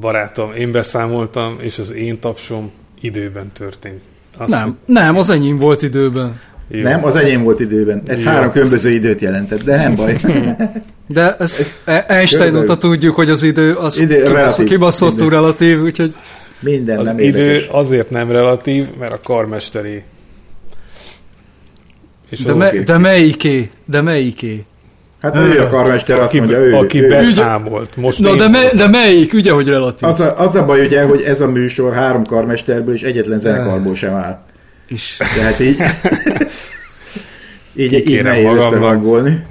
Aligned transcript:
Barátom, 0.00 0.52
én 0.52 0.72
beszámoltam, 0.72 1.56
és 1.60 1.78
az 1.78 1.92
én 1.92 2.18
tapsom 2.18 2.70
időben 3.00 3.50
történt. 3.52 4.00
Azt, 4.36 4.50
nem, 4.50 4.78
nem, 4.84 5.16
az 5.16 5.30
enyém 5.30 5.56
volt 5.56 5.82
időben. 5.82 6.40
Jó. 6.68 6.82
Nem, 6.82 7.04
az 7.04 7.16
enyém 7.16 7.42
volt 7.42 7.60
időben. 7.60 8.02
Ez 8.06 8.22
Jó. 8.22 8.28
három 8.28 8.50
különböző 8.50 8.90
időt 8.90 9.20
jelentett, 9.20 9.62
de 9.62 9.76
nem 9.76 9.94
baj. 9.94 10.16
De 11.06 11.36
ezt 11.36 11.58
ez 11.84 12.04
Einstein 12.08 12.56
óta 12.56 12.76
tudjuk, 12.76 13.14
hogy 13.14 13.30
az 13.30 13.42
idő 13.42 13.74
az 13.74 14.00
idő, 14.00 14.22
kibaszott, 14.22 14.66
kibaszottul 14.66 15.30
relatív, 15.30 15.82
úgyhogy... 15.82 16.14
Minden 16.60 16.98
az 16.98 17.06
nem 17.06 17.18
idő 17.18 17.42
érdekes. 17.42 17.66
azért 17.66 18.10
nem 18.10 18.30
relatív, 18.30 18.86
mert 18.98 19.12
a 19.12 19.20
karmesteri. 19.22 20.02
És 22.28 22.42
de, 22.42 22.54
me, 22.54 22.70
de 22.70 22.98
melyiké? 22.98 23.70
De 23.86 24.00
melyiké? 24.00 24.64
Hát 25.20 25.36
ő 25.36 25.60
a 25.60 25.66
karmester, 25.66 26.18
azt 26.18 26.28
aki, 26.28 26.38
mondja, 26.38 26.58
ő. 26.58 26.74
Aki 26.74 27.02
ő, 27.02 27.08
beszámolt. 27.08 27.96
Most 27.96 28.20
Na, 28.20 28.34
de, 28.34 28.48
me, 28.48 28.72
de 28.74 28.88
melyik? 28.88 29.32
Ugye, 29.32 29.52
hogy 29.52 29.68
relatív? 29.68 30.08
Az 30.08 30.20
a, 30.20 30.38
az 30.38 30.56
a 30.56 30.64
baj, 30.64 30.84
ugye, 30.84 31.02
hogy 31.02 31.22
ez 31.22 31.40
a 31.40 31.46
műsor 31.46 31.92
három 31.92 32.24
karmesterből 32.24 32.94
és 32.94 33.02
egyetlen 33.02 33.38
zenekarból 33.38 33.94
sem 33.94 34.14
áll. 34.14 34.40
És... 34.88 35.16
Tehát 35.36 35.60
így... 35.60 35.82
így, 37.84 38.10
így 38.10 38.22
nehéz 38.22 38.52
összehangolni. 38.52 39.44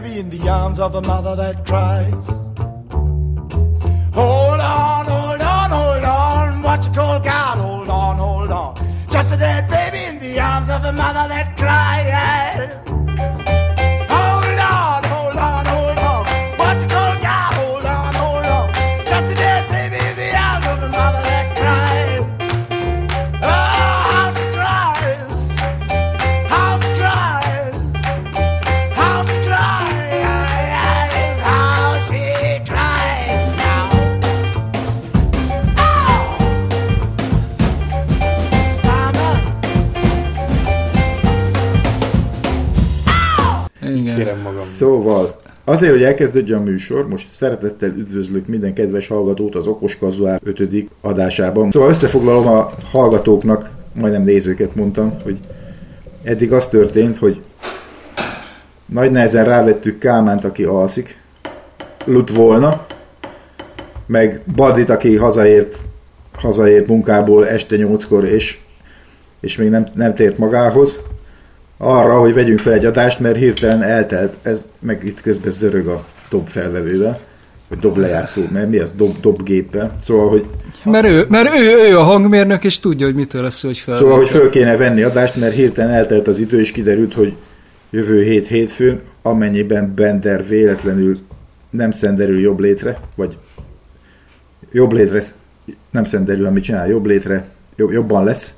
Baby 0.00 0.18
in 0.18 0.28
the 0.28 0.48
arms 0.48 0.78
of 0.78 0.94
a 0.94 1.00
mother 1.00 1.34
that 1.36 1.64
cries. 1.64 2.26
Hold 4.12 4.60
on, 4.60 5.06
hold 5.06 5.40
on, 5.40 5.70
hold 5.70 6.04
on. 6.04 6.62
What 6.62 6.84
you 6.84 6.92
call 6.92 7.20
God, 7.20 7.56
hold 7.56 7.88
on, 7.88 8.16
hold 8.16 8.50
on. 8.50 8.74
Just 9.10 9.32
a 9.32 9.38
dead 9.38 9.68
baby 9.70 10.04
in 10.04 10.18
the 10.18 10.38
arms 10.38 10.68
of 10.68 10.84
a 10.84 10.92
mother 10.92 11.26
that 11.28 11.56
cries. 11.56 12.85
Szóval, 44.66 45.36
azért, 45.64 45.92
hogy 45.92 46.02
elkezdődjön 46.02 46.58
a 46.58 46.62
műsor, 46.62 47.08
most 47.08 47.30
szeretettel 47.30 47.88
üdvözlök 47.88 48.46
minden 48.46 48.74
kedves 48.74 49.08
hallgatót 49.08 49.54
az 49.54 49.66
Okos 49.66 49.98
Kazuár 49.98 50.40
5. 50.44 50.88
adásában. 51.00 51.70
Szóval 51.70 51.88
összefoglalom 51.88 52.46
a 52.46 52.70
hallgatóknak, 52.90 53.70
majdnem 53.92 54.22
nézőket 54.22 54.74
mondtam, 54.74 55.16
hogy 55.22 55.38
eddig 56.22 56.52
az 56.52 56.68
történt, 56.68 57.18
hogy 57.18 57.40
nagy 58.86 59.10
nehezen 59.10 59.44
rávettük 59.44 59.98
Kálmánt, 59.98 60.44
aki 60.44 60.64
alszik, 60.64 61.18
Lut 62.04 62.30
volna, 62.30 62.86
meg 64.06 64.42
Badit, 64.56 64.90
aki 64.90 65.16
hazaért, 65.16 65.76
hazaért 66.38 66.86
munkából 66.86 67.48
este 67.48 67.76
nyolckor, 67.76 68.24
és, 68.24 68.58
és 69.40 69.56
még 69.56 69.68
nem, 69.68 69.86
nem 69.92 70.14
tért 70.14 70.38
magához 70.38 71.00
arra, 71.78 72.18
hogy 72.18 72.34
vegyünk 72.34 72.58
fel 72.58 72.72
egy 72.72 72.84
adást, 72.84 73.20
mert 73.20 73.36
hirtelen 73.36 73.82
eltelt, 73.82 74.34
ez 74.42 74.66
meg 74.78 75.04
itt 75.04 75.20
közben 75.20 75.50
zörög 75.50 75.86
a 75.86 76.06
dob 76.30 76.48
felvevővel, 76.48 77.20
vagy 77.68 77.78
dob 77.78 77.96
lejátszó, 77.96 78.42
mert 78.52 78.70
mi 78.70 78.78
ez, 78.78 78.92
dob, 78.92 79.20
dob. 79.20 79.50
Szóval, 80.00 80.28
hogy... 80.28 80.44
Mert, 80.84 81.06
ő, 81.06 81.26
mert 81.28 81.48
ő, 81.54 81.90
ő 81.90 81.98
a 81.98 82.02
hangmérnök, 82.02 82.64
és 82.64 82.80
tudja, 82.80 83.06
hogy 83.06 83.14
mitől 83.14 83.42
lesz, 83.42 83.62
hogy 83.62 83.78
fel. 83.78 83.96
Szóval, 83.96 84.16
hogy 84.16 84.28
föl 84.28 84.50
kéne 84.50 84.76
venni 84.76 85.02
adást, 85.02 85.36
mert 85.36 85.54
hirtelen 85.54 85.94
eltelt 85.94 86.28
az 86.28 86.38
idő, 86.38 86.60
és 86.60 86.72
kiderült, 86.72 87.14
hogy 87.14 87.34
jövő 87.90 88.22
hét 88.22 88.46
hétfőn, 88.46 89.00
amennyiben 89.22 89.94
Bender 89.94 90.46
véletlenül 90.46 91.18
nem 91.70 91.90
szenderül 91.90 92.40
jobb 92.40 92.60
létre, 92.60 92.98
vagy 93.14 93.36
jobb 94.72 94.92
létre 94.92 95.22
nem 95.90 96.04
szenderül, 96.04 96.46
amit 96.46 96.64
csinál, 96.64 96.88
jobb 96.88 97.06
létre 97.06 97.48
jobban 97.76 98.24
lesz, 98.24 98.54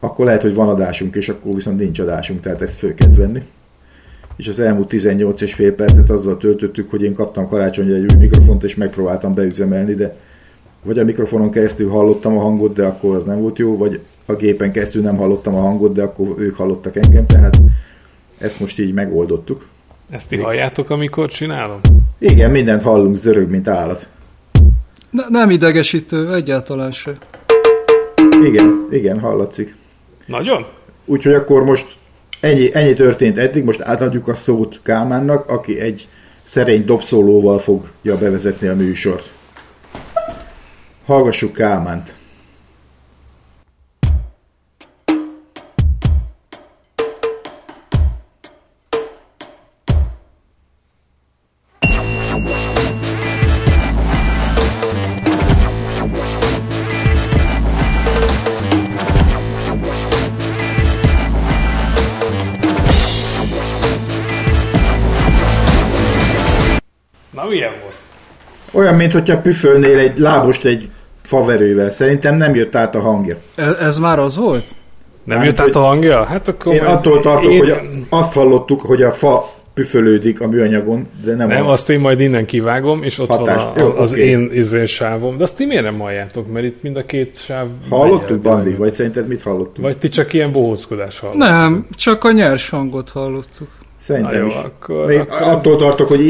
akkor 0.00 0.24
lehet, 0.24 0.42
hogy 0.42 0.54
van 0.54 0.68
adásunk, 0.68 1.16
és 1.16 1.28
akkor 1.28 1.54
viszont 1.54 1.78
nincs 1.78 1.98
adásunk, 1.98 2.40
tehát 2.40 2.62
ezt 2.62 2.78
föl 2.78 2.94
kell 2.94 3.10
venni. 3.16 3.42
És 4.36 4.48
az 4.48 4.60
elmúlt 4.60 4.88
18 4.88 5.40
és 5.40 5.54
fél 5.54 5.74
percet 5.74 6.10
azzal 6.10 6.36
töltöttük, 6.36 6.90
hogy 6.90 7.02
én 7.02 7.14
kaptam 7.14 7.48
karácsonyra 7.48 7.94
egy 7.94 8.14
új 8.14 8.18
mikrofont, 8.18 8.64
és 8.64 8.74
megpróbáltam 8.74 9.34
beüzemelni, 9.34 9.94
de 9.94 10.16
vagy 10.82 10.98
a 10.98 11.04
mikrofonon 11.04 11.50
keresztül 11.50 11.88
hallottam 11.88 12.38
a 12.38 12.40
hangot, 12.40 12.74
de 12.74 12.84
akkor 12.84 13.16
az 13.16 13.24
nem 13.24 13.40
volt 13.40 13.58
jó, 13.58 13.76
vagy 13.76 14.00
a 14.26 14.32
gépen 14.32 14.72
keresztül 14.72 15.02
nem 15.02 15.16
hallottam 15.16 15.54
a 15.54 15.60
hangot, 15.60 15.92
de 15.92 16.02
akkor 16.02 16.34
ők 16.38 16.54
hallottak 16.54 16.96
engem, 16.96 17.26
tehát 17.26 17.60
ezt 18.38 18.60
most 18.60 18.78
így 18.78 18.94
megoldottuk. 18.94 19.66
Ezt 20.10 20.28
ti 20.28 20.36
halljátok, 20.36 20.90
amikor 20.90 21.28
csinálom? 21.28 21.80
Igen, 22.18 22.50
mindent 22.50 22.82
hallunk, 22.82 23.16
zörög, 23.16 23.50
mint 23.50 23.68
állat. 23.68 24.08
Ne, 25.10 25.22
nem 25.28 25.50
idegesítő, 25.50 26.34
egyáltalán 26.34 26.90
se. 26.90 27.12
Igen, 28.44 28.86
igen, 28.90 29.20
hallatszik. 29.20 29.74
Nagyon? 30.26 30.66
Úgyhogy 31.04 31.34
akkor 31.34 31.64
most 31.64 31.96
ennyi, 32.40 32.74
ennyi 32.74 32.92
történt 32.92 33.38
eddig, 33.38 33.64
most 33.64 33.80
átadjuk 33.80 34.28
a 34.28 34.34
szót 34.34 34.80
Kálmánnak, 34.82 35.50
aki 35.50 35.80
egy 35.80 36.08
szerény 36.42 36.84
dobszólóval 36.84 37.58
fogja 37.58 38.18
bevezetni 38.18 38.68
a 38.68 38.74
műsort. 38.74 39.30
Hallgassuk 41.06 41.52
Kálmánt. 41.52 42.14
Olyan, 68.86 68.98
mint 68.98 69.12
hogyha 69.12 69.40
püfölnél 69.40 69.98
egy 69.98 70.18
lábost 70.18 70.64
egy 70.64 70.88
faverővel. 71.22 71.90
Szerintem 71.90 72.36
nem 72.36 72.54
jött 72.54 72.74
át 72.74 72.94
a 72.94 73.00
hangja. 73.00 73.36
Ez, 73.54 73.76
ez 73.80 73.98
már 73.98 74.18
az 74.18 74.36
volt? 74.36 74.70
Nem 75.24 75.42
jött 75.42 75.60
át 75.60 75.74
a 75.74 75.80
hangja? 75.80 76.24
Hát 76.24 76.48
akkor 76.48 76.74
én 76.74 76.82
attól 76.82 77.20
tartok, 77.20 77.52
én... 77.52 77.58
hogy 77.58 77.74
azt 78.08 78.32
hallottuk, 78.32 78.80
hogy 78.80 79.02
a 79.02 79.12
fa 79.12 79.54
püfölődik 79.74 80.40
a 80.40 80.48
műanyagon, 80.48 81.08
de 81.24 81.34
nem 81.34 81.48
Nem, 81.48 81.66
a... 81.66 81.70
azt 81.72 81.90
én 81.90 82.00
majd 82.00 82.20
innen 82.20 82.46
kivágom, 82.46 83.02
és 83.02 83.18
ott 83.18 83.28
Hatás. 83.28 83.62
van 83.62 83.72
a, 83.74 83.80
Jó, 83.80 83.92
az 83.96 84.12
okay. 84.12 84.24
én 84.24 84.50
izén 84.52 84.86
sávom. 84.86 85.36
De 85.36 85.42
azt 85.42 85.56
ti 85.56 85.64
miért 85.64 85.82
nem 85.82 85.98
halljátok? 85.98 86.52
Mert 86.52 86.64
itt 86.64 86.82
mind 86.82 86.96
a 86.96 87.04
két 87.04 87.36
sáv... 87.36 87.66
Hallottuk, 87.88 88.40
Bandi? 88.40 88.74
Vagy 88.74 88.92
szerinted 88.94 89.28
mit 89.28 89.42
hallottunk? 89.42 89.86
Vagy 89.86 89.98
ti 89.98 90.08
csak 90.08 90.32
ilyen 90.32 90.52
bohózkodás 90.52 91.18
hallottuk? 91.18 91.42
Nem, 91.42 91.86
csak 91.90 92.24
a 92.24 92.32
nyers 92.32 92.68
hangot 92.68 93.10
hallottuk. 93.10 93.68
Szerintem 94.00 94.32
Na 94.32 94.40
jó, 94.40 94.46
is. 94.46 94.54
Akkor, 94.54 95.06
Még 95.06 95.18
akkor 95.18 95.40
attól 95.40 95.72
az... 95.72 95.78
tartok, 95.78 96.08
hogy 96.08 96.20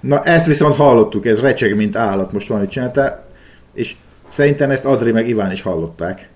Na 0.00 0.22
ezt 0.22 0.46
viszont 0.46 0.76
hallottuk, 0.76 1.26
ez 1.26 1.40
recseg, 1.40 1.76
mint 1.76 1.96
állat 1.96 2.32
most 2.32 2.48
valamit 2.48 2.70
csinálta, 2.70 3.24
és 3.72 3.96
szerintem 4.26 4.70
ezt 4.70 4.84
Adri 4.84 5.12
meg 5.12 5.28
Iván 5.28 5.52
is 5.52 5.62
hallották 5.62 6.28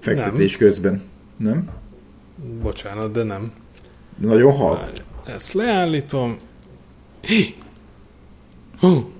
fektetés 0.00 0.56
nem. 0.56 0.68
közben. 0.68 1.02
Nem? 1.36 1.68
Bocsánat, 2.62 3.12
de 3.12 3.22
nem. 3.22 3.52
Nagyon 4.18 4.52
hall. 4.52 4.78
Ezt 5.26 5.52
leállítom. 5.52 6.36
Hú. 8.78 9.10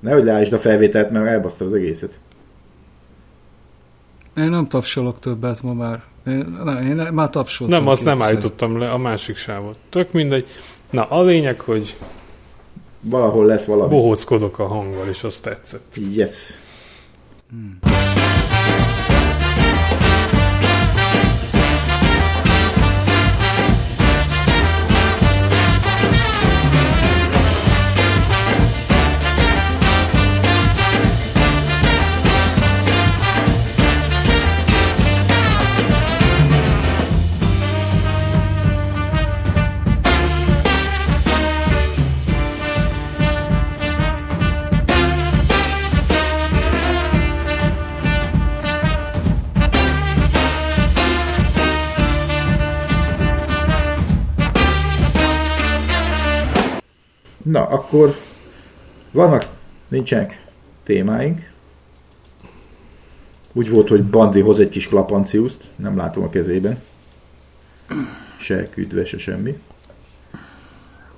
Nehogy 0.00 0.24
leállítsd 0.24 0.52
a 0.52 0.58
felvételt, 0.58 1.10
mert 1.10 1.26
elbasztad 1.26 1.66
az 1.66 1.72
egészet. 1.72 2.18
Én 4.36 4.50
nem 4.50 4.68
tapsolok 4.68 5.18
többet 5.18 5.62
ma 5.62 5.72
már. 5.72 6.02
Én, 6.26 6.56
nem, 6.64 6.86
én 6.86 6.96
már 7.12 7.30
tapsoltam. 7.30 7.78
Nem, 7.78 7.88
azt 7.88 8.04
nem 8.04 8.22
állítottam 8.22 8.78
le, 8.78 8.90
a 8.90 8.98
másik 8.98 9.36
sávot. 9.36 9.76
Tök 9.88 10.12
mindegy. 10.12 10.46
Na, 10.90 11.04
a 11.04 11.22
lényeg, 11.22 11.60
hogy 11.60 11.96
valahol 13.00 13.46
lesz 13.46 13.64
valami. 13.64 13.90
Bohóckodok 13.90 14.58
a 14.58 14.66
hanggal, 14.66 15.08
és 15.08 15.24
azt 15.24 15.42
tetszett. 15.42 15.96
Yes. 16.14 16.58
Hmm. 17.50 17.89
Na, 57.50 57.66
akkor 57.66 58.16
vannak, 59.10 59.46
nincsenek 59.88 60.46
témáink. 60.82 61.50
Úgy 63.52 63.70
volt, 63.70 63.88
hogy 63.88 64.04
Bandi 64.04 64.40
hoz 64.40 64.60
egy 64.60 64.68
kis 64.68 64.88
klapanciuszt, 64.88 65.62
nem 65.76 65.96
látom 65.96 66.22
a 66.22 66.30
kezében. 66.30 66.78
Se 68.40 68.68
küldve, 68.70 69.04
se 69.04 69.18
semmi. 69.18 69.58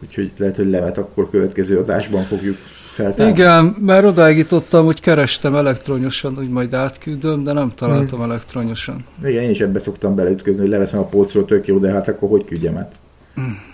Úgyhogy 0.03 0.33
lehet, 0.37 0.57
hogy 0.57 0.71
levet 0.71 0.99
akkor 0.99 1.31
következő 1.31 1.79
adásban 1.79 2.23
fogjuk 2.23 2.57
feltárni. 2.93 3.33
Igen, 3.33 3.65
mert 3.65 4.05
odáig 4.05 4.37
jutottam, 4.37 4.85
hogy 4.85 5.01
kerestem 5.01 5.55
elektronyosan, 5.55 6.35
hogy 6.35 6.49
majd 6.49 6.75
átküldöm, 6.75 7.45
de 7.45 7.53
nem 7.53 7.73
találtam 7.75 8.19
hmm. 8.19 8.31
elektronyosan. 8.31 9.05
Igen, 9.25 9.43
én 9.43 9.51
is 9.51 9.61
ebbe 9.61 9.79
szoktam 9.79 10.15
beleütközni, 10.15 10.61
hogy 10.61 10.71
leveszem 10.71 11.01
a 11.01 11.05
polcról, 11.05 11.45
tök 11.45 11.67
jó, 11.67 11.79
de 11.79 11.91
hát 11.91 12.09
akkor 12.09 12.29
hogy 12.29 12.45
küldjem 12.45 12.77
át? 12.77 12.95
Hmm. 13.35 13.71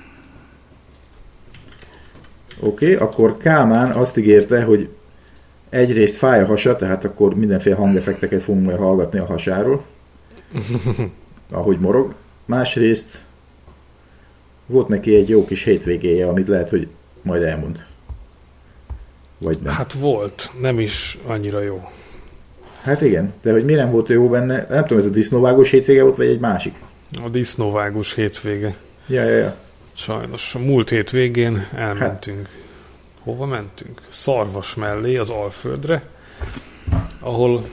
Oké, 2.61 2.95
okay, 2.95 3.07
akkor 3.07 3.37
Kálmán 3.37 3.91
azt 3.91 4.17
ígérte, 4.17 4.63
hogy 4.63 4.89
egyrészt 5.69 6.17
fáj 6.17 6.43
a 6.43 6.47
hasa, 6.47 6.77
tehát 6.77 7.05
akkor 7.05 7.35
mindenféle 7.35 7.77
hangeffekteket 7.77 8.43
fogunk 8.43 8.65
majd 8.65 8.79
hallgatni 8.79 9.19
a 9.19 9.25
hasáról, 9.25 9.85
ahogy 11.51 11.79
morog. 11.79 12.15
Másrészt 12.45 13.21
volt 14.67 14.89
neki 14.89 15.15
egy 15.15 15.29
jó 15.29 15.45
kis 15.45 15.65
hétvégéje, 15.65 16.29
amit 16.29 16.49
lehet, 16.49 16.71
hogy 16.71 16.89
majd 17.23 17.43
elmond. 17.43 17.85
Vagy 19.39 19.59
nem. 19.63 19.73
Hát 19.73 19.93
volt, 19.93 20.51
nem 20.61 20.81
is 20.81 21.19
annyira 21.27 21.61
jó. 21.61 21.83
Hát 22.83 23.01
igen, 23.01 23.33
de 23.43 23.53
hogy 23.53 23.65
mi 23.65 23.75
nem 23.75 23.91
volt 23.91 24.09
jó 24.09 24.29
benne, 24.29 24.67
nem 24.69 24.83
tudom, 24.83 24.99
ez 24.99 25.07
a 25.07 25.11
disznóvágós 25.11 25.71
hétvége 25.71 26.03
volt, 26.03 26.17
vagy 26.17 26.27
egy 26.27 26.41
másik? 26.41 26.75
A 27.25 27.29
disznóvágós 27.29 28.15
hétvége. 28.15 28.77
Ja, 29.07 29.23
ja, 29.23 29.37
ja. 29.37 29.57
Sajnos. 29.99 30.55
A 30.55 30.59
múlt 30.59 30.89
hétvégén 30.89 31.69
elmentünk. 31.75 32.47
Hát. 32.47 32.57
Hova 33.23 33.47
mentünk? 33.47 34.03
Szarvas 34.09 34.75
mellé, 34.75 35.17
az 35.17 35.31
Alföldre, 35.31 36.09
ahol 37.21 37.69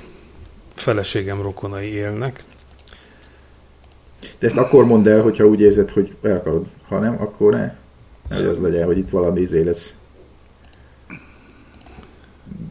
feleségem 0.75 1.41
rokonai 1.41 1.87
élnek. 1.87 2.43
De 4.39 4.47
ezt 4.47 4.57
akkor 4.57 4.85
mondd 4.85 5.07
el, 5.07 5.21
hogyha 5.21 5.45
úgy 5.45 5.61
érzed, 5.61 5.89
hogy 5.89 6.15
el 6.21 6.35
akarod. 6.35 6.65
Ha 6.87 6.99
nem, 6.99 7.21
akkor 7.21 7.53
ne. 7.53 7.75
Hogy 8.35 8.45
az 8.45 8.59
legyen, 8.59 8.85
hogy 8.85 8.97
itt 8.97 9.09
valami 9.09 9.41
izé 9.41 9.61
lesz. 9.61 9.95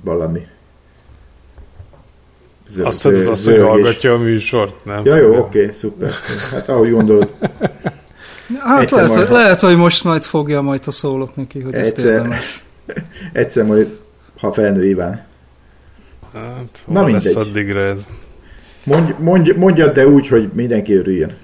Valami. 0.02 0.46
Zöld, 2.66 2.86
Azt 2.86 3.02
hiszed, 3.02 3.26
az 3.26 3.44
hogy 3.44 3.60
hallgatja 3.60 4.12
a 4.12 4.18
műsort, 4.18 4.84
nem? 4.84 5.04
Ja, 5.04 5.16
jó, 5.16 5.38
oké, 5.38 5.62
okay, 5.62 5.74
szuper. 5.74 6.10
Hát 6.50 6.68
ahogy 6.68 6.90
gondolod. 6.90 7.28
Hát 8.60 8.90
lehet, 8.90 9.14
majd, 9.14 9.30
lehet, 9.30 9.60
hogy 9.60 9.76
most 9.76 10.04
majd 10.04 10.22
fogja 10.22 10.60
majd 10.60 10.82
a 10.86 10.90
szólok 10.90 11.36
neki, 11.36 11.60
hogy 11.60 11.74
egyszer, 11.74 11.96
ezt 11.98 12.06
érdemes. 12.06 12.64
Egyszer 13.32 13.64
majd, 13.64 13.98
ha 14.40 14.52
felnő 14.52 14.86
Iván. 14.86 15.24
Hát, 16.34 16.82
Na 16.86 17.02
mindegy. 17.02 17.22
lesz 17.24 17.36
addigra 17.36 17.80
ez? 17.80 18.06
Mondj, 18.84 19.12
mondj, 19.18 19.52
mondjad, 19.52 19.94
de 19.94 20.06
úgy, 20.06 20.28
hogy 20.28 20.50
mindenki 20.54 20.94
örüljön. 20.94 21.36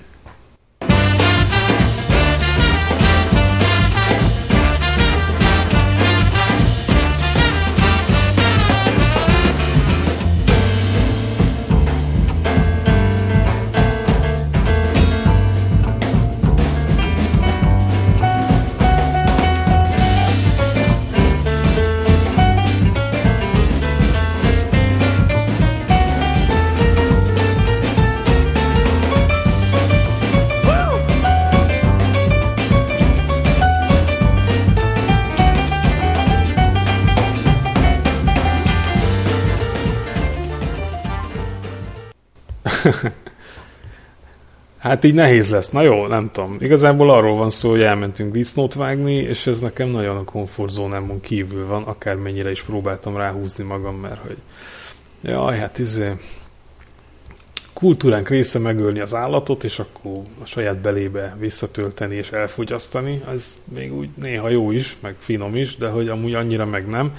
Hát 44.80 45.04
így 45.04 45.14
nehéz 45.14 45.50
lesz. 45.50 45.70
Na 45.70 45.82
jó, 45.82 46.06
nem 46.06 46.30
tudom. 46.32 46.56
Igazából 46.60 47.10
arról 47.10 47.36
van 47.36 47.50
szó, 47.50 47.70
hogy 47.70 47.82
elmentünk 47.82 48.32
disznót 48.32 48.74
vágni, 48.74 49.14
és 49.14 49.46
ez 49.46 49.60
nekem 49.60 49.88
nagyon 49.88 50.16
a 50.16 50.24
komfortzónámon 50.24 51.20
kívül 51.20 51.66
van, 51.66 51.82
akármennyire 51.82 52.50
is 52.50 52.62
próbáltam 52.62 53.16
ráhúzni 53.16 53.64
magam, 53.64 53.96
mert 53.96 54.20
hogy 54.26 54.36
jaj, 55.22 55.58
hát 55.58 55.78
izé 55.78 56.12
kultúránk 57.80 58.28
része 58.28 58.58
megölni 58.58 59.00
az 59.00 59.14
állatot, 59.14 59.64
és 59.64 59.78
akkor 59.78 60.22
a 60.42 60.44
saját 60.44 60.76
belébe 60.76 61.36
visszatölteni 61.38 62.14
és 62.14 62.30
elfogyasztani, 62.30 63.22
ez 63.32 63.58
még 63.74 63.94
úgy 63.94 64.08
néha 64.14 64.48
jó 64.48 64.70
is, 64.70 64.96
meg 65.00 65.14
finom 65.18 65.56
is, 65.56 65.76
de 65.76 65.88
hogy 65.88 66.08
amúgy 66.08 66.34
annyira 66.34 66.66
meg 66.66 66.88
nem. 66.88 67.12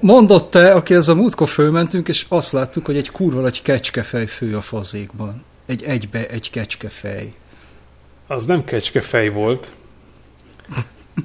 Mondott 0.00 0.50
te, 0.50 0.72
aki 0.72 0.94
ez 0.94 1.08
a 1.08 1.14
múltkor 1.14 1.48
fölmentünk, 1.48 2.08
és 2.08 2.26
azt 2.28 2.52
láttuk, 2.52 2.86
hogy 2.86 2.96
egy 2.96 3.10
kurva 3.10 3.46
egy 3.46 3.62
kecskefej 3.62 4.26
fő 4.26 4.56
a 4.56 4.60
fazékban 4.60 5.42
egy 5.66 5.82
egybe 5.82 6.26
egy 6.26 6.50
kecskefej. 6.50 7.32
Az 8.26 8.46
nem 8.46 8.64
kecskefej 8.64 9.28
volt, 9.28 9.72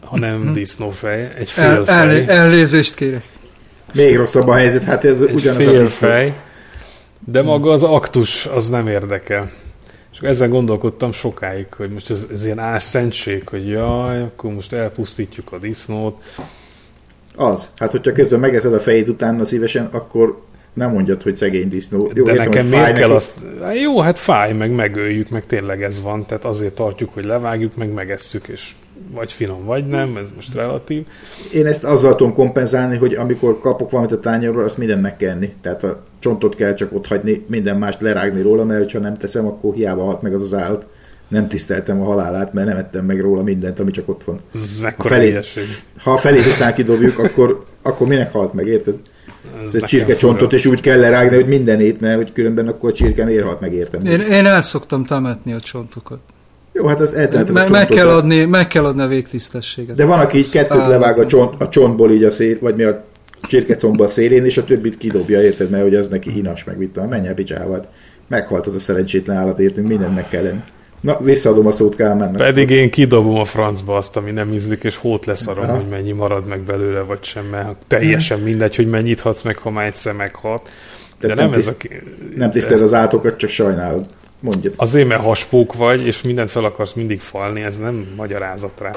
hanem 0.01 0.41
hm. 0.41 0.51
disznófej, 0.51 1.31
egy 1.37 1.49
félfej. 1.49 1.95
El, 1.95 2.09
el, 2.09 2.29
elnézést 2.29 2.95
kérek. 2.95 3.23
Még 3.91 4.15
rosszabb 4.15 4.47
a 4.47 4.53
helyzet, 4.53 4.83
hát 4.83 5.03
ez 5.03 5.21
egy 5.21 5.33
ugyanaz 5.33 5.63
félfej, 5.63 6.33
de 7.31 7.41
maga 7.41 7.71
az 7.71 7.83
aktus 7.83 8.45
az 8.45 8.69
nem 8.69 8.87
érdekel. 8.87 9.51
És 10.11 10.19
ezzel 10.19 10.49
gondolkodtam 10.49 11.11
sokáig, 11.11 11.73
hogy 11.73 11.89
most 11.89 12.09
ez, 12.09 12.25
ez 12.31 12.45
ilyen 12.45 12.59
álszentség, 12.59 13.47
hogy 13.47 13.67
jaj, 13.67 14.21
akkor 14.21 14.53
most 14.53 14.73
elpusztítjuk 14.73 15.51
a 15.51 15.57
disznót. 15.57 16.23
Az. 17.35 17.69
Hát, 17.75 17.91
hogyha 17.91 18.11
közben 18.11 18.39
megeszed 18.39 18.73
a 18.73 18.79
fejét 18.79 19.07
utána 19.07 19.45
szívesen, 19.45 19.85
akkor 19.85 20.41
nem 20.73 20.91
mondjad, 20.91 21.23
hogy 21.23 21.35
szegény 21.35 21.69
disznó. 21.69 22.11
Jó, 22.13 22.23
De 22.23 22.31
értem, 22.31 22.49
nekem 22.49 22.65
miért 22.65 22.97
kell 22.97 23.11
azt... 23.11 23.39
Jó, 23.81 23.99
hát 23.99 24.17
fáj, 24.17 24.53
meg 24.53 24.71
megöljük, 24.71 25.29
meg 25.29 25.45
tényleg 25.45 25.83
ez 25.83 26.01
van, 26.01 26.25
tehát 26.25 26.45
azért 26.45 26.73
tartjuk, 26.73 27.13
hogy 27.13 27.25
levágjuk, 27.25 27.75
meg 27.75 27.93
megesszük, 27.93 28.47
és 28.47 28.71
vagy 29.13 29.31
finom, 29.31 29.65
vagy 29.65 29.87
nem, 29.87 30.17
ez 30.17 30.31
most 30.35 30.53
relatív. 30.53 31.05
Én 31.53 31.65
ezt 31.65 31.83
azzal 31.83 32.15
tudom 32.15 32.33
kompenzálni, 32.33 32.97
hogy 32.97 33.13
amikor 33.13 33.59
kapok 33.59 33.91
valamit 33.91 34.11
a 34.11 34.19
tányérról, 34.19 34.63
azt 34.63 34.77
minden 34.77 34.99
meg 34.99 35.17
kell 35.17 35.29
enni. 35.29 35.53
Tehát 35.61 35.83
a 35.83 36.03
csontot 36.19 36.55
kell 36.55 36.73
csak 36.73 36.93
ott 36.93 37.07
hagyni, 37.07 37.45
minden 37.47 37.77
mást 37.77 38.01
lerágni 38.01 38.41
róla, 38.41 38.63
mert 38.63 38.91
ha 38.91 38.99
nem 38.99 39.13
teszem, 39.13 39.45
akkor 39.45 39.73
hiába 39.73 40.03
halt 40.03 40.21
meg 40.21 40.33
az 40.33 40.41
az 40.41 40.53
állat. 40.53 40.85
Nem 41.27 41.47
tiszteltem 41.47 42.01
a 42.01 42.05
halálát, 42.05 42.53
mert 42.53 42.67
nem 42.67 42.77
ettem 42.77 43.05
meg 43.05 43.19
róla 43.19 43.43
mindent, 43.43 43.79
ami 43.79 43.91
csak 43.91 44.09
ott 44.09 44.23
van. 44.23 44.39
Ez 44.53 44.81
ha, 44.97 45.03
felé, 45.03 45.39
ha 45.97 46.11
a 46.11 46.17
felét 46.17 46.45
után 46.55 46.73
kidobjuk, 46.73 47.19
akkor, 47.19 47.59
akkor 47.81 48.07
minek 48.07 48.31
halt 48.31 48.53
meg, 48.53 48.67
érted? 48.67 48.95
Ez 49.63 49.75
egy 49.75 49.83
csirkecsontot, 49.83 50.53
és 50.53 50.65
úgy 50.65 50.81
kell 50.81 50.99
lerágni, 50.99 51.35
hogy 51.35 51.47
mindenét, 51.47 51.99
mert 51.99 52.15
hogy 52.15 52.33
különben 52.33 52.67
akkor 52.67 52.89
a 52.89 52.93
csirke 52.93 53.25
miért 53.25 53.43
halt 53.43 53.59
meg 53.59 53.73
értem. 53.73 54.05
Én, 54.05 54.19
én 54.19 54.45
el 54.45 54.61
szoktam 54.61 55.05
temetni 55.05 55.53
a 55.53 55.59
csontokat. 55.59 56.19
Jó, 56.71 56.87
hát 56.87 56.99
az 56.99 57.13
eltemeted 57.13 57.53
me, 57.53 57.69
meg, 57.69 57.87
kell 57.87 58.09
adni, 58.09 58.45
meg 58.45 58.67
kell 58.67 58.85
adni 58.85 59.01
a 59.01 59.07
végtisztességet. 59.07 59.95
De 59.95 60.05
van, 60.05 60.19
aki 60.19 60.37
így 60.37 60.49
kettőt 60.49 60.87
levág 60.87 61.19
a, 61.19 61.25
csont, 61.25 61.61
a 61.61 61.69
csontból 61.69 62.11
így 62.11 62.23
a 62.23 62.31
szél, 62.31 62.57
vagy 62.59 62.75
mi 62.75 62.83
a 62.83 63.05
csirkecombba 63.41 64.03
a 64.03 64.07
szélén, 64.07 64.45
és 64.45 64.57
a 64.57 64.63
többit 64.63 64.97
kidobja, 64.97 65.41
érted, 65.41 65.69
mert 65.69 65.83
hogy 65.83 65.95
az 65.95 66.07
neki 66.07 66.31
hinas, 66.31 66.63
meg 66.63 66.77
mit 66.77 66.89
tudom, 66.89 67.09
menj 67.09 67.27
el 67.27 67.33
picsával. 67.33 67.85
Meghalt 68.27 68.65
az 68.65 68.75
a 68.75 68.79
szerencsétlen 68.79 69.37
állat, 69.37 69.59
értünk, 69.59 69.87
mindennek 69.87 70.29
kell 70.29 70.43
lenni. 70.43 70.61
Na, 71.01 71.19
visszaadom 71.21 71.67
a 71.67 71.71
szót 71.71 71.95
Kálmánnak. 71.95 72.35
Pedig 72.35 72.69
én 72.69 72.89
kidobom 72.89 73.35
a 73.35 73.45
francba 73.45 73.97
azt, 73.97 74.17
ami 74.17 74.31
nem 74.31 74.53
ízlik, 74.53 74.83
és 74.83 74.95
hót 74.95 75.25
leszarom, 75.25 75.63
Aha. 75.63 75.75
hogy 75.75 75.85
mennyi 75.89 76.11
marad 76.11 76.47
meg 76.47 76.59
belőle, 76.59 77.01
vagy 77.01 77.23
sem, 77.23 77.45
mert 77.45 77.75
teljesen 77.87 78.39
mindegy, 78.39 78.75
hogy 78.75 78.87
mennyit 78.87 79.19
hadsz 79.19 79.41
meg, 79.41 79.57
ha 79.57 79.69
már 79.69 79.85
egyszer 79.85 80.13
meghat. 80.13 80.69
De, 81.19 81.27
nem, 81.27 81.37
nem, 81.37 81.53
ez 81.53 81.67
a... 81.67 81.75
Nem 82.35 82.51
tiszteled 82.51 82.81
az 82.81 82.93
állatokat, 82.93 83.37
csak 83.37 83.49
sajnálod. 83.49 84.05
Mondjad. 84.39 84.73
Azért, 84.77 85.07
mert 85.07 85.23
haspók 85.23 85.73
vagy, 85.73 86.05
és 86.05 86.21
mindent 86.21 86.49
fel 86.49 86.63
akarsz 86.63 86.93
mindig 86.93 87.21
falni, 87.21 87.61
ez 87.61 87.77
nem 87.77 88.07
magyarázat 88.15 88.81
rá. 88.81 88.91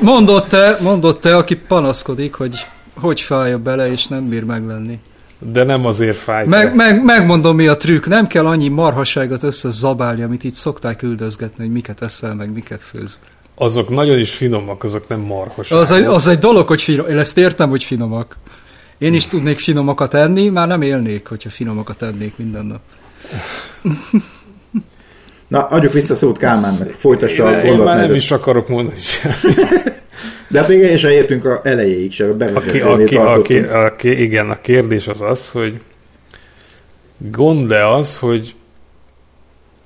mondott, 0.00 0.48
te, 0.48 0.76
mondott 0.80 1.20
te, 1.20 1.36
aki 1.36 1.56
panaszkodik, 1.56 2.34
hogy 2.34 2.66
hogy 2.94 3.20
fájja 3.20 3.58
bele, 3.58 3.90
és 3.90 4.06
nem 4.06 4.28
bír 4.28 4.44
meglenni. 4.44 4.98
De 5.38 5.64
nem 5.64 5.86
azért 5.86 6.16
fáj. 6.16 6.46
Meg, 6.46 6.74
meg, 6.74 7.04
megmondom, 7.04 7.56
mi 7.56 7.66
a 7.66 7.76
trükk. 7.76 8.06
Nem 8.06 8.26
kell 8.26 8.46
annyi 8.46 8.68
marhaságot 8.68 9.42
összezabálni, 9.42 10.22
amit 10.22 10.44
itt 10.44 10.54
szokták 10.54 11.02
üldözgetni, 11.02 11.64
hogy 11.64 11.72
miket 11.72 12.02
eszel, 12.02 12.34
meg 12.34 12.52
miket 12.52 12.82
főz. 12.82 13.20
Azok 13.54 13.88
nagyon 13.88 14.18
is 14.18 14.34
finomak, 14.34 14.84
azok 14.84 15.08
nem 15.08 15.20
marhaságok. 15.20 15.82
Az 15.82 15.90
egy, 15.90 16.04
az 16.04 16.26
egy 16.26 16.38
dolog, 16.38 16.66
hogy 16.66 16.82
finom. 16.82 17.06
Én 17.06 17.18
ezt 17.18 17.38
értem, 17.38 17.70
hogy 17.70 17.84
finomak. 17.84 18.36
Én 18.98 19.14
is 19.14 19.26
tudnék 19.26 19.58
finomakat 19.58 20.14
enni, 20.14 20.48
már 20.48 20.68
nem 20.68 20.82
élnék, 20.82 21.26
hogyha 21.26 21.50
finomakat 21.50 22.02
ennék 22.02 22.36
minden 22.36 22.66
nap. 22.66 22.80
Na, 25.48 25.66
adjuk 25.66 25.92
vissza 25.92 26.14
szót 26.14 26.38
Kálmánnak, 26.38 26.88
folytassa 26.88 27.50
én, 27.50 27.58
a 27.58 27.72
én 27.72 27.78
már 27.78 27.96
nem 27.96 28.14
is 28.14 28.30
akarok 28.30 28.68
mondani 28.68 28.98
semmit. 28.98 29.92
De 30.48 30.60
hát 30.60 30.68
még 30.68 30.82
el 30.82 30.96
sem 30.96 31.10
értünk 31.10 31.44
a 31.44 31.60
elejéig 31.64 32.12
se, 32.12 32.24
a 32.24 32.28
A, 32.28 32.30
ki, 32.30 32.34
a, 32.34 32.36
bevezetőnél 32.36 33.06
ki, 33.06 33.16
a, 33.16 33.42
ki, 33.42 33.54
tartottunk. 33.54 33.70
a, 33.70 33.96
ki, 33.96 34.22
igen, 34.22 34.50
a 34.50 34.60
kérdés 34.60 35.08
az 35.08 35.20
az, 35.20 35.50
hogy 35.50 35.80
gond-e 37.18 37.88
az, 37.88 38.18
hogy 38.18 38.54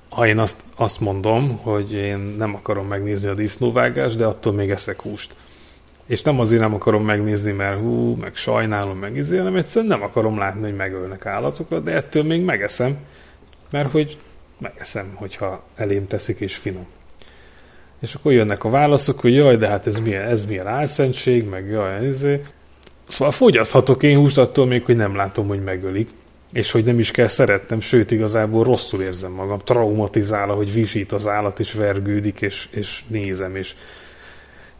ha 0.09 0.27
én 0.27 0.39
azt, 0.39 0.61
azt 0.77 0.99
mondom, 0.99 1.57
hogy 1.57 1.93
én 1.93 2.35
nem 2.37 2.55
akarom 2.55 2.87
megnézni 2.87 3.29
a 3.29 3.33
disznóvágást, 3.33 4.17
de 4.17 4.25
attól 4.25 4.53
még 4.53 4.69
eszek 4.69 5.01
húst. 5.01 5.33
És 6.05 6.21
nem 6.21 6.39
azért 6.39 6.61
nem 6.61 6.73
akarom 6.73 7.05
megnézni, 7.05 7.51
mert 7.51 7.79
hú, 7.79 8.15
meg 8.15 8.35
sajnálom, 8.35 8.97
meg 8.97 9.15
izé, 9.15 9.37
hanem 9.37 9.55
egyszerűen 9.55 9.91
nem 9.91 10.03
akarom 10.03 10.37
látni, 10.37 10.61
hogy 10.61 10.75
megölnek 10.75 11.25
állatokat, 11.25 11.83
de 11.83 11.91
ettől 11.91 12.23
még 12.23 12.41
megeszem, 12.41 12.97
mert 13.69 13.91
hogy 13.91 14.17
megeszem, 14.59 15.11
hogyha 15.15 15.63
elém 15.75 16.07
teszik 16.07 16.39
és 16.39 16.55
finom. 16.55 16.87
És 17.99 18.13
akkor 18.13 18.31
jönnek 18.31 18.63
a 18.63 18.69
válaszok, 18.69 19.19
hogy 19.19 19.33
jaj, 19.33 19.57
de 19.57 19.67
hát 19.67 19.87
ez 19.87 19.99
milyen, 19.99 20.27
ez 20.27 20.45
milyen 20.45 20.67
álszentség, 20.67 21.49
meg 21.49 21.69
jaj, 21.69 22.07
izé. 22.07 22.41
Szóval 23.07 23.31
fogyaszthatok 23.31 24.03
én 24.03 24.17
húst 24.17 24.37
attól 24.37 24.65
még, 24.65 24.83
hogy 24.85 24.95
nem 24.95 25.15
látom, 25.15 25.47
hogy 25.47 25.63
megölik. 25.63 26.09
És 26.53 26.71
hogy 26.71 26.83
nem 26.83 26.99
is 26.99 27.11
kell 27.11 27.27
szeretnem, 27.27 27.79
sőt 27.79 28.11
igazából 28.11 28.63
rosszul 28.63 29.01
érzem 29.01 29.31
magam, 29.31 29.59
traumatizál, 29.59 30.47
hogy 30.47 30.73
visít 30.73 31.11
az 31.11 31.27
állat, 31.27 31.59
és 31.59 31.73
vergődik, 31.73 32.41
és, 32.41 32.67
és 32.71 33.03
nézem, 33.07 33.55
és, 33.55 33.75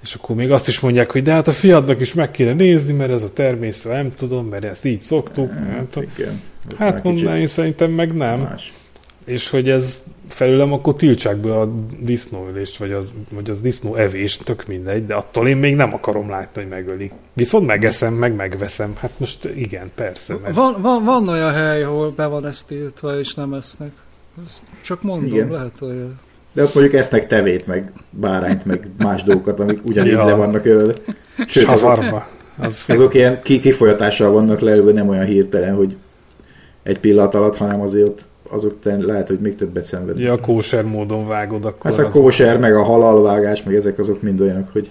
és 0.04 0.14
akkor 0.14 0.36
még 0.36 0.52
azt 0.52 0.68
is 0.68 0.80
mondják, 0.80 1.12
hogy 1.12 1.24
de 1.24 1.32
hát 1.34 1.48
a 1.48 1.52
fiadnak 1.52 2.00
is 2.00 2.14
meg 2.14 2.32
kéne 2.32 2.54
nézni, 2.54 2.94
mert 2.94 3.12
ez 3.12 3.24
a 3.24 3.34
természet, 3.34 3.92
nem 3.92 4.16
tudom, 4.16 4.48
mert 4.48 4.64
ezt 4.64 4.86
így 4.86 5.02
szoktuk. 5.02 5.54
Nem 5.54 5.88
tudom. 5.90 6.10
Igen. 6.18 6.42
Ez 6.72 6.78
Hát 6.78 7.02
kicsit 7.02 7.28
én 7.30 7.48
szerintem 7.48 7.92
meg 7.92 8.14
nem. 8.16 8.40
Más. 8.40 8.74
És 9.26 9.50
hogy 9.50 9.70
ez 9.70 10.04
felőlem 10.28 10.74
akkor 10.74 10.96
tiltsák 10.96 11.38
be 11.38 11.60
a 11.60 11.68
disznóölést, 12.00 12.78
vagy 12.78 12.92
az, 12.92 13.06
vagy 13.30 13.50
az 13.50 13.62
disznó 13.62 13.96
evést, 13.96 14.44
tök 14.44 14.66
mindegy, 14.68 15.06
de 15.06 15.14
attól 15.14 15.48
én 15.48 15.58
még 15.58 15.76
nem 15.76 15.94
akarom 15.94 16.30
látni, 16.30 16.62
hogy 16.62 16.70
megölik. 16.72 17.12
Viszont 17.34 17.66
megeszem, 17.66 18.14
meg 18.14 18.36
megveszem. 18.36 18.94
Hát 19.00 19.12
most 19.18 19.50
igen, 19.56 19.92
persze. 19.96 20.36
Meg. 20.44 20.54
Van, 20.54 20.82
van, 20.82 21.04
van 21.04 21.28
olyan 21.28 21.54
hely, 21.54 21.84
ahol 21.84 22.10
be 22.16 22.26
van 22.26 22.46
ezt 22.46 22.68
tiltva, 22.68 23.20
és 23.20 23.34
nem 23.34 23.54
esznek. 23.54 23.92
Ez 24.44 24.62
csak 24.82 25.02
mondom, 25.02 25.28
Igen. 25.34 25.50
Lehet 25.52 25.82
olyan. 25.82 26.20
De 26.54 26.64
ott 26.64 26.74
mondjuk 26.74 26.96
esznek 26.96 27.28
tevét, 27.28 27.68
meg 27.68 27.92
bárányt, 28.10 28.66
meg 28.66 28.88
más 28.98 29.24
dolgokat, 29.24 29.60
amik 29.60 29.80
ugyanígy 29.86 30.12
Ja. 30.12 30.26
le 30.26 30.34
vannak 30.34 30.66
ölve. 30.66 30.94
Sőt, 31.48 31.68
azok, 31.68 31.78
Savarma. 31.96 32.28
Az 32.58 32.86
azok 32.88 33.14
ilyen 33.14 33.42
ki- 33.42 33.60
kifolyatással 33.60 34.32
vannak 34.32 34.60
leülve, 34.60 34.92
nem 34.92 35.10
olyan 35.10 35.26
hirtelen, 35.26 35.76
hogy 35.76 35.96
egy 36.90 37.00
pillanat 37.00 37.36
alatt, 37.36 37.58
hanem 37.58 37.82
azért 37.82 38.08
ott 38.08 38.22
azok 38.50 38.74
lehet, 38.82 39.28
hogy 39.28 39.40
még 39.40 39.56
többet 39.56 39.84
szenvednek. 39.84 40.26
Ja, 40.26 40.40
kóser 40.40 40.84
módon 40.84 41.28
vágod, 41.28 41.66
akkor 41.66 41.92
Hát 41.92 42.00
a 42.00 42.10
kóser, 42.10 42.60
meg 42.60 42.76
a 42.76 42.84
halalvágás, 42.84 43.64
meg 43.64 43.76
ezek 43.76 44.00
azok 44.00 44.22
mind 44.22 44.42
olyanok, 44.42 44.70
hogy 44.72 44.90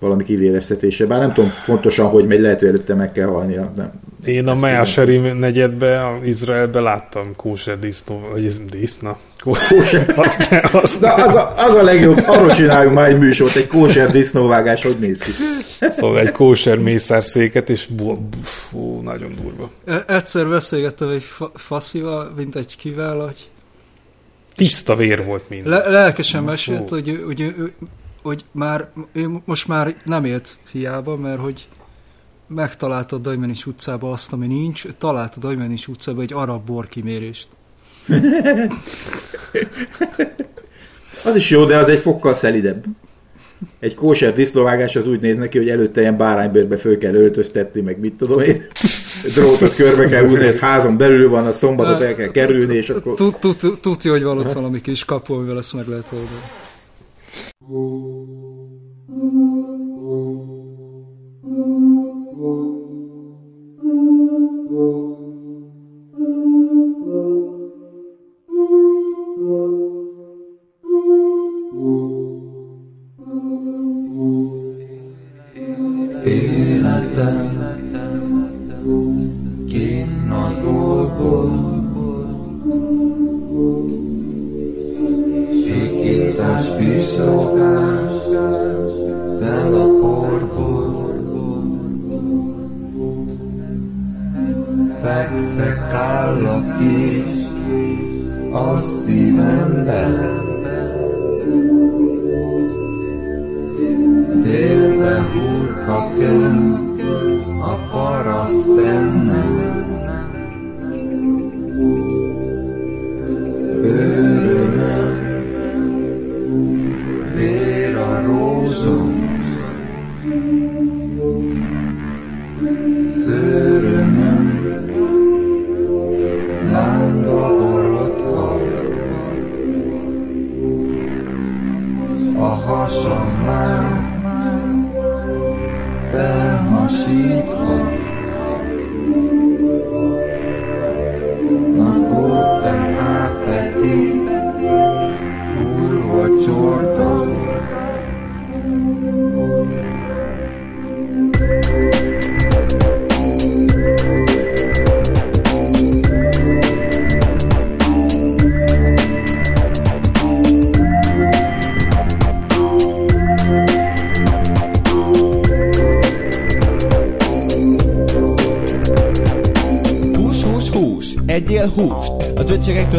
valami 0.00 0.24
kivéreztetése. 0.24 1.06
Bár 1.06 1.18
nem 1.20 1.32
tudom 1.32 1.52
pontosan, 1.66 2.08
hogy 2.08 2.26
megy, 2.26 2.40
lehet, 2.40 2.58
hogy 2.58 2.68
előtte 2.68 2.94
meg 2.94 3.12
kell 3.12 3.26
halnia. 3.26 3.72
Nem. 3.76 3.92
Én 4.24 4.46
a 4.46 4.52
Ezt 4.52 4.60
Measeri 4.60 5.16
negyedbe, 5.18 5.98
a 5.98 6.18
Izraelbe 6.24 6.80
láttam 6.80 7.32
kóser 7.36 7.78
disznó, 7.78 8.28
vagy 8.32 8.44
ez 8.44 8.60
disznó. 8.70 9.16
Kóser. 9.40 10.12
Azt, 10.16 10.50
ne, 10.50 10.60
azt 10.72 11.00
Na, 11.00 11.14
az 11.14 11.34
a, 11.34 11.54
az 11.56 11.74
a 11.74 11.82
legjobb, 11.82 12.16
arról 12.26 12.50
csináljunk 12.50 12.94
már 12.94 13.08
egy 13.08 13.18
műsort, 13.18 13.56
egy 13.56 13.66
kóser 13.66 14.10
disznóvágás, 14.10 14.82
hogy 14.82 14.98
néz 14.98 15.22
ki. 15.22 15.30
Szóval 15.90 16.20
egy 16.20 16.32
kóser 16.32 16.78
mészárszéket, 16.78 17.70
és 17.70 17.86
bu, 17.86 18.14
bu, 18.16 18.38
fú, 18.42 19.00
nagyon 19.00 19.34
durva. 19.42 19.70
E- 19.84 20.14
Egyszer 20.14 20.48
beszélgettem 20.48 21.08
egy 21.08 21.22
fa- 21.22 21.52
faszival, 21.54 22.32
mint 22.36 22.56
egy 22.56 22.76
kivel, 22.76 23.18
hogy 23.18 23.48
Tiszta 24.54 24.94
vér 24.96 25.24
volt 25.24 25.48
minden. 25.48 25.68
le- 25.72 25.88
lelkesen 25.88 26.42
mesélt, 26.42 26.88
hogy, 26.88 27.22
hogy, 27.26 27.40
ő- 27.40 27.54
ő- 27.58 27.72
hogy 28.22 28.44
már, 28.50 28.88
ő 29.12 29.28
most 29.44 29.68
már 29.68 29.96
nem 30.04 30.24
élt 30.24 30.58
hiába, 30.72 31.16
mert 31.16 31.40
hogy 31.40 31.68
megtalálta 32.46 33.16
a 33.16 33.18
Dajmenis 33.18 33.66
utcába 33.66 34.10
azt, 34.10 34.32
ami 34.32 34.46
nincs, 34.46 34.86
találta 34.98 35.34
a 35.36 35.40
Dajmenis 35.40 35.88
utcába 35.88 36.22
egy 36.22 36.32
arab 36.32 36.64
borkimérést. 36.66 37.48
Az 41.24 41.36
is 41.36 41.50
jó, 41.50 41.64
de 41.64 41.76
az 41.76 41.88
egy 41.88 41.98
fokkal 41.98 42.34
szelidebb. 42.34 42.84
Egy 43.78 43.94
kóser 43.94 44.32
disznóvágás 44.32 44.96
az 44.96 45.06
úgy 45.06 45.20
néz 45.20 45.36
neki, 45.36 45.58
hogy 45.58 45.68
előtte 45.68 46.00
ilyen 46.00 46.16
báránybőrbe 46.16 46.76
föl 46.76 46.98
kell 46.98 47.14
öltöztetni, 47.14 47.80
meg 47.80 47.98
mit 47.98 48.14
tudom 48.14 48.40
én. 48.40 48.66
Drótot 49.34 49.74
körbe 49.74 50.06
kell 50.06 50.28
húzni, 50.28 50.46
ez 50.46 50.58
házon 50.58 50.96
belül 50.96 51.28
van, 51.28 51.46
a 51.46 51.52
szombatot 51.52 52.00
el 52.00 52.14
kell 52.14 52.30
kerülni, 52.30 52.76
és 52.76 52.90
akkor... 52.90 53.14
Tud- 53.14 53.38
tud- 53.38 53.56
tud- 53.56 53.80
Tudja, 53.80 54.10
hogy 54.10 54.22
van 54.22 54.38
ott 54.38 54.52
valami 54.52 54.80
kis 54.80 55.04
kapu, 55.04 55.34
amivel 55.34 55.58
ezt 55.58 55.72
meg 55.72 55.86
lehet 55.86 56.12
oldani. 56.12 56.40
Oh 57.72 58.00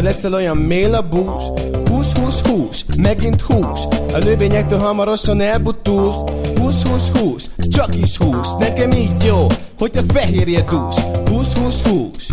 Leszel 0.02 0.34
olyan 0.34 0.56
mél 0.56 0.94
a 0.94 1.08
bús 1.08 1.44
Hús, 1.90 2.12
hús, 2.12 2.40
hús, 2.40 2.84
megint 2.98 3.40
hús. 3.40 3.80
A 4.12 4.18
növényektől 4.18 4.78
hamarosan 4.78 5.40
elbutulsz. 5.40 6.16
Hús, 6.60 6.82
hús, 6.82 7.08
hús, 7.08 7.42
csak 7.58 7.96
is 7.96 8.16
hús 8.16 8.48
Nekem 8.58 8.90
így 8.90 9.24
jó, 9.24 9.46
hogy 9.78 9.96
a 9.96 10.12
fehérje 10.12 10.62
dús. 10.62 10.96
Hús, 11.30 11.52
hús, 11.52 11.80
hús 11.80 12.31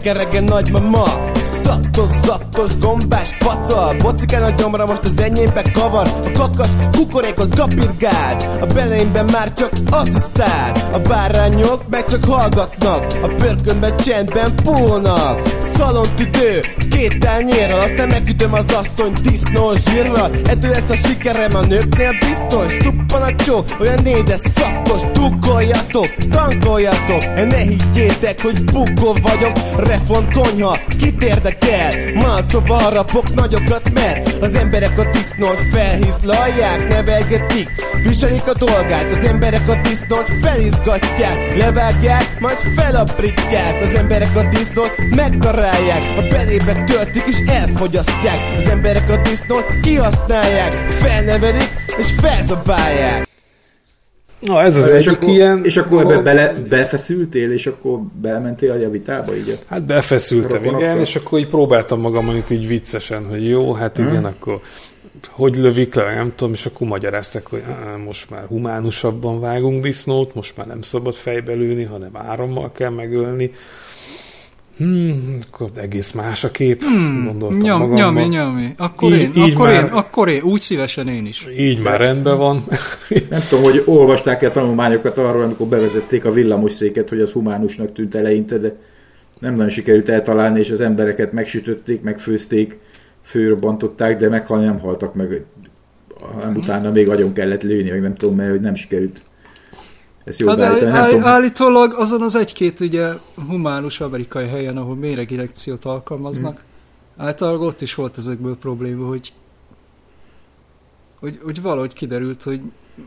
tekeregen 0.00 0.44
nagymama. 0.44 1.04
Szaptos, 1.42 2.08
zaptos, 2.24 2.78
gombás 2.78 3.36
pacal 3.38 3.96
Bocikán 4.02 4.42
a 4.42 4.50
gyomra 4.50 4.86
most 4.86 5.02
az 5.02 5.22
enyémbe 5.22 5.62
kavar. 5.72 6.08
A 6.24 6.30
kakas 6.38 6.68
kukorékot 6.92 7.54
kapirgál. 7.54 8.36
A 8.60 8.66
beleimben 8.66 9.24
már 9.32 9.52
csak 9.52 9.70
asszisztál 9.90 10.72
A 10.92 10.98
bárányok 10.98 11.88
meg 11.90 12.06
csak 12.06 12.24
hallgatnak. 12.24 13.06
A 13.22 13.26
pörkönben 13.26 13.96
csendben 13.96 14.54
pólnak 14.64 15.48
Szalontüdő, 15.60 16.60
két 16.90 17.18
tányérral. 17.18 17.80
Aztán 17.80 18.08
megütöm 18.08 18.52
az 18.52 18.72
asszony 18.72 19.12
disznó 19.22 19.72
zsírral. 19.74 20.30
Ettől 20.44 20.70
lesz 20.70 20.90
a 20.90 20.96
sikerem 20.96 21.54
a 21.54 21.60
nőknél 21.60 22.12
biztos 22.18 22.76
Csuppan 23.10 23.34
a 23.34 23.36
csó, 23.36 23.64
olyan 23.80 24.02
nédes 24.02 24.40
szaftos 24.54 25.00
Tukoljatok, 25.12 26.06
tankoljatok. 26.30 27.34
Ne 27.48 27.56
higgyétek, 27.56 28.40
hogy 28.42 28.64
bukó 28.64 29.16
vagyok 29.22 29.56
Refont 29.76 30.32
konyha, 30.32 30.76
kit 30.98 31.22
érdekel? 31.22 31.90
Malcóba 32.14 32.74
harapok 32.74 33.34
nagyokat, 33.34 33.92
mert 33.92 34.42
Az 34.42 34.54
emberek 34.54 34.98
a 34.98 35.10
disznót 35.12 35.58
felhizlalják 35.72 36.88
Nevelgetik, 36.88 37.68
viselik 38.02 38.46
a 38.46 38.54
dolgát 38.54 39.12
Az 39.12 39.24
emberek 39.24 39.68
a 39.68 39.88
disznót 39.88 40.30
felizgatják. 40.42 41.56
Levágják, 41.56 42.40
majd 42.40 42.58
felaprítják. 42.76 43.82
Az 43.82 43.92
emberek 43.92 44.36
a 44.36 44.42
disznót 44.42 44.94
megdarálják 45.16 46.02
A 46.18 46.22
belébe 46.30 46.84
töltik 46.84 47.24
és 47.26 47.38
elfogyasztják. 47.46 48.38
Az 48.56 48.68
emberek 48.68 49.10
a 49.10 49.16
disznót 49.16 49.66
kihasználják 49.82 50.72
Felnevelik 50.72 51.79
és 51.98 52.12
felzabálják 52.20 53.28
Na 54.40 54.62
ez 54.62 54.76
az 54.76 54.88
és 54.88 55.06
egyik 55.06 55.22
akkor, 55.22 55.34
ilyen... 55.34 55.64
és 55.64 55.76
akkor 55.76 56.00
ebbe 56.00 56.08
dolog. 56.08 56.24
bele, 56.24 56.52
befeszültél, 56.68 57.52
és 57.52 57.66
akkor 57.66 58.00
belmentél 58.20 58.70
a 58.70 58.76
javitába, 58.76 59.36
így? 59.36 59.58
Hát 59.66 59.82
befeszültem, 59.82 60.64
igen, 60.64 60.98
és 60.98 61.16
akkor 61.16 61.38
így 61.38 61.48
próbáltam 61.48 62.00
magamon 62.00 62.36
itt 62.36 62.50
így 62.50 62.66
viccesen, 62.66 63.26
hogy 63.28 63.48
jó, 63.48 63.72
hát 63.72 63.98
igen, 63.98 64.24
akkor 64.24 64.60
hogy 65.28 65.56
lövik 65.56 65.94
le, 65.94 66.14
nem 66.14 66.32
tudom, 66.36 66.52
és 66.52 66.66
akkor 66.66 66.86
magyaráztak, 66.86 67.46
hogy 67.46 67.62
most 68.04 68.30
már 68.30 68.44
humánusabban 68.48 69.40
vágunk 69.40 69.82
disznót, 69.82 70.34
most 70.34 70.56
már 70.56 70.66
nem 70.66 70.82
szabad 70.82 71.14
fejbe 71.14 71.52
lőni, 71.52 71.84
hanem 71.84 72.10
árammal 72.12 72.72
kell 72.72 72.90
megölni. 72.90 73.52
Hmm, 74.80 75.34
akkor 75.50 75.70
egész 75.74 76.12
más 76.12 76.44
a 76.44 76.50
kép, 76.50 76.82
hmm, 76.82 77.24
gondoltam 77.26 77.58
Nyom, 77.58 77.78
magamban. 77.80 78.12
nyomj, 78.28 78.34
nyomj. 78.36 78.66
Akkor 78.76 79.12
Így- 79.12 79.20
én, 79.20 79.32
így 79.44 79.52
akkor 79.52 79.66
már- 79.68 79.84
én, 79.84 79.90
akkor 79.90 80.28
én, 80.28 80.42
úgy 80.42 80.60
szívesen 80.60 81.08
én 81.08 81.26
is. 81.26 81.46
Így 81.58 81.80
már 81.82 82.00
rendben 82.00 82.38
van. 82.38 82.62
Nem 83.30 83.40
tudom, 83.48 83.64
hogy 83.64 83.82
olvasták-e 83.86 84.50
tanulmányokat 84.50 85.18
arról, 85.18 85.42
amikor 85.42 85.66
bevezették 85.66 86.24
a 86.24 86.30
villamosszéket, 86.32 87.08
hogy 87.08 87.20
az 87.20 87.30
humánusnak 87.30 87.92
tűnt 87.92 88.14
eleinte, 88.14 88.58
de 88.58 88.76
nem 89.38 89.52
nagyon 89.52 89.68
sikerült 89.68 90.08
eltalálni, 90.08 90.58
és 90.58 90.70
az 90.70 90.80
embereket 90.80 91.32
megsütötték, 91.32 92.02
megfőzték, 92.02 92.78
főrobbantották, 93.22 94.18
de 94.18 94.28
meghalni 94.28 94.64
nem 94.64 94.78
haltak 94.78 95.14
meg. 95.14 95.44
hanem 96.40 96.56
utána 96.56 96.90
még 96.90 97.08
agyon 97.08 97.32
kellett 97.32 97.62
lőni, 97.62 97.90
meg 97.90 98.00
nem 98.00 98.14
tudom, 98.14 98.36
mert 98.36 98.50
hogy 98.50 98.60
nem 98.60 98.74
sikerült 98.74 99.22
ezt 100.24 100.38
jól 100.38 100.48
Hát, 100.48 100.58
beállítani. 100.58 100.90
Áll, 100.90 101.08
tudom, 101.08 101.24
állítólag 101.24 101.92
azon 101.92 102.22
az 102.22 102.34
egy-két 102.34 102.80
ugye 102.80 103.12
humánus 103.48 104.00
amerikai 104.00 104.46
helyen, 104.48 104.76
ahol 104.76 104.94
méregirekciót 104.94 105.84
alkalmaznak, 105.84 106.64
Hmm. 107.16 107.26
általában 107.26 107.66
ott 107.66 107.80
is 107.80 107.94
volt 107.94 108.18
ezekből 108.18 108.56
probléma, 108.56 109.06
hogy, 109.06 109.32
hogy, 111.20 111.40
hogy 111.42 111.62
valahogy 111.62 111.92
kiderült, 111.92 112.42
hogy 112.42 112.60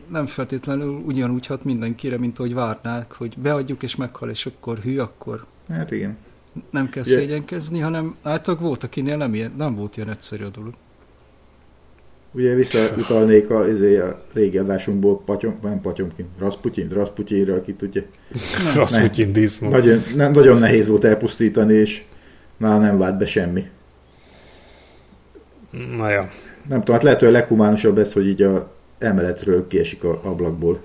nem 0.08 0.26
feltétlenül 0.26 1.02
ugyanúgy 1.06 1.46
hat 1.46 1.64
mindenkire, 1.64 2.18
mint 2.18 2.38
ahogy 2.38 2.54
várnák, 2.54 3.12
hogy 3.12 3.38
beadjuk 3.38 3.82
és 3.82 3.96
meghal, 3.96 4.30
és 4.30 4.46
akkor 4.46 4.78
hű, 4.78 4.98
akkor 4.98 5.44
Hát 5.68 5.90
igen. 5.90 6.16
nem 6.70 6.88
kell 6.88 7.02
szégyenkezni, 7.02 7.78
hanem 7.78 8.16
általában 8.22 8.66
volt, 8.66 8.84
akinél 8.84 9.16
nem, 9.16 9.34
ilyen, 9.34 9.52
nem 9.56 9.74
volt 9.74 9.96
ilyen 9.96 10.10
egyszerű 10.10 10.44
a 10.44 10.48
dolog. 10.48 10.72
Ugye 12.36 12.54
visszautalnék 12.54 13.50
a, 13.50 13.68
izé, 13.68 13.98
a 13.98 14.22
régi 14.32 14.58
adásunkból 14.58 15.22
Patyom, 15.24 15.58
nem 15.62 15.80
Patyomkin, 15.80 16.26
Rasputin, 16.38 16.88
Rasputinra, 16.88 17.54
akit 17.54 17.82
ugye 17.82 18.02
Rasputin 18.74 19.32
disznó. 19.32 19.68
nagyon, 19.68 20.02
nem, 20.16 20.32
nagyon 20.32 20.58
nehéz 20.58 20.88
volt 20.88 21.04
elpusztítani, 21.04 21.74
és 21.74 22.02
nála 22.58 22.78
nem 22.78 22.98
vált 22.98 23.18
be 23.18 23.26
semmi. 23.26 23.68
Na 25.96 26.08
ja. 26.08 26.28
Nem 26.68 26.78
tudom, 26.78 26.94
hát 26.94 27.02
lehet, 27.02 27.18
hogy 27.18 27.28
a 27.28 27.32
leghumánusabb 27.32 27.98
ez, 27.98 28.12
hogy 28.12 28.26
így 28.26 28.42
a 28.42 28.72
emeletről 28.98 29.66
kiesik 29.66 30.04
a 30.04 30.20
ablakból 30.22 30.80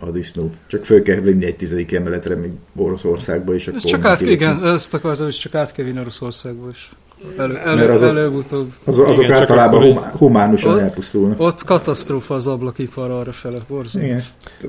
a 0.00 0.10
disznó. 0.10 0.50
Csak 0.66 0.84
föl 0.84 1.02
kell 1.02 1.20
vinni 1.20 1.44
egy 1.44 1.56
tizedik 1.56 1.92
emeletre, 1.92 2.34
mint 2.34 2.54
Oroszországba, 2.76 3.54
és 3.54 3.66
Ez 3.66 3.74
akkor... 3.76 3.90
csak 3.90 4.02
nem 4.02 4.10
át, 4.10 4.20
igen, 4.20 4.64
ezt 4.66 4.94
akartam, 4.94 5.24
hogy 5.24 5.34
csak 5.34 5.54
át 5.54 5.72
kell 5.72 5.84
vinni 5.84 6.00
Oroszországba 6.00 6.68
is. 6.68 6.92
Elő, 7.36 7.52
Mert 7.52 7.66
elő, 7.66 7.88
azok- 7.88 8.08
előbb-utóbb. 8.08 8.72
Az, 8.84 8.98
azok 8.98 9.24
Igen, 9.24 9.36
általában 9.36 9.82
humá, 9.82 10.10
humánusan 10.16 10.72
Ott- 10.74 10.80
elpusztulnak. 10.80 11.40
Ott 11.40 11.64
katasztrófa 11.64 12.34
az 12.34 12.46
ablakipar 12.46 13.10
arra 13.10 13.32
fele, 13.32 13.58
borzalmas. 13.68 14.10
Igen. 14.10 14.22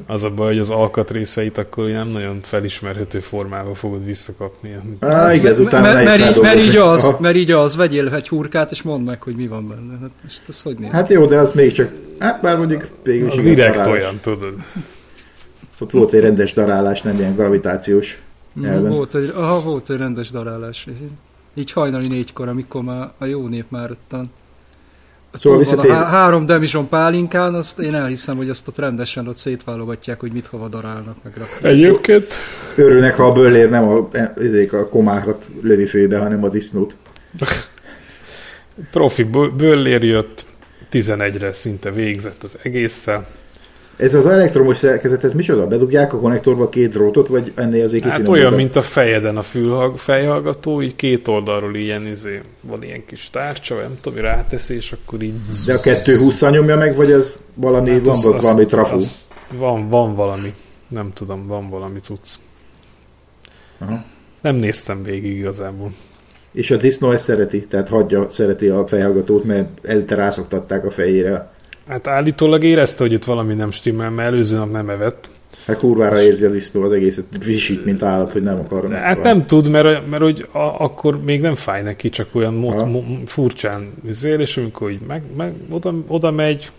Az 0.07 0.23
a 0.23 0.29
baj, 0.29 0.47
hogy 0.47 0.59
az 0.59 0.69
alkatrészeit 0.69 1.57
akkor 1.57 1.87
nem 1.89 2.07
nagyon 2.07 2.39
felismerhető 2.41 3.19
formában 3.19 3.73
fogod 3.73 4.05
visszakapni. 4.05 4.75
Á, 4.99 5.33
igen, 5.33 5.55
utána 5.59 5.93
mert, 5.93 6.05
mert, 6.05 6.35
így, 6.35 6.41
mert 6.41 6.55
így 6.63 6.75
az, 6.75 7.03
Aha. 7.03 7.17
mert 7.21 7.35
így 7.35 7.51
az, 7.51 7.75
vegyél 7.75 8.13
egy 8.13 8.27
hurkát, 8.27 8.71
és 8.71 8.81
mondd 8.81 9.03
meg, 9.03 9.21
hogy 9.23 9.35
mi 9.35 9.47
van 9.47 9.67
benne. 9.67 9.97
Hát, 10.01 10.09
és 10.25 10.37
ez 10.47 10.61
hogy 10.61 10.77
néz 10.77 10.91
Hát 10.91 11.09
jó, 11.09 11.25
de 11.25 11.37
az 11.39 11.51
még 11.51 11.71
csak... 11.71 11.91
Hát 12.19 12.41
bár 12.41 12.57
mondjuk 12.57 12.87
végül 13.03 13.27
is 13.27 13.33
Az 13.33 13.39
direkt 13.41 13.75
darálás. 13.75 14.01
olyan, 14.01 14.19
tudod. 14.21 14.53
Ott 15.79 15.91
volt 15.91 16.13
egy 16.13 16.19
rendes 16.21 16.53
darálás, 16.53 17.01
nem 17.01 17.15
ilyen 17.15 17.35
gravitációs. 17.35 18.21
elven. 18.63 18.91
Volt 18.91 19.15
egy, 19.15 19.33
aha, 19.35 19.61
volt 19.61 19.89
egy 19.89 19.97
rendes 19.97 20.29
darálás. 20.31 20.87
Így 21.53 21.71
hajnali 21.71 22.07
négykor, 22.07 22.47
amikor 22.47 22.81
már 22.81 23.11
a 23.17 23.25
jó 23.25 23.47
nép 23.47 23.65
már 23.69 23.91
ottan 23.91 24.31
Szóval 25.33 25.57
a 25.57 25.61
visszatér- 25.61 25.91
há- 25.91 26.09
három 26.09 26.45
demizson 26.45 26.89
pálinkán, 26.89 27.53
azt 27.53 27.79
én 27.79 27.95
elhiszem, 27.95 28.37
hogy 28.37 28.49
azt 28.49 28.67
ott 28.67 28.77
rendesen 28.77 29.27
ott 29.27 29.37
szétválogatják, 29.37 30.19
hogy 30.19 30.31
mit 30.31 30.47
hova 30.47 30.67
darálnak 30.67 31.23
meg 31.23 31.37
raknak. 31.37 31.71
Egyébként 31.71 32.33
Örülnek, 32.75 33.15
ha 33.15 33.23
a 33.23 33.31
böllér 33.31 33.69
nem 33.69 33.87
a, 33.87 34.07
ezék 34.35 34.73
a 34.73 34.87
komárat 34.87 35.45
lövi 35.61 35.85
főbe, 35.85 36.17
hanem 36.17 36.43
a 36.43 36.49
disznót. 36.49 36.95
profi 38.91 39.23
bö- 39.23 39.55
böllér 39.55 40.03
jött, 40.03 40.45
11-re 40.91 41.53
szinte 41.53 41.91
végzett 41.91 42.43
az 42.43 42.57
egésszel. 42.61 43.27
Ez 44.01 44.13
az 44.13 44.25
elektromos 44.25 44.77
szerkezet, 44.77 45.23
ez 45.23 45.33
micsoda? 45.33 45.67
Bedugják 45.67 46.13
a 46.13 46.19
konnektorba 46.19 46.69
két 46.69 46.89
drótot, 46.91 47.27
vagy 47.27 47.51
ennél 47.55 47.83
azért 47.83 48.03
Hát 48.03 48.27
olyan, 48.27 48.53
mint 48.53 48.75
a 48.75 48.81
fejeden 48.81 49.37
a 49.37 49.41
fülhag, 49.41 49.97
fejhallgató, 49.97 50.81
így 50.81 50.95
két 50.95 51.27
oldalról 51.27 51.75
ilyen, 51.75 52.07
izé, 52.07 52.41
van 52.61 52.83
ilyen 52.83 53.05
kis 53.05 53.29
tárcsa, 53.29 53.75
vagy 53.75 53.83
nem 53.83 53.97
tudom, 54.01 54.19
ráteszi, 54.19 54.75
és 54.75 54.91
akkor 54.91 55.21
így... 55.21 55.33
De 55.65 55.73
a 55.73 55.79
220 55.79 56.41
nyomja 56.41 56.77
meg, 56.77 56.95
vagy 56.95 57.11
ez 57.11 57.37
valami, 57.53 57.89
hát 57.89 57.99
van 58.05 58.09
az- 58.15 58.25
ott 58.25 58.35
az- 58.35 58.43
valami 58.43 58.65
trafú? 58.65 58.95
az- 58.95 59.17
Van, 59.57 59.89
van 59.89 60.15
valami. 60.15 60.53
Nem 60.87 61.11
tudom, 61.13 61.47
van 61.47 61.69
valami 61.69 61.99
cucc. 61.99 62.27
Aha. 63.79 64.03
Nem 64.41 64.55
néztem 64.55 65.03
végig 65.03 65.37
igazából. 65.37 65.91
És 66.51 66.71
a 66.71 66.77
disznó 66.77 67.11
ezt 67.11 67.23
szereti, 67.23 67.65
tehát 67.67 67.89
hagyja, 67.89 68.27
szereti 68.31 68.67
a 68.67 68.87
fejhallgatót, 68.87 69.43
mert 69.43 69.85
előtte 69.85 70.15
rászoktatták 70.15 70.85
a 70.85 70.91
fejére. 70.91 71.50
Hát 71.91 72.07
állítólag 72.07 72.63
érezte, 72.63 73.03
hogy 73.03 73.11
itt 73.11 73.23
valami 73.23 73.53
nem 73.53 73.71
stimmel, 73.71 74.09
mert 74.09 74.31
előző 74.31 74.57
nap 74.57 74.71
nem 74.71 74.89
evett. 74.89 75.29
Hát 75.65 75.77
kurvára 75.77 76.21
érzi 76.21 76.45
a 76.45 76.49
disznó 76.49 76.81
az 76.81 76.91
egészet, 76.91 77.25
visít, 77.45 77.85
mint 77.85 78.03
állat, 78.03 78.31
hogy 78.31 78.41
nem 78.41 78.59
akar. 78.59 78.87
De 78.87 78.95
hát 78.95 79.23
nem 79.23 79.45
tud, 79.45 79.69
mert, 79.69 80.09
mert 80.09 80.21
hogy 80.21 80.47
a, 80.51 80.57
akkor 80.57 81.23
még 81.23 81.41
nem 81.41 81.55
fáj 81.55 81.81
neki, 81.81 82.09
csak 82.09 82.35
olyan 82.35 82.53
moc, 82.53 82.81
mo, 82.81 83.03
furcsán 83.25 83.93
izél, 84.05 84.39
és 84.39 84.57
amikor 84.57 84.91
így 84.91 85.01
meg, 85.07 85.21
meg, 85.37 85.53
oda, 85.69 85.93
oda 86.07 86.31
megy, 86.31 86.71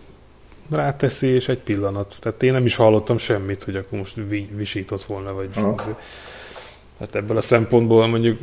ráteszi, 0.70 1.27
és 1.27 1.48
egy 1.48 1.59
pillanat. 1.59 2.16
Tehát 2.20 2.42
én 2.42 2.53
nem 2.53 2.64
is 2.64 2.75
hallottam 2.75 3.18
semmit, 3.18 3.62
hogy 3.62 3.77
akkor 3.77 3.98
most 3.98 4.14
vi, 4.29 4.48
visított 4.57 5.05
volna, 5.05 5.33
vagy 5.33 5.48
izé. 5.79 5.90
Hát 6.98 7.14
ebből 7.14 7.37
a 7.37 7.40
szempontból 7.40 8.07
mondjuk, 8.07 8.38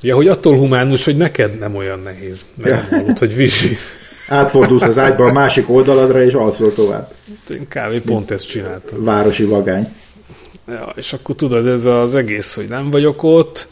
ja, 0.00 0.14
hogy 0.14 0.28
attól 0.28 0.56
humánus, 0.56 1.04
hogy 1.04 1.16
neked 1.16 1.58
nem 1.58 1.74
olyan 1.76 1.98
nehéz, 1.98 2.46
mert 2.54 2.70
Ja. 2.70 2.76
nem 2.76 3.00
hallod, 3.00 3.18
hogy 3.18 3.34
visít. 3.34 3.78
Átfordulsz 4.30 4.82
az 4.82 4.98
ágyba 4.98 5.24
a 5.24 5.32
másik 5.32 5.70
oldaladra, 5.70 6.22
és 6.22 6.32
alszol 6.32 6.74
tovább. 6.74 7.12
Kb. 7.68 8.00
pont 8.04 8.30
ezt 8.30 8.46
csináltam. 8.46 9.04
Városi 9.04 9.44
vagány. 9.44 9.88
Ja, 10.68 10.92
és 10.96 11.12
akkor 11.12 11.34
tudod, 11.34 11.66
ez 11.66 11.84
az 11.84 12.14
egész, 12.14 12.54
hogy 12.54 12.68
nem 12.68 12.90
vagyok 12.90 13.22
ott, 13.22 13.68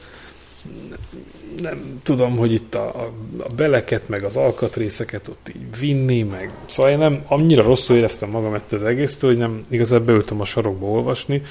nem 1.62 2.00
tudom, 2.02 2.36
hogy 2.36 2.52
itt 2.52 2.74
a, 2.74 2.86
a, 2.88 3.12
a 3.38 3.48
beleket, 3.56 4.08
meg 4.08 4.24
az 4.24 4.36
alkatrészeket 4.36 5.28
ott 5.28 5.48
így 5.48 5.78
vinni, 5.80 6.22
meg 6.22 6.52
szóval 6.66 6.92
én 6.92 6.98
nem, 6.98 7.22
annyira 7.26 7.62
rosszul 7.62 7.96
éreztem 7.96 8.30
magam 8.30 8.54
ettől 8.54 8.78
az 8.78 8.84
egésztől, 8.84 9.30
hogy 9.30 9.38
nem 9.38 9.60
igazán 9.70 10.04
beültem 10.04 10.40
a 10.40 10.44
sarokba 10.44 10.86
olvasni, 10.86 11.42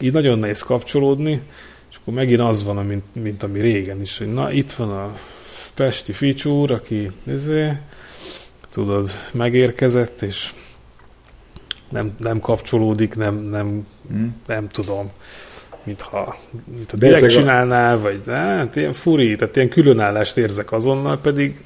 így 0.00 0.12
nagyon 0.12 0.38
nehéz 0.38 0.60
kapcsolódni, 0.60 1.40
és 1.90 1.96
akkor 2.00 2.14
megint 2.14 2.40
az 2.40 2.64
van, 2.64 2.86
mint, 2.86 3.04
mint 3.12 3.42
ami 3.42 3.60
régen 3.60 4.00
is, 4.00 4.18
hogy 4.18 4.32
na, 4.32 4.52
itt 4.52 4.72
van 4.72 4.90
a 4.90 5.16
Pesti 5.74 6.12
Ficsúr, 6.12 6.70
aki 6.70 7.10
ezé, 7.26 7.72
tudod, 8.72 9.10
megérkezett, 9.32 10.22
és 10.22 10.52
nem, 11.88 12.14
nem 12.18 12.40
kapcsolódik, 12.40 13.14
nem, 13.16 13.34
nem 13.34 13.86
Hm? 14.10 14.24
nem 14.46 14.68
tudom. 14.68 15.10
mintha, 15.84 16.36
mintha 16.64 16.96
direkt 16.96 17.20
Bezzeg 17.20 17.36
a- 17.38 17.40
csinálnál, 17.40 17.98
vagy 17.98 18.22
hát 18.26 18.76
ilyen 18.76 18.92
furi, 18.92 19.36
tehát 19.36 19.56
ilyen 19.56 19.68
különállást 19.68 20.36
érzek 20.36 20.72
azonnal, 20.72 21.18
pedig, 21.18 21.60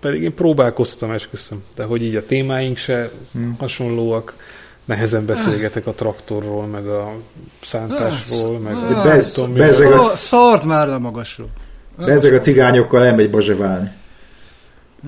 pedig 0.00 0.22
én 0.22 0.34
próbálkoztam, 0.34 1.10
esküszöm, 1.10 1.62
de 1.76 1.84
hogy 1.84 2.02
így 2.02 2.16
a 2.16 2.26
témáink 2.26 2.76
se 2.76 3.10
Hmm. 3.32 3.56
hasonlóak, 3.58 4.34
nehezen 4.84 5.26
beszélgetek 5.26 5.86
a 5.86 5.92
traktorról, 5.92 6.66
meg 6.66 6.86
a 6.86 7.12
szántásról, 7.62 8.58
meg 8.58 8.74
Ah, 8.74 8.90
nem 8.90 9.02
bez- 9.02 9.32
tudom, 9.32 9.52
mi. 9.52 9.58
bez- 9.58 9.68
Ezek 9.70 9.94
a- 9.94 10.02
Szar, 10.04 10.18
szard 10.18 10.64
már 10.64 10.88
le 10.88 10.98
magasról. 10.98 11.48
De 11.98 12.12
ezek 12.12 12.32
a 12.32 12.38
cigányokkal 12.38 13.04
elmegy 13.04 13.30
bazseválni, 13.30 13.90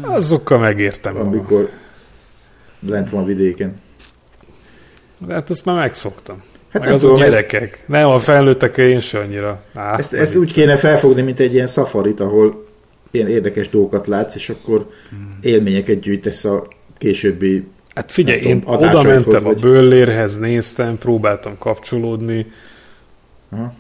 azokkal 0.03 0.59
megértem. 0.59 1.12
magam. 1.12 1.33
amikor 1.33 1.68
lent 2.87 3.11
van 3.11 3.24
vidéken. 3.24 3.81
De 5.26 5.35
hát 5.35 5.50
azt 5.50 5.64
már 5.64 5.76
megszoktam. 5.76 6.42
Hát 6.68 6.83
meg 6.83 6.92
azok 6.92 7.11
tudom, 7.11 7.24
ezt, 7.24 7.35
gyerekek. 7.35 7.85
Nem, 7.87 8.09
a 8.09 8.18
felnőttekkel 8.18 8.87
én 8.87 8.98
se 8.98 9.18
annyira. 9.18 9.62
Á, 9.74 9.98
ezt, 9.98 10.12
ezt 10.12 10.37
úgy 10.37 10.53
kéne 10.53 10.76
felfogni, 10.76 11.22
mint 11.22 11.40
egy 11.40 11.55
ilyen 11.55 11.66
szafarit, 11.66 12.20
ahol 12.20 12.64
ilyen 13.11 13.29
érdekes 13.29 13.68
dolgokat 13.68 14.07
látsz, 14.07 14.35
és 14.35 14.48
akkor 14.48 14.90
élményeket 15.40 16.00
gyűjtesz 16.00 16.44
a 16.44 16.66
későbbi 16.98 17.66
Hát 17.94 18.12
figyelj, 18.12 18.40
nem 18.40 18.48
én 18.48 18.61
tudom, 18.61 18.76
oda 18.76 19.03
mentem 19.03 19.44
a 19.44 19.48
vagy. 19.48 19.61
bőllérhez, 19.61 20.38
néztem, 20.38 20.98
próbáltam 20.98 21.59
kapcsolódni, 21.59 22.46
Aha. 23.50 23.74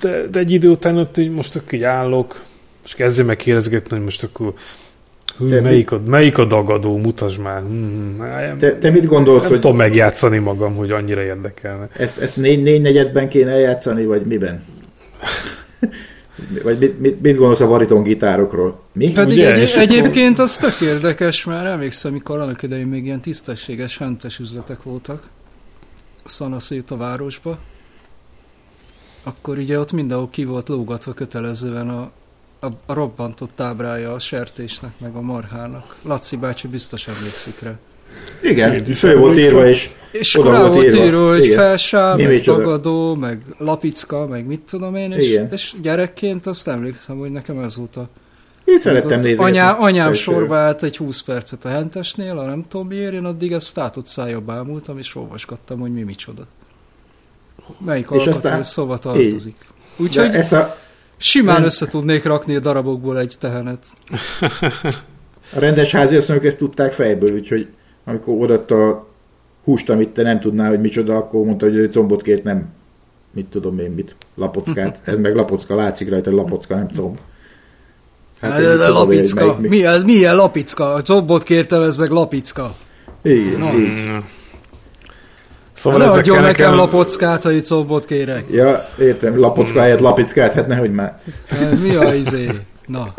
de, 0.00 0.26
de 0.26 0.38
egy 0.38 0.52
idő 0.52 0.68
után 0.68 0.96
ott 0.96 1.16
így 1.16 1.30
most 1.30 1.56
akkor 1.56 1.72
így 1.74 1.82
állok, 1.82 2.42
és 2.84 2.94
kezdjem 2.94 3.26
meg 3.26 3.36
kérdezgetni, 3.36 3.96
hogy 3.96 4.04
most 4.04 4.22
akkor 4.22 4.54
hű, 5.38 5.48
Te 5.48 5.60
melyik, 5.60 5.90
a, 5.90 6.00
melyik 6.06 6.38
a 6.38 6.44
dagadó, 6.44 6.96
mutasd 6.96 7.40
már. 7.40 7.60
Hmm, 7.60 8.14
nem, 8.18 8.58
Te, 8.58 8.78
te 8.78 8.90
mit 8.90 9.06
gondolsz, 9.06 9.42
nem 9.42 9.50
hogy 9.50 9.60
tudom 9.60 9.76
megjátszani 9.76 10.38
magam, 10.38 10.74
hogy 10.74 10.90
annyira 10.90 11.22
érdekelne. 11.22 11.88
ezt, 11.96 12.18
ezt 12.18 12.36
négy, 12.36 12.62
négy 12.62 12.80
negyedben 12.80 13.28
kéne 13.28 13.50
eljátszani, 13.50 14.04
vagy 14.04 14.22
miben? 14.26 14.62
vagy 16.62 16.78
mit, 16.78 17.00
mit, 17.00 17.22
mit 17.22 17.36
gondolsz 17.36 17.60
a 17.60 17.66
bariton 17.66 18.02
gitárokról? 18.02 18.82
Mi? 18.92 19.12
Pedig 19.12 19.36
Ugye, 19.36 19.54
egy, 19.54 19.72
egyébként 19.76 20.38
az 20.38 20.56
tök 20.56 20.80
érdekes, 20.80 21.44
mert 21.44 21.66
emlékszem, 21.66 22.12
mikor 22.12 22.40
annak 22.40 22.62
idején 22.62 22.86
még 22.86 23.04
ilyen 23.04 23.20
tisztességes, 23.20 23.98
hentes 23.98 24.38
üzletek 24.38 24.82
voltak 24.82 25.28
szanaszét 26.24 26.90
a 26.90 26.96
városba, 26.96 27.58
akkor 29.22 29.58
ugye 29.58 29.78
ott 29.78 29.92
mindenhol 29.92 30.28
ki 30.28 30.44
volt 30.44 30.68
lógatva 30.68 31.12
kötelezően 31.12 31.88
a, 31.88 32.10
a, 32.62 32.66
a 32.86 32.94
robbantott 32.94 33.50
tábrája 33.54 34.12
a 34.12 34.18
sertésnek, 34.18 34.90
meg 34.98 35.14
a 35.14 35.20
marhának. 35.20 35.96
Laci 36.02 36.36
bácsi 36.36 36.68
biztos 36.68 37.08
emlékszik 37.08 37.60
rá. 37.60 37.72
Igen, 38.42 38.84
fő 38.84 39.16
volt 39.16 39.38
írva, 39.38 39.68
és 39.68 39.90
És 40.10 40.38
Oda 40.38 40.58
volt 40.58 40.72
volt 40.74 40.84
írva. 40.86 41.04
írva, 41.04 41.28
hogy 41.28 41.44
Igen. 41.44 41.56
felsá, 41.56 42.14
Mi 42.14 42.22
meg 42.22 42.40
tagadó, 42.40 43.14
meg 43.14 43.42
lapicka, 43.58 44.26
meg 44.26 44.46
mit 44.46 44.60
tudom 44.60 44.96
én, 44.96 45.12
és, 45.12 45.30
Igen. 45.30 45.48
és 45.52 45.74
gyerekként 45.82 46.46
azt 46.46 46.68
emlékszem, 46.68 47.18
hogy 47.18 47.30
nekem 47.30 47.58
ez 47.58 47.76
volt 47.76 47.96
a 47.96 48.08
én 48.64 48.78
szerettem 48.78 49.20
nézni. 49.20 49.44
Anyá, 49.44 49.72
anyám 49.72 50.12
sorba 50.12 50.56
állt 50.56 50.82
egy 50.82 50.96
20 50.96 51.22
percet 51.22 51.64
a 51.64 51.68
hentesnél, 51.68 52.38
a 52.38 52.44
nem 52.44 52.64
tudom 52.68 52.86
miért, 52.86 53.12
én 53.12 53.24
addig 53.24 53.52
ezt 53.52 53.74
tátott 53.74 54.06
szájjal 54.06 54.40
bámultam, 54.40 54.98
és 54.98 55.14
olvasgattam, 55.14 55.80
hogy 55.80 55.92
mi 55.92 56.02
micsoda. 56.02 56.46
Melyik 57.78 58.04
És 58.04 58.10
alkatrész 58.10 58.34
aztán 58.34 58.62
szóva 58.62 58.98
tartozik. 58.98 59.56
Úgyhogy 59.96 60.24
Úgyhogy 60.24 60.34
ezt 60.34 60.52
a, 60.52 60.76
simán 61.22 61.64
össze 61.64 61.86
tudnék 61.86 62.24
rakni 62.24 62.54
a 62.56 62.60
darabokból 62.60 63.18
egy 63.18 63.34
tehenet. 63.38 63.86
a 65.54 65.58
rendes 65.58 65.92
háziasszonyok 65.92 66.44
ezt 66.44 66.58
tudták 66.58 66.92
fejből, 66.92 67.32
úgyhogy 67.32 67.68
amikor 68.04 68.42
odaadta 68.42 68.88
a 68.88 69.06
húst, 69.64 69.90
amit 69.90 70.08
te 70.08 70.22
nem 70.22 70.40
tudnál, 70.40 70.68
hogy 70.68 70.80
micsoda, 70.80 71.16
akkor 71.16 71.44
mondta, 71.44 71.70
hogy 71.70 71.90
combot 71.92 72.22
kért, 72.22 72.44
nem 72.44 72.68
mit 73.34 73.46
tudom 73.46 73.78
én 73.78 73.90
mit, 73.90 74.16
lapockát. 74.34 75.00
Ez 75.04 75.18
meg 75.18 75.34
lapocka, 75.34 75.74
látszik 75.74 76.08
rajta, 76.08 76.30
hogy 76.30 76.38
lapocka, 76.38 76.74
nem 76.74 76.88
comb. 76.88 77.18
Hát, 78.40 78.60
én 78.60 78.66
ez 78.66 78.78
mit 78.78 78.86
a 78.86 78.92
lapicka. 78.92 79.44
melyik 79.44 79.70
mi. 79.70 79.84
Ez, 79.84 80.02
milyen 80.02 80.36
lapicka? 80.36 80.92
A 80.92 81.02
combot 81.02 81.42
kértem, 81.42 81.82
ez 81.82 81.96
meg 81.96 82.10
lapicka. 82.10 82.74
Igen, 83.22 83.58
Na. 83.58 83.72
így. 83.72 84.08
Szóval 85.72 85.98
ne 85.98 86.04
adjon 86.04 86.36
nekem 86.36 86.42
nekem... 86.42 86.74
lapockát, 86.74 87.42
ha 87.42 87.50
itt 87.50 87.64
combot 87.64 88.04
kérek. 88.04 88.44
Ja, 88.50 88.84
értem, 88.98 89.38
lapocka 89.38 89.80
helyett 89.80 90.00
lapickát, 90.00 90.52
hát 90.52 90.66
nehogy 90.66 90.92
már 90.92 91.14
Mi 91.82 91.94
a 91.94 92.14
izé? 92.14 92.50
Na, 92.86 93.14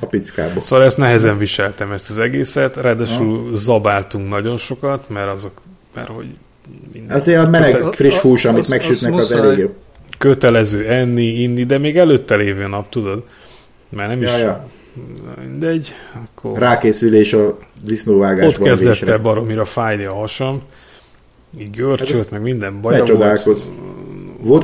a 0.00 0.06
pickába. 0.06 0.60
Szóval 0.60 0.84
ezt 0.84 0.98
nehezen 0.98 1.38
viseltem 1.38 1.92
ezt 1.92 2.10
az 2.10 2.18
egészet, 2.18 2.76
ráadásul 2.76 3.50
zabáltunk 3.54 4.28
nagyon 4.28 4.56
sokat, 4.56 5.08
mert 5.08 5.28
azok, 5.28 5.60
mert 5.94 6.08
hogy 6.08 6.26
minden 6.92 7.16
Azért 7.16 7.46
a 7.46 7.50
meleg, 7.50 7.70
Köte- 7.72 7.94
friss 7.96 8.18
hús, 8.18 8.44
amit 8.44 8.58
az- 8.60 8.68
megsütnek, 8.68 9.14
az 9.14 9.32
az 9.32 9.32
elég 9.32 9.58
jó. 9.58 9.74
kötelező 10.18 10.86
enni, 10.88 11.24
inni, 11.42 11.64
de 11.64 11.78
még 11.78 11.96
előtte 11.96 12.36
lévő 12.36 12.66
nap, 12.66 12.88
tudod? 12.88 13.24
Mert 13.88 14.10
nem 14.10 14.22
is... 14.22 14.30
Ja, 14.30 14.38
ja. 14.38 14.66
Mindegy, 15.40 15.92
akkor 16.14 16.58
Rákészülés 16.58 17.32
a 17.32 17.58
ott 17.80 17.86
disznóvágásban. 17.86 18.68
kezdett 18.68 19.08
el 19.08 19.18
baromira 19.18 19.64
fájni 19.64 20.04
a 20.04 20.14
hasam, 20.14 20.60
így 21.58 21.66
Hát 21.66 21.76
görcsölt, 21.76 22.20
ezt 22.20 22.30
meg 22.30 22.42
minden 22.42 22.72
Ne 22.74 22.80
baja 22.80 23.04
volt. 23.04 23.08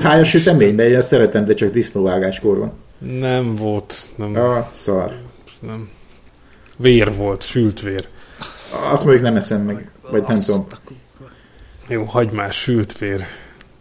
hájas 0.01 0.29
sütemény, 0.29 0.75
de 0.75 0.89
én 0.89 1.01
szeretem, 1.03 1.45
de 1.45 1.55
csak 1.55 1.71
disznóvágáskor 1.73 2.59
van. 2.59 2.73
Nem 3.21 3.55
volt, 3.55 4.09
nem, 4.17 4.37
Ah, 4.37 4.65
szar. 4.73 5.13
nem. 5.61 5.89
Vér 6.77 7.15
volt, 7.17 7.43
sült 7.43 7.81
vér. 7.81 8.09
Azt 8.93 9.05
mondjuk 9.05 9.25
nem 9.25 9.37
eszem 9.37 9.61
meg, 9.63 9.91
vagy 10.11 10.23
nem 10.27 10.37
tudom. 10.41 10.67
Jó, 11.89 12.05
hagymás, 12.05 12.57
sült 12.61 12.99
vér. 12.99 13.25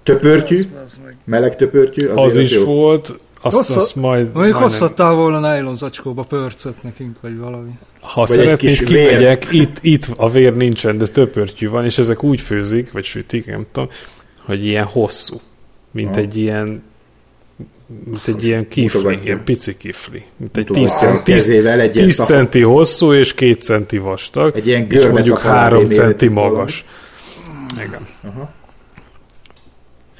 Töpörtyű, 0.03 0.55
az, 0.55 0.67
az 0.85 0.99
meleg 1.23 1.55
töpörtyű, 1.55 2.07
azért 2.07 2.25
Az 2.25 2.35
is 2.35 2.51
jó. 2.53 2.63
volt, 2.63 3.13
azt, 3.41 3.55
Hossza- 3.55 3.77
azt 3.77 3.95
majd... 3.95 4.17
Mondjuk 4.19 4.35
majdnem- 4.35 4.61
hosszattál 4.61 5.13
volna 5.13 5.39
nájlon 5.39 5.75
zacskóba 5.75 6.23
pörcöt 6.23 6.83
nekünk, 6.83 7.17
vagy 7.21 7.37
valami. 7.37 7.71
Ha 8.01 8.19
Vagy 8.21 8.29
szeretnéd, 8.29 8.77
vér. 8.77 8.83
kimegyek, 8.83 9.47
itt, 9.51 9.77
itt 9.81 10.07
a 10.15 10.29
vér 10.29 10.55
nincsen, 10.55 10.97
de 10.97 11.05
töpörtyű 11.05 11.69
van, 11.69 11.85
és 11.85 11.97
ezek 11.97 12.23
úgy 12.23 12.41
főzik, 12.41 12.91
vagy 12.91 13.03
sütik, 13.03 13.45
nem 13.45 13.65
tudom, 13.71 13.89
hogy 14.45 14.65
ilyen 14.65 14.85
hosszú, 14.85 15.39
mint 15.91 16.09
Aha. 16.09 16.19
egy 16.19 16.37
ilyen 16.37 16.83
mint 18.05 18.27
egy 18.27 18.45
ilyen 18.45 18.67
kifli, 18.67 19.19
ilyen 19.23 19.43
pici 19.43 19.77
kifli. 19.77 20.23
Mint 20.37 20.57
egy 20.57 20.67
Mutogatja 20.67 20.97
10, 20.97 21.09
a 21.09 21.11
cent, 21.11 21.23
10, 21.23 21.35
kezével 21.35 21.79
egy 21.79 21.95
ilyen 21.95 22.05
10 22.07 22.15
szafat. 22.15 22.35
centi 22.35 22.61
hosszú 22.61 23.13
és 23.13 23.33
2 23.33 23.53
centi 23.53 23.97
vastag, 23.97 24.55
Egy 24.55 24.67
ilyen 24.67 24.87
és 24.89 25.05
mondjuk 25.05 25.37
szafalábé 25.37 25.59
3 25.63 25.77
méretű 25.83 25.95
centi 25.95 26.27
magas. 26.27 26.85
Igen. 27.75 28.07
Aha. 28.33 28.51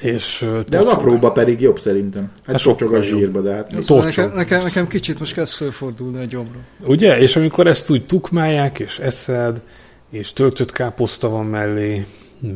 És 0.02 0.46
De 0.68 0.78
az 0.78 0.84
apróba 0.84 1.32
pedig 1.32 1.60
jobb 1.60 1.78
szerintem. 1.78 2.22
Hát 2.22 2.46
Hát 2.46 2.58
sokkal 2.58 2.94
a 2.94 3.02
zsírba, 3.02 3.40
de 3.40 3.52
hát... 3.54 3.68
Tocsog. 3.68 4.04
Nekem, 4.04 4.32
nekem, 4.34 4.62
nekem 4.62 4.86
kicsit 4.86 5.18
most 5.18 5.34
kezd 5.34 5.54
fölfordulni 5.54 6.18
a 6.18 6.24
gyomra. 6.24 6.58
Ugye? 6.86 7.18
És 7.18 7.36
amikor 7.36 7.66
ezt 7.66 7.90
úgy 7.90 8.06
tukmálják, 8.06 8.78
és 8.78 8.98
eszed, 8.98 9.60
és 10.10 10.32
töltött 10.32 10.72
káposzta 10.72 11.28
van 11.28 11.46
mellé, 11.46 12.04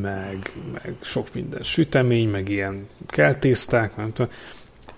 meg, 0.01 0.51
meg 0.73 0.93
sok 1.01 1.27
minden 1.33 1.61
sütemény, 1.63 2.29
meg 2.29 2.49
ilyen 2.49 2.87
keltészták, 3.07 3.97
nem 3.97 4.13
tudom. 4.13 4.31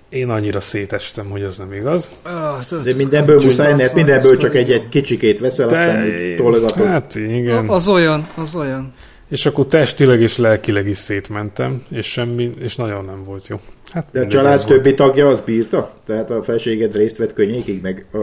Én 0.09 0.29
annyira 0.29 0.59
szétestem, 0.59 1.29
hogy 1.29 1.43
az 1.43 1.57
nem 1.57 1.73
igaz. 1.73 2.11
Ah, 2.21 2.81
De 2.83 2.93
mindenből 2.93 3.35
muszáj, 3.35 3.73
mert 3.75 3.93
mindenből 3.93 4.37
csak 4.37 4.55
egy-egy 4.55 4.89
kicsikét 4.89 5.39
veszel, 5.39 5.67
aztán 5.67 6.11
tologatod. 6.37 6.85
hát 6.85 7.15
igen. 7.15 7.67
Az 7.69 7.87
olyan, 7.87 8.27
az 8.35 8.55
olyan. 8.55 8.93
És 9.29 9.45
akkor 9.45 9.65
testileg 9.65 10.21
és 10.21 10.37
lelkileg 10.37 10.87
is 10.87 10.97
szétmentem, 10.97 11.83
és 11.89 12.05
semmi, 12.05 12.49
és 12.59 12.75
nagyon 12.75 13.05
nem 13.05 13.23
volt 13.23 13.47
jó. 13.47 13.59
Hát 13.91 14.07
De 14.11 14.19
a 14.21 14.27
család 14.27 14.63
volt. 14.67 14.67
többi 14.67 14.95
tagja 14.95 15.27
az 15.27 15.41
bírta? 15.41 15.93
Tehát 16.05 16.29
a 16.31 16.43
felséged 16.43 16.95
részt 16.95 17.17
vett 17.17 17.33
könnyékig, 17.33 17.81
meg 17.81 18.05
a 18.13 18.17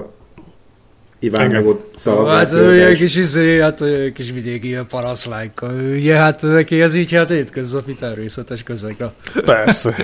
Iván 1.19 1.51
meg 1.51 1.67
ott 1.67 1.95
szalagát. 1.97 2.37
Hát 2.49 2.53
ő 2.53 2.87
egy 2.87 2.97
kis 2.99 3.17
izé, 3.17 3.61
hát 3.61 3.81
ő 3.81 4.03
egy 4.03 4.13
kis 4.13 4.31
vidéki 4.31 4.67
ilyen 4.67 4.87
paraszlányka. 4.87 5.67
Ugye, 5.67 6.17
hát 6.17 6.43
neki 6.43 6.81
ez 6.81 6.95
így 6.95 7.13
hát 7.13 7.31
étköznapi 7.31 7.95
természetes 7.95 8.63
közeg. 8.63 8.97
Persze. 9.45 9.95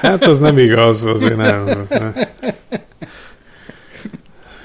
Hát 0.00 0.24
az 0.24 0.38
nem 0.38 0.58
igaz, 0.58 1.04
azért 1.04 1.36
nem. 1.36 1.86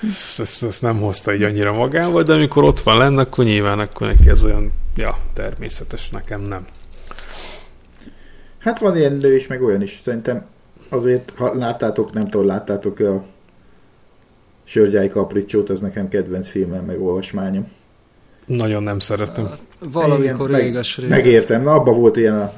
Ezt, 0.10 0.40
ezt, 0.40 0.64
ezt 0.64 0.82
nem 0.82 1.00
hozta 1.00 1.34
így 1.34 1.44
annyira 1.44 1.74
magával, 1.74 2.24
de 2.24 2.34
amikor 2.34 2.64
ott 2.64 2.80
van 2.80 2.98
lenne, 2.98 3.22
akkor 3.22 3.46
nyilván 3.46 3.80
akkor 3.80 4.08
neki 4.08 4.30
ez 4.30 4.44
olyan, 4.44 4.72
ja, 4.96 5.18
természetes, 5.34 6.10
nekem 6.10 6.42
nem. 6.42 6.64
Hát 8.58 8.80
van 8.80 8.98
ilyen 8.98 9.34
is, 9.34 9.48
meg 9.48 9.64
olyan 9.64 9.82
is. 9.82 10.00
Szerintem 10.04 10.46
azért, 10.90 11.34
ha 11.36 11.54
láttátok, 11.54 12.14
nem 12.14 12.26
tudom, 12.26 12.46
láttátok 12.46 13.00
a 13.00 13.24
Sörgyály 14.64 15.08
Kapricsót, 15.08 15.70
az 15.70 15.80
nekem 15.80 16.08
kedvenc 16.08 16.50
filmem, 16.50 16.86
meg 16.86 17.02
olvasmányom. 17.02 17.72
Nagyon 18.46 18.84
nem 18.84 19.00
szeretem. 19.00 19.50
Valamikor 19.80 20.50
Igen, 20.50 20.62
réges 20.62 20.98
rég. 20.98 21.10
Megértem, 21.10 21.62
na 21.62 21.74
abban 21.74 22.00
volt 22.00 22.18
ilyen 22.18 22.40
a, 22.40 22.54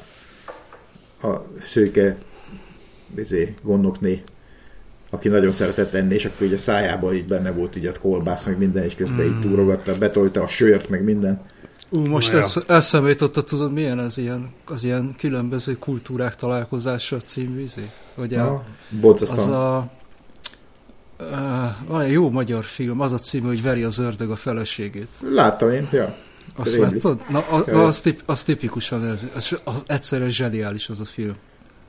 a 1.26 1.42
szőke 1.68 2.16
izé, 3.16 3.54
gondnokné, 3.62 4.22
aki 5.10 5.28
nagyon 5.28 5.52
szeretett 5.52 5.94
enni, 5.94 6.14
és 6.14 6.24
akkor 6.24 6.46
így 6.46 6.52
a 6.52 6.58
szájában 6.58 7.14
így 7.14 7.26
benne 7.26 7.50
volt 7.50 7.76
így 7.76 7.86
a 7.86 7.92
kolbász, 8.00 8.44
meg 8.44 8.58
minden, 8.58 8.84
és 8.84 8.94
közben 8.94 9.24
így 9.26 9.40
túrogatta, 9.40 9.94
betolta 9.98 10.42
a 10.42 10.46
sört, 10.46 10.88
meg 10.88 11.04
minden. 11.04 11.40
Ú, 11.90 12.06
most 12.06 12.32
ja. 12.32 12.38
esz, 12.38 12.58
eszembe 12.66 13.08
jutott, 13.08 13.46
tudod 13.46 13.72
milyen 13.72 13.98
az 13.98 14.18
ilyen, 14.18 14.50
az 14.66 14.84
ilyen 14.84 15.14
különböző 15.18 15.72
kultúrák 15.72 16.34
találkozása 16.36 17.16
című 17.16 17.60
izé? 17.60 17.90
A, 18.16 18.24
Ja. 18.28 18.64
az 19.20 19.46
a 19.46 19.90
Uh, 21.20 21.26
van 21.86 22.00
egy 22.00 22.12
jó 22.12 22.30
magyar 22.30 22.64
film, 22.64 23.00
az 23.00 23.12
a 23.12 23.18
címe, 23.18 23.46
hogy 23.46 23.62
Veri 23.62 23.82
az 23.82 23.98
ördög 23.98 24.30
a 24.30 24.36
feleségét. 24.36 25.08
Láttam 25.30 25.70
én, 25.70 25.88
ja. 25.92 26.16
Azt 26.56 26.74
Rémlik. 26.74 26.92
láttad? 26.92 27.20
Na, 27.28 27.38
a, 27.38 27.64
Ja. 27.66 27.86
az, 27.86 28.00
tip, 28.00 28.22
az 28.26 28.42
tipikusan 28.42 29.06
ez. 29.06 29.30
Az, 29.34 29.60
az 29.64 29.82
egyszerűen 29.86 30.30
zseniális 30.30 30.88
az 30.88 31.00
a 31.00 31.04
film. 31.04 31.34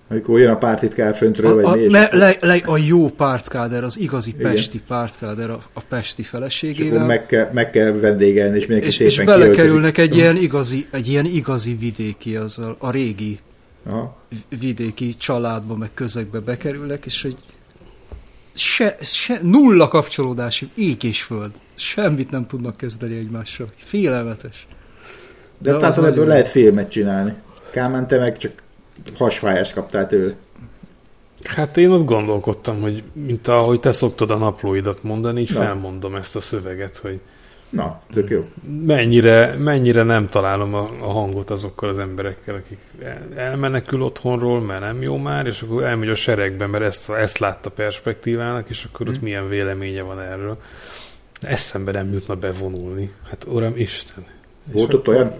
Amikor 0.09 0.39
jön 0.39 0.49
a 0.49 0.57
pártitkár 0.57 1.15
föntről, 1.15 1.51
A, 1.51 1.55
vagy 1.61 1.79
a, 1.79 1.83
és 1.83 1.91
le, 1.91 2.37
le, 2.41 2.61
a 2.65 2.77
jó 2.77 3.09
pártkáder, 3.09 3.83
az 3.83 3.99
igazi 3.99 4.33
Igen. 4.37 4.51
pesti 4.51 4.81
pártkáder 4.87 5.49
a, 5.49 5.61
a 5.73 5.81
pesti 5.89 6.21
és 6.21 6.27
feleségével. 6.27 6.95
akkor 6.95 7.07
meg 7.07 7.25
kell, 7.25 7.49
meg 7.53 7.69
kell 7.69 7.91
vendégelni, 7.91 8.55
és 8.55 8.65
mindenki 8.65 8.87
és, 8.87 8.95
szépen 8.95 9.11
és 9.11 9.23
belekerülnek 9.25 9.93
kiöltözik. 9.93 9.97
egy 9.97 10.17
ilyen 10.17 10.35
igazi, 10.35 10.87
egy 10.91 11.07
ilyen 11.07 11.25
igazi 11.25 11.75
vidéki, 11.75 12.35
az 12.35 12.59
a, 12.59 12.75
a 12.79 12.91
régi 12.91 13.39
Aha. 13.85 14.17
vidéki 14.59 15.17
családba, 15.17 15.75
meg 15.75 15.89
közegbe 15.93 16.39
bekerülnek, 16.39 17.05
és 17.05 17.23
egy 17.23 17.37
se, 18.53 18.95
se, 19.01 19.39
nulla 19.41 19.87
kapcsolódási, 19.87 20.69
ég 20.75 21.03
és 21.03 21.23
föld. 21.23 21.51
Semmit 21.75 22.31
nem 22.31 22.47
tudnak 22.47 22.77
kezdeni 22.77 23.17
egymással. 23.17 23.67
Félelmetes. 23.77 24.67
De 25.59 25.71
De 25.71 25.85
hát 25.85 25.97
az 25.97 26.03
ebből 26.03 26.27
lehet 26.27 26.47
filmet 26.47 26.89
csinálni. 26.89 27.33
Kálmán, 27.71 28.07
te 28.07 28.19
meg 28.19 28.37
csak 28.37 28.51
hasfájást 29.17 29.73
kaptál 29.73 30.07
tőle. 30.07 30.33
Hát 31.43 31.77
én 31.77 31.91
azt 31.91 32.05
gondolkodtam, 32.05 32.81
hogy 32.81 33.03
mint 33.13 33.47
ahogy 33.47 33.79
te 33.79 33.91
szoktad 33.91 34.31
a 34.31 34.35
naplóidat 34.37 35.03
mondani, 35.03 35.41
így 35.41 35.53
Na. 35.53 35.59
felmondom 35.59 36.15
ezt 36.15 36.35
a 36.35 36.41
szöveget, 36.41 36.97
hogy 36.97 37.19
Na, 37.69 37.99
tök 38.13 38.29
jó. 38.29 38.45
mennyire, 38.85 39.55
mennyire 39.57 40.03
nem 40.03 40.29
találom 40.29 40.73
a, 40.73 40.89
a 41.01 41.07
hangot 41.11 41.49
azokkal 41.49 41.89
az 41.89 41.99
emberekkel, 41.99 42.55
akik 42.55 42.77
el- 43.03 43.27
elmenekül 43.35 44.01
otthonról, 44.01 44.61
mert 44.61 44.81
nem 44.81 45.01
jó 45.01 45.17
már, 45.17 45.45
és 45.47 45.61
akkor 45.61 45.83
elmegy 45.83 46.09
a 46.09 46.15
seregbe, 46.15 46.67
mert 46.67 46.83
ezt, 46.83 47.09
ezt 47.09 47.37
látta 47.37 47.69
perspektívának, 47.69 48.69
és 48.69 48.83
akkor 48.83 49.07
Hm. 49.07 49.13
ott 49.13 49.21
milyen 49.21 49.49
véleménye 49.49 50.01
van 50.01 50.19
erről. 50.19 50.57
Eszembe 51.41 51.91
nem 51.91 52.11
jutna 52.11 52.35
bevonulni. 52.35 53.11
Hát 53.29 53.45
uram 53.49 53.73
Isten. 53.75 54.23
Volt 54.71 54.89
És 54.89 54.95
ott 54.95 55.07
olyan? 55.07 55.33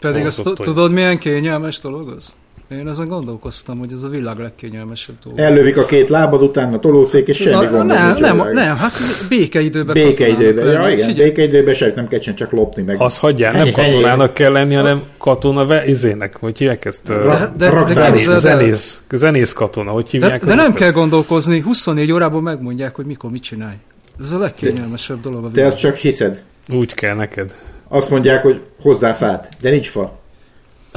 Pedig 0.00 0.26
azt 0.26 0.42
tudod, 0.54 0.92
milyen 0.92 1.18
kényelmes 1.18 1.80
dolog 1.80 2.08
az? 2.08 2.34
Én 2.78 2.88
ezen 2.88 3.08
gondolkoztam, 3.08 3.78
hogy 3.78 3.92
ez 3.92 4.02
a 4.02 4.08
világ 4.08 4.38
legkényelmesebb 4.38 5.14
dolog. 5.24 5.38
Ellövik 5.38 5.76
a 5.76 5.84
két 5.84 6.08
lábad 6.08 6.42
után 6.42 6.72
a 6.74 6.78
tolószék, 6.78 7.28
és 7.28 7.36
semmi 7.36 7.64
Na, 7.64 7.70
gond 7.70 7.86
nem, 7.86 8.06
nem, 8.06 8.14
világon. 8.14 8.52
nem, 8.52 8.76
hát 8.76 8.92
békeidőben 9.28 9.94
Békeidőben, 9.94 10.66
ja 10.66 10.90
igen, 10.90 11.06
Figyelj, 11.08 11.28
békeidőben 11.28 11.74
semmit 11.74 11.94
nem 11.94 12.08
kell 12.08 12.18
csak 12.18 12.50
lopni 12.52 12.82
meg. 12.82 13.00
Azt 13.00 13.18
hagyjál, 13.18 13.52
nem 13.52 13.72
katonának 13.72 14.34
kell 14.34 14.52
lenni, 14.52 14.74
hanem 14.74 15.02
katona 15.18 15.66
ve, 15.66 15.86
izének, 15.86 16.36
hogy 16.36 16.58
hívják 16.58 16.84
ezt? 16.84 17.08
De- 17.08 17.52
de 17.56 17.70
rakzális. 17.70 18.22
zenész, 18.22 18.40
zenész, 18.40 19.02
zenész 19.12 19.52
katona, 19.52 19.90
hogy 19.90 20.04
de, 20.04 20.10
hívják? 20.10 20.40
de 20.40 20.48
nem 20.54 20.58
azokat? 20.58 20.78
kell 20.78 20.90
gondolkozni, 20.90 21.60
24 21.60 22.12
órában 22.12 22.42
megmondják, 22.42 22.94
hogy 22.94 23.04
mikor 23.06 23.30
mit 23.30 23.42
csinálj. 23.42 23.76
Ez 24.20 24.32
a 24.32 24.38
legkényelmesebb 24.38 25.20
dolog 25.20 25.44
a 25.44 25.46
Te 25.46 25.52
világon. 25.52 25.72
azt 25.72 25.80
csak 25.82 25.94
hiszed. 25.94 26.42
Úgy 26.72 26.94
kell 26.94 27.14
neked. 27.14 27.54
Azt 27.88 28.10
mondják, 28.10 28.42
hogy 28.42 28.60
hozzá 28.82 29.12
fát, 29.12 29.48
de 29.60 29.70
nincs 29.70 29.88
fa. 29.88 30.20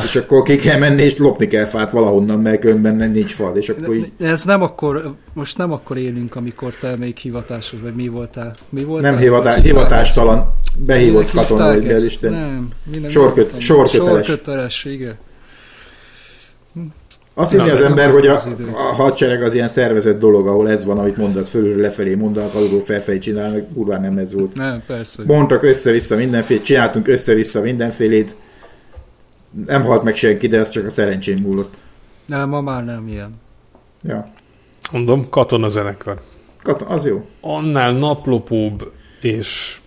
És 0.03 0.15
akkor 0.15 0.41
ki 0.43 0.55
kell 0.55 0.77
menni, 0.79 1.01
és 1.03 1.17
lopni 1.17 1.47
kell 1.47 1.65
fát 1.65 1.91
valahonnan, 1.91 2.39
mert 2.39 2.59
különben 2.59 2.95
nem 2.95 3.11
nincs 3.11 3.33
fa. 3.33 3.51
És 3.55 3.69
akkor 3.69 3.95
így 3.95 4.11
Ez 4.19 4.43
nem 4.43 4.61
akkor, 4.61 5.15
most 5.33 5.57
nem 5.57 5.71
akkor 5.71 5.97
élünk, 5.97 6.35
amikor 6.35 6.75
te 6.79 6.93
még 6.99 7.17
hivatásos, 7.17 7.79
vagy 7.83 7.95
mi 7.95 8.07
voltál? 8.07 8.55
Mi 8.69 8.83
voltál? 8.83 9.11
nem 9.11 9.19
hivatá- 9.19 9.53
Hogy 9.53 9.63
hívták 9.63 9.77
hivatástalan, 9.83 10.53
behívott 10.77 11.31
katona, 11.31 11.65
vagy 11.65 11.87
ezt? 11.87 12.05
Isten. 12.07 12.31
Nem, 12.31 12.69
Sorköt- 13.09 13.59
sorköteles. 13.61 14.25
Sorköteles, 14.25 14.85
igen. 14.85 15.13
Azt 17.33 17.51
hinni 17.51 17.69
az 17.69 17.81
ember, 17.81 18.07
az 18.07 18.13
hogy 18.13 18.27
a, 18.27 18.33
az 18.33 18.49
idő. 18.59 18.69
a 18.73 18.93
hadsereg 18.95 19.43
az 19.43 19.53
ilyen 19.53 19.67
szervezett 19.67 20.19
dolog, 20.19 20.47
ahol 20.47 20.69
ez 20.69 20.85
van, 20.85 20.97
amit 20.99 21.17
mondasz, 21.17 21.49
fölül 21.49 21.81
lefelé 21.81 22.15
mondanak, 22.15 22.53
alulról 22.53 22.81
felfelé 22.81 23.17
csinálnak, 23.17 23.73
kurván 23.73 24.01
nem 24.01 24.17
ez 24.17 24.33
volt. 24.33 24.53
Nem, 24.55 24.83
persze. 24.87 25.23
Mondtak 25.25 25.63
össze-vissza 25.63 26.15
mindenfélét, 26.15 26.63
csináltunk 26.63 27.07
össze-vissza 27.07 27.61
mindenfélét, 27.61 28.35
nem 29.65 29.83
halt 29.83 30.03
meg 30.03 30.15
senki, 30.15 30.47
de 30.47 30.59
ez 30.59 30.69
csak 30.69 30.85
a 30.85 30.89
szerencsém 30.89 31.37
múlott. 31.41 31.73
Nem, 32.25 32.49
ma 32.49 32.61
már 32.61 32.85
nem 32.85 33.07
ilyen. 33.07 33.41
Ja. 34.03 34.23
Mondom, 34.91 35.29
katona 35.29 35.69
zenekar. 35.69 36.21
Katon, 36.61 36.87
az 36.87 37.05
jó. 37.05 37.25
Annál 37.41 37.91
naplopóbb 37.91 38.91
és 39.21 39.79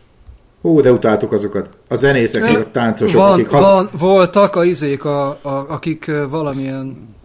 Hú, 0.63 0.81
de 0.81 0.93
utáltuk 0.93 1.33
azokat. 1.33 1.69
A 1.89 1.97
zenészek, 1.97 2.59
a 2.59 2.71
táncosok, 2.71 3.21
van, 3.21 3.33
akik 3.33 3.49
haza... 3.49 3.67
van, 3.67 3.89
voltak 3.99 4.57
a 4.57 4.65
izék, 4.65 5.05
a, 5.05 5.29
a, 5.29 5.67
akik 5.69 6.11
valamilyen 6.29 7.17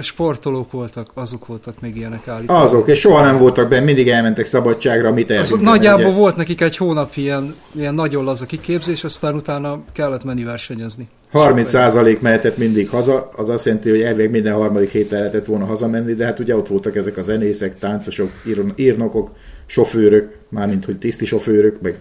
sportolók 0.00 0.72
voltak, 0.72 1.10
azok 1.14 1.46
voltak 1.46 1.80
még 1.80 1.96
ilyenek 1.96 2.28
állítólag. 2.28 2.62
Azok, 2.62 2.88
és 2.88 2.98
soha 2.98 3.24
nem 3.24 3.38
voltak 3.38 3.68
benne, 3.68 3.84
mindig 3.84 4.08
elmentek 4.08 4.46
szabadságra, 4.46 5.12
mit 5.12 5.30
elvintenek, 5.30 5.64
nagyjából 5.64 6.06
ugye? 6.06 6.16
volt 6.16 6.36
nekik 6.36 6.60
egy 6.60 6.76
hónap 6.76 7.16
ilyen, 7.16 7.54
ilyen 7.74 7.94
nagyon 7.94 8.24
laza 8.24 8.46
kiképzés, 8.46 9.04
aztán 9.04 9.34
utána 9.34 9.80
kellett 9.92 10.24
menni 10.24 10.44
versenyezni. 10.44 11.08
30% 11.32 12.20
mehetett 12.20 12.56
mindig 12.56 12.88
haza, 12.88 13.30
az 13.36 13.48
azt 13.48 13.64
jelenti, 13.64 13.90
hogy 13.90 14.00
elvég 14.00 14.30
minden 14.30 14.54
harmadik 14.54 14.90
héten 14.90 15.18
lehetett 15.18 15.44
volna 15.44 15.64
hazamenni, 15.64 16.14
de 16.14 16.24
hát 16.24 16.38
ugye 16.38 16.56
ott 16.56 16.68
voltak 16.68 16.96
ezek 16.96 17.16
a 17.16 17.22
zenészek, 17.22 17.78
táncosok, 17.78 18.30
ír- 18.46 18.72
írnokok, 18.78 19.30
sofőrök, 19.66 20.36
mármint 20.48 20.84
hogy 20.84 20.98
tiszti 20.98 21.24
sofőrök, 21.24 21.80
meg 21.80 22.00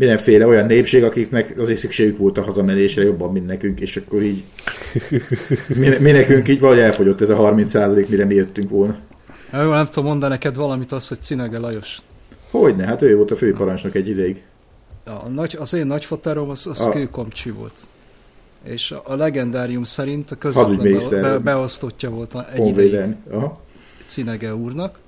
mindenféle 0.00 0.46
olyan 0.46 0.66
népség, 0.66 1.04
akiknek 1.04 1.54
azért 1.58 1.78
szükségük 1.78 2.18
volt 2.18 2.38
a 2.38 2.42
hazamenésre 2.42 3.02
jobban, 3.02 3.32
mint 3.32 3.46
nekünk, 3.46 3.80
és 3.80 3.96
akkor 3.96 4.22
így 4.22 4.44
mi, 5.80 5.88
mi 6.00 6.10
nekünk 6.10 6.48
így 6.48 6.60
valahogy 6.60 6.82
elfogyott 6.82 7.20
ez 7.20 7.28
a 7.28 7.34
30 7.34 7.74
mire 8.08 8.24
mi 8.24 8.34
jöttünk 8.34 8.70
volna. 8.70 8.98
Jó, 9.52 9.70
nem 9.70 9.86
tudom 9.86 10.04
mondani 10.04 10.32
neked 10.32 10.54
valamit 10.56 10.92
az, 10.92 11.08
hogy 11.08 11.20
Cinege 11.20 11.58
Lajos. 11.58 11.98
Hogyne, 12.50 12.86
hát 12.86 13.02
ő 13.02 13.16
volt 13.16 13.30
a 13.30 13.36
főparancsnok 13.36 13.94
egy 13.94 14.08
ideig. 14.08 14.42
A 15.06 15.28
nagy, 15.28 15.56
az 15.58 15.74
én 15.74 15.86
nagyfaterom 15.86 16.50
az, 16.50 16.66
az 16.66 16.80
A- 16.80 16.90
kőkomcsi 16.90 17.50
volt. 17.50 17.78
És 18.64 18.94
a, 19.04 19.16
legendárium 19.16 19.84
szerint 19.84 20.30
a 20.30 20.36
közvetlen 20.36 20.98
be, 21.10 21.20
be, 21.20 21.38
beosztottja 21.38 22.10
volt 22.10 22.34
egy 22.34 22.42
ideig 22.56 22.62
Honvédelmi. 22.64 23.14
Aha, 23.30 23.60
Cinege 24.06 24.54
úrnak, 24.54 24.98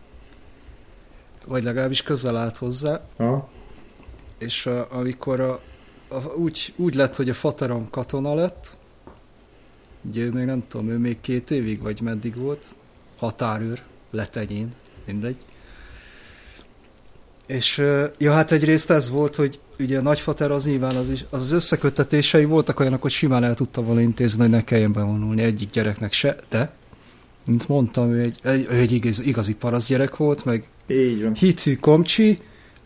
vagy 1.46 1.62
legalábbis 1.62 2.02
közel 2.02 2.36
állt 2.36 2.56
hozzá, 2.56 3.00
aha. 3.16 3.48
És 4.42 4.66
a, 4.66 4.86
amikor 4.90 5.40
a, 5.40 5.60
a, 6.08 6.26
úgy, 6.36 6.72
úgy 6.76 6.94
lett, 6.94 7.16
hogy 7.16 7.28
a 7.28 7.34
faterom 7.34 7.90
katona 7.90 8.34
lett, 8.34 8.76
ugye 10.08 10.22
ő 10.22 10.30
még 10.30 10.44
nem 10.44 10.64
tudom, 10.68 10.88
ő 10.88 10.98
még 10.98 11.20
két 11.20 11.50
évig, 11.50 11.82
vagy 11.82 12.00
meddig 12.00 12.36
volt, 12.36 12.66
határőr, 13.18 13.82
letenyén, 14.10 14.72
mindegy. 15.06 15.36
És 17.46 17.82
ja, 18.18 18.32
hát 18.32 18.52
egyrészt 18.52 18.90
ez 18.90 19.10
volt, 19.10 19.36
hogy 19.36 19.60
ugye 19.78 19.98
a 19.98 20.02
nagyfater 20.02 20.50
az 20.50 20.64
nyilván 20.64 20.96
az, 20.96 21.10
is, 21.10 21.24
az, 21.30 21.40
az 21.40 21.52
összekötetései 21.52 22.44
voltak 22.44 22.80
olyanok, 22.80 23.02
hogy 23.02 23.10
simán 23.10 23.44
el 23.44 23.54
tudta 23.54 23.82
volna 23.82 24.00
intézni, 24.00 24.40
hogy 24.40 24.50
ne 24.50 24.64
kelljen 24.64 24.92
bevonulni 24.92 25.42
egyik 25.42 25.70
gyereknek 25.70 26.12
se, 26.12 26.36
de, 26.48 26.72
mint 27.46 27.68
mondtam, 27.68 28.10
ő 28.10 28.20
egy, 28.20 28.38
egy, 28.42 28.66
egy 28.70 28.92
igaz, 28.92 29.20
igazi 29.20 29.54
parasz 29.54 29.86
gyerek 29.86 30.16
volt, 30.16 30.44
meg 30.44 30.68
Így 30.86 31.22
van. 31.22 31.34
hitű 31.34 31.76
komcsi, 31.76 32.40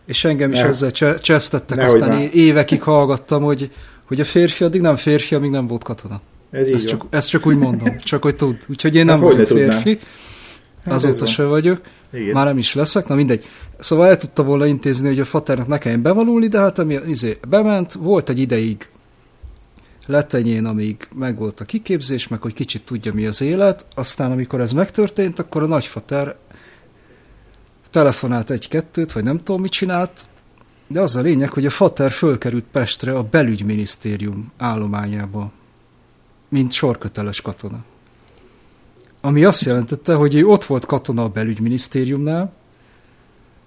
és 0.06 0.24
engem 0.24 0.52
is 0.52 0.58
Ne. 0.58 0.66
ezzel 0.66 0.90
cse- 0.90 1.20
csesztettek, 1.20 1.76
Nehogy 1.78 2.00
aztán 2.00 2.16
már. 2.16 2.28
évekig 2.34 2.82
hallgattam, 2.82 3.42
hogy, 3.42 3.70
hogy 4.04 4.20
a 4.20 4.24
férfi 4.24 4.64
addig 4.64 4.80
nem 4.80 4.96
férfi, 4.96 5.34
amíg 5.34 5.50
nem 5.50 5.66
volt 5.66 5.84
katona. 5.84 6.20
Ez 6.50 6.68
Ezt 6.68 6.86
csak, 6.88 7.06
ezt 7.10 7.28
csak 7.28 7.46
úgy 7.46 7.58
mondom, 7.58 7.98
csak 7.98 8.22
hogy 8.22 8.36
tud. 8.36 8.56
Úgyhogy 8.68 8.94
én 8.94 9.04
nem 9.04 9.20
Hát 9.20 9.32
vagyok 9.32 9.46
tudnám. 9.46 9.70
férfi, 9.70 9.98
Hát 10.84 10.94
ez 10.94 11.04
azóta 11.04 11.26
se 11.26 11.44
vagyok, 11.44 11.80
Igen. 12.12 12.32
már 12.32 12.46
nem 12.46 12.58
is 12.58 12.74
leszek, 12.74 13.06
na 13.06 13.14
mindegy. 13.14 13.44
Szóval 13.78 14.06
el 14.06 14.16
tudta 14.16 14.42
volna 14.42 14.66
intézni, 14.66 15.06
hogy 15.08 15.20
a 15.20 15.24
faternak 15.24 15.66
ne 15.66 15.78
kelljen 15.78 16.02
bevonulni, 16.02 16.46
de 16.46 16.58
hát 16.58 16.78
ami 16.78 16.98
izé, 17.08 17.38
bement, 17.48 17.92
volt 17.92 18.28
egy 18.28 18.38
ideig 18.38 18.88
letenyén, 20.06 20.64
amíg 20.64 21.08
megvolt 21.14 21.60
a 21.60 21.64
kiképzés, 21.64 22.28
meg 22.28 22.42
hogy 22.42 22.52
kicsit 22.52 22.82
tudja, 22.82 23.12
mi 23.14 23.26
az 23.26 23.40
élet. 23.40 23.86
Aztán, 23.94 24.30
amikor 24.32 24.60
ez 24.60 24.72
megtörtént, 24.72 25.38
akkor 25.38 25.62
a 25.62 25.66
nagyfater 25.66 26.36
telefonált 27.96 28.50
egy-kettőt, 28.50 29.12
vagy 29.12 29.24
nem 29.24 29.42
tudom, 29.42 29.60
mit 29.60 29.70
csinált, 29.70 30.26
de 30.86 31.00
az 31.00 31.16
a 31.16 31.20
lényeg, 31.20 31.52
hogy 31.52 31.66
a 31.66 31.70
fater 31.70 32.10
fölkerült 32.10 32.64
Pestre 32.72 33.12
a 33.12 33.22
belügyminisztérium 33.22 34.52
állományába, 34.58 35.50
mint 36.48 36.72
sorköteles 36.72 37.40
katona. 37.40 37.78
Ami 39.20 39.44
azt 39.44 39.64
jelentette, 39.64 40.14
hogy 40.14 40.34
ő 40.34 40.46
ott 40.46 40.64
volt 40.64 40.86
katona 40.86 41.22
a 41.22 41.28
belügyminisztériumnál, 41.28 42.52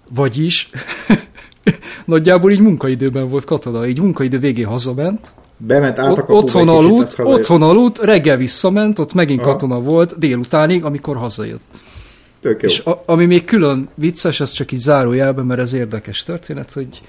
vagyis 0.09 0.69
nagyjából 2.05 2.51
így 2.51 2.61
munkaidőben 2.61 3.29
volt 3.29 3.45
katona, 3.45 3.87
így 3.87 3.99
munkaidő 3.99 4.39
végén 4.39 4.67
hazament, 4.67 5.33
Bement 5.57 5.99
át 5.99 6.17
a 6.17 6.23
otthon 6.27 6.69
aludt, 6.69 7.15
otthon 7.19 7.61
aludt, 7.61 7.97
reggel 7.97 8.37
visszament, 8.37 8.99
ott 8.99 9.13
megint 9.13 9.41
Aha. 9.41 9.49
katona 9.49 9.79
volt 9.79 10.19
délutánig, 10.19 10.83
amikor 10.83 11.17
hazajött. 11.17 11.61
Tök 12.41 12.61
jó. 12.61 12.69
És 12.69 12.79
a, 12.79 13.03
ami 13.05 13.25
még 13.25 13.45
külön 13.45 13.89
vicces, 13.95 14.39
ez 14.39 14.51
csak 14.51 14.71
így 14.71 14.79
zárójelben, 14.79 15.45
mert 15.45 15.59
ez 15.59 15.73
érdekes 15.73 16.23
történet, 16.23 16.73
hogy, 16.73 17.01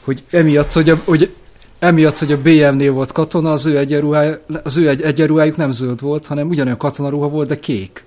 hogy 0.00 0.22
emiatt, 0.30 0.72
hogy, 0.72 0.90
a, 0.90 0.96
hogy 1.04 1.34
emiatt, 1.78 2.18
hogy 2.18 2.32
a 2.32 2.38
BM-nél 2.38 2.92
volt 2.92 3.12
katona, 3.12 3.52
az 3.52 3.66
ő, 3.66 3.78
egyenruháj, 3.78 4.34
az 4.62 4.76
ő 4.76 4.88
egy, 4.88 5.02
egyenruhájuk 5.02 5.56
nem 5.56 5.70
zöld 5.70 6.00
volt, 6.00 6.26
hanem 6.26 6.48
ugyanolyan 6.48 6.78
katonaruha 6.78 7.28
volt, 7.28 7.48
de 7.48 7.58
kék. 7.58 8.04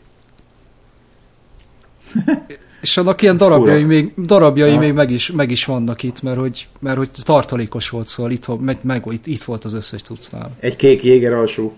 És 2.82 2.98
annak 2.98 3.22
ilyen 3.22 3.38
darabjai, 3.38 3.76
Fura. 3.76 3.88
még, 3.88 4.14
darabjai 4.18 4.72
Ja. 4.72 4.80
még 4.80 4.94
meg 4.94 5.12
is, 5.12 5.32
meg 5.32 5.52
is 5.52 5.66
vannak 5.66 6.04
itt, 6.04 6.22
mert 6.22 6.38
hogy, 6.38 6.68
mert 6.80 6.98
hogy 6.98 7.10
tartalékos 7.24 7.90
volt, 7.90 8.08
szóval 8.08 8.32
itt, 8.32 8.60
meg, 8.62 8.78
meg, 8.82 9.04
itt, 9.10 9.28
itt 9.28 9.44
volt 9.44 9.66
az 9.66 9.74
összes 9.74 10.02
cuccnál. 10.02 10.52
Egy 10.60 10.76
kék 10.76 11.04
jéger 11.04 11.34
alsó. 11.34 11.74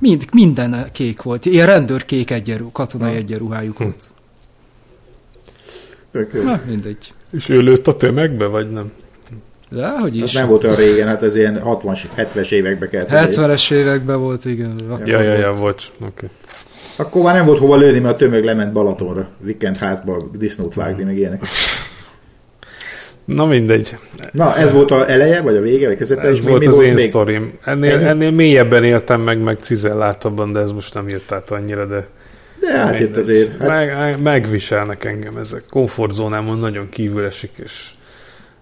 Mind, 0.00 0.24
minden 0.32 0.88
kék 0.92 1.22
volt. 1.22 1.44
Ilyen 1.46 1.66
rendőrkék 1.66 2.30
egyenruh, 2.30 2.72
katonai 2.72 3.14
egyenruhájuk 3.16 3.76
Hm. 3.76 3.82
volt. 3.82 4.10
Tök 6.10 6.30
jó. 6.34 6.42
Na, 6.42 6.60
mindegy. 6.66 7.12
És 7.32 7.48
ő 7.48 7.60
lőtt 7.60 7.86
a 7.86 7.96
tömegbe, 7.96 8.46
vagy 8.46 8.70
nem? 8.70 8.92
De 9.68 9.98
hogy 9.98 10.16
is. 10.16 10.32
nem 10.32 10.48
volt 10.48 10.64
olyan 10.64 10.76
régen, 10.76 11.06
hát 11.06 11.22
ez 11.22 11.36
ilyen 11.36 11.62
60-70-es 11.64 12.50
évekbe 12.52 12.88
kellett. 12.88 13.08
hogy 13.08 13.18
legyen. 13.18 13.48
70-es 13.50 13.70
években 13.72 14.20
volt, 14.20 14.44
igen. 14.44 14.80
akkor 14.88 15.08
Ja, 15.08 15.20
ja, 15.20 15.32
ja, 15.34 15.52
volt. 15.52 15.92
Okay. 16.00 16.28
Akkor 16.96 17.22
már 17.22 17.34
nem 17.34 17.46
volt 17.46 17.58
hova 17.58 17.76
lőni, 17.76 17.98
mert 17.98 18.14
a 18.14 18.16
tömeg 18.16 18.44
lement 18.44 18.72
Balatonra. 18.72 19.28
Vikendházba 19.38 20.16
disznót 20.38 20.74
vágni, 20.74 21.04
meg 21.04 21.16
ilyenek. 21.16 21.46
Na 23.34 23.46
mindegy. 23.46 23.96
Na, 24.32 24.56
ez 24.56 24.72
volt 24.72 24.90
a 24.90 25.10
eleje, 25.10 25.40
vagy 25.40 25.56
a 25.56 25.60
vége, 25.60 25.86
vagy 25.86 25.96
kezdete? 25.96 26.22
Ez 26.22 26.40
még 26.40 26.48
volt 26.48 26.60
mi 26.60 26.66
az 26.66 26.78
én 26.80 26.94
még? 26.94 27.04
sztorim. 27.08 27.52
Ennél, 27.64 27.92
Ennyi? 27.94 28.04
ennél 28.04 28.30
mélyebben 28.30 28.84
éltem 28.84 29.20
meg, 29.20 29.38
meg 29.42 29.58
cizelláltabban, 29.58 30.52
de 30.52 30.60
ez 30.60 30.72
most 30.72 30.94
nem 30.94 31.08
jött 31.08 31.32
át 31.32 31.50
annyira, 31.50 31.86
de 31.86 32.06
De 32.60 32.78
hát 32.78 32.92
itt 32.94 33.00
mindegy. 33.00 33.18
azért. 33.18 33.58
Hát, 33.58 33.68
Meg, 33.68 34.20
megviselnek 34.22 35.04
engem 35.04 35.36
ezek. 35.36 35.62
Komfortzónámon 35.70 36.58
nagyon 36.58 36.88
kívül 36.88 37.24
esik, 37.24 37.50
és, 37.64 37.90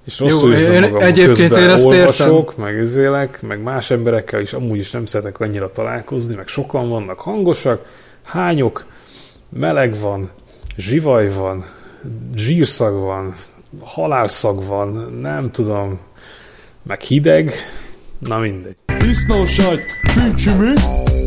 és 0.06 0.20
Jó, 0.20 0.26
rosszul 0.28 0.52
érzem 0.52 0.74
én- 0.74 0.80
magam, 0.80 0.98
egyébként 1.06 1.38
közben 1.38 1.62
én 1.62 1.68
ezt 1.68 1.84
olvasok, 1.84 2.56
meg 2.56 2.78
izélek, 2.80 3.42
meg 3.42 3.62
más 3.62 3.90
emberekkel 3.90 4.40
is 4.40 4.52
amúgy 4.52 4.78
is 4.78 4.90
nem 4.90 5.06
szeretek 5.06 5.40
annyira 5.40 5.70
találkozni, 5.70 6.34
meg 6.34 6.46
sokan 6.46 6.88
vannak 6.88 7.18
hangosak, 7.18 7.84
hányok, 8.24 8.84
meleg 9.50 9.96
van, 10.00 10.30
zsivaj 10.76 11.28
van, 11.28 11.64
zsírszag 12.36 13.00
van, 13.00 13.34
halálszag 13.80 14.64
van, 14.66 15.18
nem 15.22 15.50
tudom, 15.50 15.98
meg 16.82 17.00
hideg, 17.00 17.52
na 18.18 18.38
mindegy. 18.38 18.76
Disznósajt, 18.98 19.84
fűcsümű, 20.12 20.72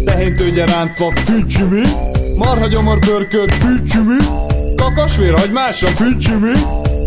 tehéntőgye 0.06 0.65
rántva, 0.65 1.12
fűcsümű, 1.15 1.82
marhagyomor 2.38 2.99
pörkölt, 2.99 3.54
fűcsümű, 3.54 4.17
kakasvér 4.75 5.34
hagymása, 5.39 5.88
fűcsümű, 5.88 6.51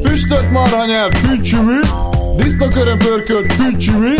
füstölt 0.07 0.51
marhanyelv, 0.51 1.13
fűcsümű, 1.13 1.81
disznókörön 2.37 2.99
pörkölt, 2.99 3.53
fűcsümű, 3.53 4.15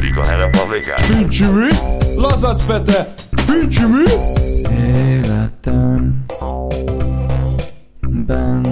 Pika 0.00 0.24
herep 0.24 0.54
a 0.54 0.70
végát. 0.72 1.00
fűcsümű, 1.00 1.68
lazac 2.16 2.64
pete, 2.66 3.14
fűcsümű, 3.46 4.02
Életem. 4.70 6.24
Benn 8.26 8.71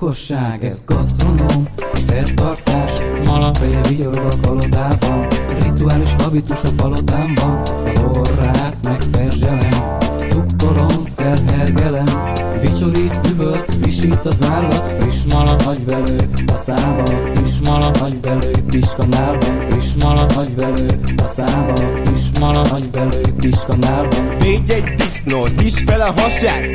gyilkosság, 0.00 0.64
ez 0.64 0.84
gasztronóm, 0.84 1.68
szertartás, 2.06 2.92
malafeje 3.24 3.80
vigyorog 3.88 4.16
a 4.16 4.46
kalodában, 4.46 5.26
rituális 5.62 6.12
habitus 6.18 6.62
a 6.62 6.70
palotámban, 6.76 7.62
az 7.86 8.02
orrát 8.18 8.76
megperzselem, 8.82 9.98
cukkoron 10.28 11.04
felhergelem, 11.16 12.32
vicsorít, 12.60 13.20
üvölt, 13.32 13.84
visít 13.84 14.24
az 14.24 14.36
állat, 14.50 14.92
friss 14.98 15.22
malat, 15.32 15.62
agyvelő, 15.62 16.28
a 16.46 16.54
szába, 16.54 17.06
friss 17.34 17.58
malat, 17.64 17.96
agyvelő, 17.96 18.64
kis 18.68 18.94
kanálban, 18.96 19.60
friss 19.68 19.94
malat, 20.02 20.32
agyvelő, 20.32 21.00
a 21.16 21.24
szába, 21.24 21.76
friss 22.04 22.38
malat, 22.38 22.70
agyvelő, 22.70 23.34
kis 23.40 23.64
kanálban, 23.66 24.38
Védj 24.38 24.72
egy 24.72 24.94
disznót, 24.94 25.60
is 25.62 25.82
fel 25.86 26.00
a 26.00 26.14
ki 26.14 26.69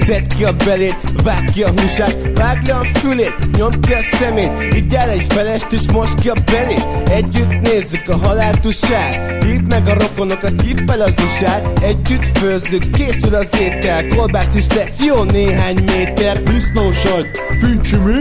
a 0.46 0.54
belét, 0.54 0.98
vágd 1.24 1.52
ki 1.54 1.64
a 1.64 1.70
húsát 1.70 2.16
Vágd 2.36 2.68
le 2.68 2.74
a 2.74 2.84
fülét, 2.84 3.36
nyomd 3.58 3.80
ki 3.88 3.94
a 3.94 4.02
szemét 4.02 4.76
Így 4.76 4.94
el 4.94 5.10
egy 5.10 5.26
felest 5.28 5.72
és 5.72 5.92
most 5.92 6.20
ki 6.22 6.30
a 6.30 6.34
belét. 6.52 6.86
Együtt 7.10 7.62
nézzük 7.62 8.08
a 8.08 8.18
haláltusát 8.18 9.44
Hívd 9.44 9.70
meg 9.70 9.88
a 9.88 9.94
rokonokat, 9.94 10.62
hívd 10.62 10.90
fel 10.92 11.02
az 11.02 11.14
usát 11.18 11.80
Együtt 11.84 12.38
főzzük, 12.38 12.90
készül 12.92 13.36
az 13.36 13.48
étel 13.60 14.08
Kolbász 14.08 14.56
is 14.56 14.66
lesz, 14.76 15.04
jó 15.06 15.24
néhány 15.24 15.84
méter. 15.86 16.44
Disznósajt, 16.44 17.44
fűcsümű, 17.60 18.20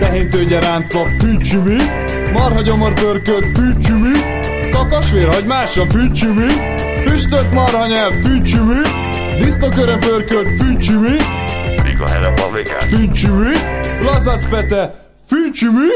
tehéntőgye 0.00 0.60
rántva, 0.60 1.00
fűcsümű, 1.20 1.76
marhagyomor 2.32 2.92
pörkölt, 2.92 3.58
fűcsümű, 3.58 4.12
kakasvér 4.72 5.28
hagymása, 5.28 5.86
fűcsümű, 5.90 6.46
füstölt 7.06 7.52
marhanyelv, 7.52 8.12
fűcsümű, 8.12 8.80
disznókörön 9.38 10.00
pörkölt, 10.00 10.48
fűcsümű, 10.62 11.16
a 12.34 12.50
végát. 12.54 12.84
fűcsümű, 12.84 13.52
lazac 14.02 14.48
pete, 14.48 15.04
fűcsümű, 15.26 15.88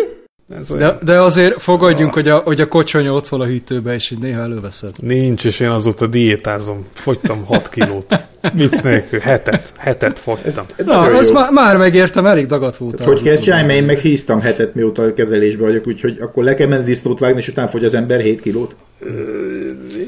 Ez 0.58 0.70
olyan. 0.70 0.98
De, 1.00 1.12
de 1.12 1.20
azért 1.20 1.60
fogadjunk, 1.60 2.12
hogy 2.14 2.28
a, 2.28 2.36
hogy 2.36 2.60
a 2.60 2.68
kocsonya 2.68 3.12
ott 3.12 3.28
van 3.28 3.40
a 3.40 3.44
hűtőben, 3.44 3.94
és 3.94 4.10
így 4.10 4.18
néha 4.18 4.40
előveszed. 4.40 4.90
Nincs, 5.00 5.44
és 5.44 5.60
én 5.60 5.68
azóta 5.68 6.06
diétázom. 6.06 6.86
Fogytam 6.92 7.44
6 7.44 7.68
kilót. 7.68 8.20
Vicc 8.54 8.82
nélkül, 8.82 9.18
hetet, 9.20 9.72
hetet 9.78 10.18
fogytam. 10.18 10.66
Na, 10.76 11.00
Nagyon 11.00 11.16
azt 11.16 11.28
jó. 11.28 11.50
már, 11.50 11.76
megértem, 11.76 12.26
elég 12.26 12.46
dagat 12.46 12.76
voltál. 12.76 13.06
Hogy 13.06 13.22
kell 13.22 13.32
ezt 13.32 13.42
csinálni, 13.42 13.66
mert 13.66 13.78
én 13.78 13.84
meg 13.84 13.98
híztam 13.98 14.40
hetet, 14.40 14.74
mióta 14.74 15.02
a 15.02 15.14
kezelésben 15.14 15.66
vagyok, 15.66 15.86
úgyhogy 15.86 16.18
akkor 16.20 16.44
le 16.44 16.54
kell 16.54 16.68
menni 16.68 16.84
disznót 16.84 17.18
vágni, 17.18 17.40
és 17.40 17.48
utána 17.48 17.68
fogy 17.68 17.84
az 17.84 17.94
ember 17.94 18.20
7 18.20 18.40
kilót. 18.40 18.74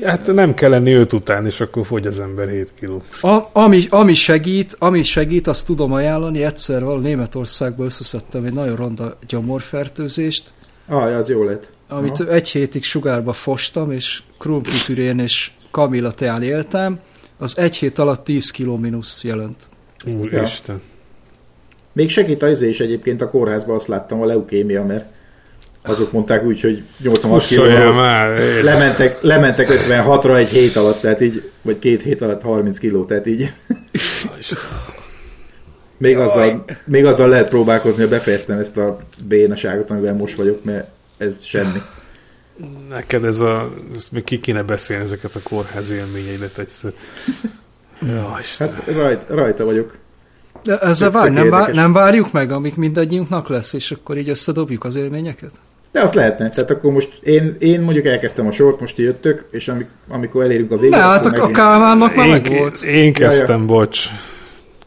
Hát 0.02 0.32
nem 0.32 0.54
kell 0.54 0.70
lenni 0.70 0.92
őt 0.92 1.12
után, 1.12 1.46
és 1.46 1.60
akkor 1.60 1.86
fogy 1.86 2.06
az 2.06 2.20
ember 2.20 2.48
7 2.48 2.72
kiló. 2.74 3.02
A, 3.20 3.38
ami, 3.52 3.84
ami, 3.88 4.14
segít, 4.14 4.76
ami 4.78 5.02
segít, 5.02 5.46
azt 5.46 5.66
tudom 5.66 5.92
ajánlani, 5.92 6.44
egyszer 6.44 6.84
val 6.84 7.00
Németországban 7.00 7.86
összeszedtem 7.86 8.44
egy 8.44 8.52
nagyon 8.52 8.76
ronda 8.76 9.18
gyomorfertőzést, 9.26 10.52
Ah, 10.88 11.16
az 11.16 11.28
jó 11.28 11.42
lett. 11.44 11.68
amit 11.88 12.20
egy 12.20 12.48
hétig 12.48 12.84
sugárba 12.84 13.32
fostam, 13.32 13.90
és 13.90 14.22
krumplipürén 14.38 15.18
és 15.18 15.50
kamilla 15.70 16.10
teán 16.10 16.42
éltem, 16.42 17.00
az 17.38 17.58
egy 17.58 17.76
hét 17.76 17.98
alatt 17.98 18.24
10 18.24 18.50
kiló 18.50 18.76
mínusz 18.76 19.24
jelent. 19.24 19.56
Úristen. 20.18 20.80
Még 21.92 22.08
segít 22.10 22.42
az 22.42 22.62
is 22.62 22.80
egyébként 22.80 23.20
a 23.22 23.28
kórházban, 23.28 23.74
azt 23.74 23.86
láttam, 23.86 24.20
a 24.22 24.24
leukémia, 24.24 24.84
mert 24.84 25.04
azok 25.82 26.12
mondták 26.12 26.44
úgy, 26.44 26.60
hogy 26.60 26.82
86 26.98 27.40
Hussoljál 27.40 27.76
kilóról 27.76 28.62
lementek, 28.62 29.22
lementek 29.22 29.68
56-ra 29.70 30.36
egy 30.36 30.48
hét 30.48 30.76
alatt, 30.76 31.00
tehát 31.00 31.20
így, 31.20 31.50
vagy 31.62 31.78
két 31.78 32.02
hét 32.02 32.22
alatt 32.22 32.42
30 32.42 32.78
kiló, 32.78 33.04
tehát 33.04 33.26
így 33.26 33.52
még 35.96 36.18
azzal, 36.18 36.64
még 36.84 37.04
azzal 37.04 37.28
lehet 37.28 37.48
próbálkozni, 37.48 38.00
hogy 38.00 38.10
befejeztem 38.10 38.58
ezt 38.58 38.76
a 38.76 38.98
bénaságot, 39.24 39.90
amivel 39.90 40.14
most 40.14 40.34
vagyok, 40.34 40.64
mert 40.64 40.88
ez 41.18 41.44
semmi. 41.44 41.78
Neked 42.88 43.24
ez 43.24 43.40
a... 43.40 43.72
Ezt 43.94 44.12
még 44.12 44.24
ki 44.24 44.38
kéne 44.38 44.62
beszélni 44.62 45.04
ezeket 45.04 45.34
a 45.34 45.40
kórház 45.42 45.90
élményeidet 45.90 46.58
egyszer. 46.58 46.92
Ja, 48.06 48.36
Isten. 48.40 48.74
Hát 48.74 48.86
rajt, 48.86 49.20
rajta 49.28 49.64
vagyok. 49.64 49.96
De 50.62 50.78
ezzel 50.78 51.10
tök 51.10 51.30
nem, 51.30 51.50
vár, 51.50 51.74
nem 51.74 51.92
várjuk 51.92 52.32
meg, 52.32 52.50
amik 52.50 52.76
mindannyiunknak 52.76 53.48
lesz, 53.48 53.72
és 53.72 53.90
akkor 53.90 54.16
így 54.16 54.28
összedobjuk 54.28 54.84
az 54.84 54.94
élményeket? 54.94 55.52
De 55.92 56.00
azt 56.00 56.14
lehetne. 56.14 56.48
Tehát 56.48 56.70
akkor 56.70 56.92
most 56.92 57.18
én, 57.22 57.56
én 57.58 57.80
mondjuk 57.80 58.04
elkezdtem 58.06 58.46
a 58.46 58.52
sort, 58.52 58.80
most 58.80 58.96
jöttök, 58.98 59.44
és 59.50 59.68
amik, 59.68 59.86
amikor 60.08 60.42
elérünk 60.42 60.70
a 60.70 60.76
végére, 60.76 60.96
Ne, 61.00 61.02
hát 61.02 61.26
a, 61.26 61.50
Kálmánnak 61.50 62.14
már 62.14 62.26
Én, 62.26 62.32
meg 62.32 62.48
volt. 62.58 62.82
én 62.82 63.12
kezdtem, 63.12 63.66
bocs. 63.66 64.06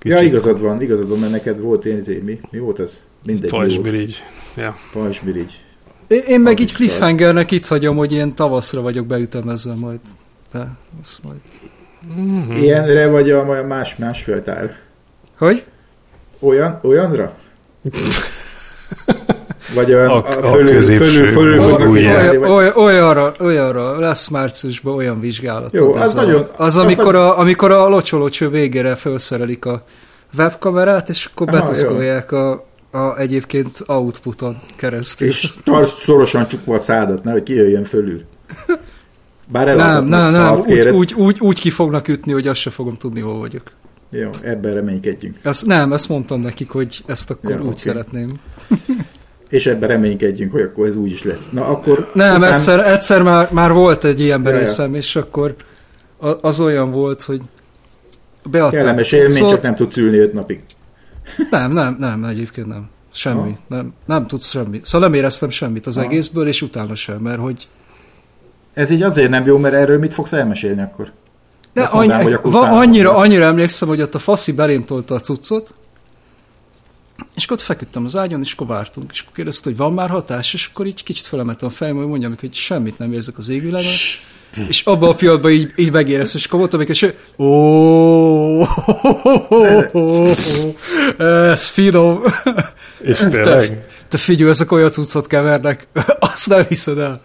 Ja, 0.01 0.19
igazad 0.19 0.61
van, 0.61 0.81
igazad 0.81 1.09
van, 1.09 1.19
mert 1.19 1.31
neked 1.31 1.59
volt 1.59 1.85
én, 1.85 1.97
izé, 1.97 2.21
mi, 2.25 2.39
mi 2.51 2.59
volt 2.59 2.79
ez? 2.79 3.01
Mindegy. 3.25 3.49
Pajzsmirigy. 3.49 4.23
Ja. 4.57 4.77
Pajzsmirigy. 4.93 5.59
Én, 6.07 6.21
én 6.27 6.39
meg 6.39 6.53
Az 6.53 6.59
így 6.59 6.73
cliffhangernek 6.73 7.51
itt 7.51 7.65
hagyom, 7.65 7.95
hogy 7.97 8.13
én 8.13 8.33
tavaszra 8.33 8.81
vagyok 8.81 9.05
beütemezve 9.05 9.73
majd. 9.79 9.99
De, 10.51 10.67
azt 11.01 11.23
majd. 11.23 11.39
Mhm. 12.15 12.51
Ilyenre 12.51 13.07
vagy 13.07 13.31
a 13.31 13.57
a 13.59 13.63
más, 13.63 13.95
másfél 13.95 14.43
tár? 14.43 14.75
Hogy? 15.37 15.63
Olyan, 16.39 16.79
olyanra? 16.83 17.35
Vagy 19.75 19.93
olyan 19.93 20.07
A- 20.09 20.13
a, 20.13 20.39
a 20.39 20.43
fölül, 20.43 20.71
középső, 20.71 21.05
fölül, 21.05 21.27
fölül 21.27 21.59
fognak 21.59 21.89
Olyan, 21.89 22.39
vagy... 22.39 22.49
olyan, 22.49 22.73
olyanra, 22.75 23.33
olyanra 23.39 23.99
lesz 23.99 24.27
márciusban 24.27 24.95
olyan 24.95 25.19
vizsgálat. 25.19 25.73
Jó, 25.73 25.93
az 25.93 26.13
nagyon- 26.13 26.41
A, 26.41 26.63
az, 26.63 26.75
az 26.75 26.77
amikor, 26.77 27.15
a, 27.15 27.39
amikor 27.39 27.71
a 27.71 27.87
locsolocső 27.87 28.49
végére 28.49 28.95
felszerelik 28.95 29.65
a 29.65 29.83
webkamerát, 30.37 31.09
és 31.09 31.29
akkor 31.33 31.47
Aha, 31.47 31.57
betuszkolják 31.59 32.31
a, 32.31 32.51
a 32.91 33.17
egyébként 33.17 33.83
outputon 33.87 34.57
keresztül. 34.75 35.27
És 35.27 35.53
tartsd 35.63 35.95
szorosan 35.95 36.47
csukva 36.47 36.73
a 36.73 36.77
szádat, 36.77 37.23
nehogy 37.23 37.43
kijöjjön 37.43 37.83
fölül. 37.83 38.21
Bár 39.51 39.65
nem, 39.65 39.79
eladhatnak, 39.79 40.09
nem, 40.19 40.31
nem, 40.31 40.51
azt 40.51 40.67
úgy, 40.67 40.73
kéred. 40.73 40.93
úgy, 40.93 41.13
úgy, 41.13 41.37
úgy 41.39 41.59
ki 41.59 41.69
fognak 41.69 42.07
ütni, 42.07 42.31
hogy 42.31 42.47
azt 42.47 42.59
se 42.59 42.69
fogom 42.69 42.97
tudni, 42.97 43.19
hol 43.19 43.39
vagyok. 43.39 43.63
Jó, 44.09 44.29
ebben 44.41 44.73
reménykedjünk. 44.73 45.35
Ezt, 45.43 45.65
nem, 45.65 45.93
ezt 45.93 46.09
mondtam 46.09 46.41
nekik, 46.41 46.69
hogy 46.69 47.03
ezt 47.05 47.29
akkor 47.29 47.49
Ja, 47.51 47.57
úgy 47.57 47.65
oké. 47.65 47.75
szeretném. 47.77 48.31
És 49.55 49.65
ebben 49.67 49.89
reménykedjünk, 49.89 50.51
hogy 50.51 50.61
akkor 50.61 50.87
ez 50.87 50.95
úgy 50.95 51.11
is 51.11 51.23
lesz. 51.23 51.49
Na 51.51 51.65
akkor... 51.67 52.09
Nem, 52.13 52.37
után- 52.37 52.53
egyszer, 52.53 52.79
egyszer 52.87 53.23
már, 53.23 53.51
már 53.51 53.71
volt 53.71 54.03
egy 54.03 54.19
ilyen 54.19 54.43
berészem, 54.43 54.95
és 54.95 55.15
akkor 55.15 55.55
az 56.41 56.59
olyan 56.59 56.91
volt, 56.91 57.21
hogy 57.21 57.41
beadták 58.49 58.79
Kellemes 58.79 59.11
élmény, 59.11 59.47
csak 59.47 59.61
nem 59.61 59.75
tudsz 59.75 59.97
ülni 59.97 60.17
öt 60.17 60.33
napig. 60.33 60.63
Nem, 61.49 61.71
nem, 61.71 61.95
nem, 61.99 62.23
egyébként 62.23 62.67
nem. 62.67 62.89
Semmi. 63.13 63.49
Ha? 63.69 63.75
Nem, 63.75 63.93
nem 64.05 64.27
tudsz 64.27 64.49
semmi. 64.49 64.79
Szóval 64.83 65.07
nem 65.09 65.17
éreztem 65.17 65.49
semmit 65.49 65.87
az 65.87 65.95
Ha. 65.95 66.01
egészből, 66.01 66.47
és 66.47 66.61
utána 66.61 66.95
sem, 66.95 67.17
mert 67.17 67.39
hogy 67.39 67.67
Ez 68.73 68.89
így 68.89 69.01
azért 69.01 69.29
nem 69.29 69.45
jó, 69.45 69.57
mert 69.57 69.73
erről 69.73 69.99
mit 69.99 70.13
fogsz 70.13 70.33
elmesélni 70.33 70.81
akkor? 70.81 71.11
de 71.73 71.81
Azt 71.81 71.93
mondanám, 71.93 72.17
annyi, 72.19 72.25
hogy 72.25 72.33
akkor 72.33 72.51
va, 72.51 72.61
annyira, 72.79 73.15
annyira 73.15 73.45
emlékszem, 73.45 73.87
hogy 73.87 74.01
ott 74.01 74.15
a 74.15 74.19
faszi 74.19 74.51
belém 74.51 74.85
tolta 74.85 75.15
a 75.15 75.19
cuccot, 75.19 75.75
és 77.35 77.43
akkor 77.43 77.57
ott 77.57 77.63
feküdtem 77.63 78.05
az 78.05 78.15
ágyon, 78.15 78.41
és 78.41 78.53
akkor 78.53 78.67
vártunk, 78.67 79.11
és 79.13 79.19
akkor 79.19 79.33
kérdezte, 79.33 79.69
hogy 79.69 79.77
van 79.77 79.93
már 79.93 80.09
hatás, 80.09 80.53
és 80.53 80.69
akkor 80.71 80.85
így 80.85 81.03
kicsit 81.03 81.25
felemeltem 81.25 81.67
a 81.67 81.71
fejem, 81.71 81.95
hogy 81.95 82.07
mondjam, 82.07 82.35
hogy 82.39 82.53
semmit 82.53 82.97
nem 82.97 83.13
érzek 83.13 83.37
az 83.37 83.49
égvilágon, 83.49 83.91
és 84.67 84.81
abban 84.81 85.09
a 85.09 85.15
pillanatban 85.15 85.51
így, 85.51 85.73
így 85.75 85.91
megéreztem, 85.91 86.39
és 86.39 86.45
akkor 86.45 86.59
voltam, 86.59 86.79
hogy 86.79 87.15
ó, 87.37 88.61
ez 91.51 91.67
finom. 91.67 92.23
És 92.99 93.17
Te, 93.17 93.27
tényleg? 93.27 93.87
te 94.07 94.17
figyelj, 94.17 94.49
ezek 94.49 94.71
olyan 94.71 94.91
cuccot 94.91 95.27
kevernek, 95.27 95.87
azt 96.33 96.49
nem 96.49 96.65
hiszed 96.67 96.97
el. 96.97 97.21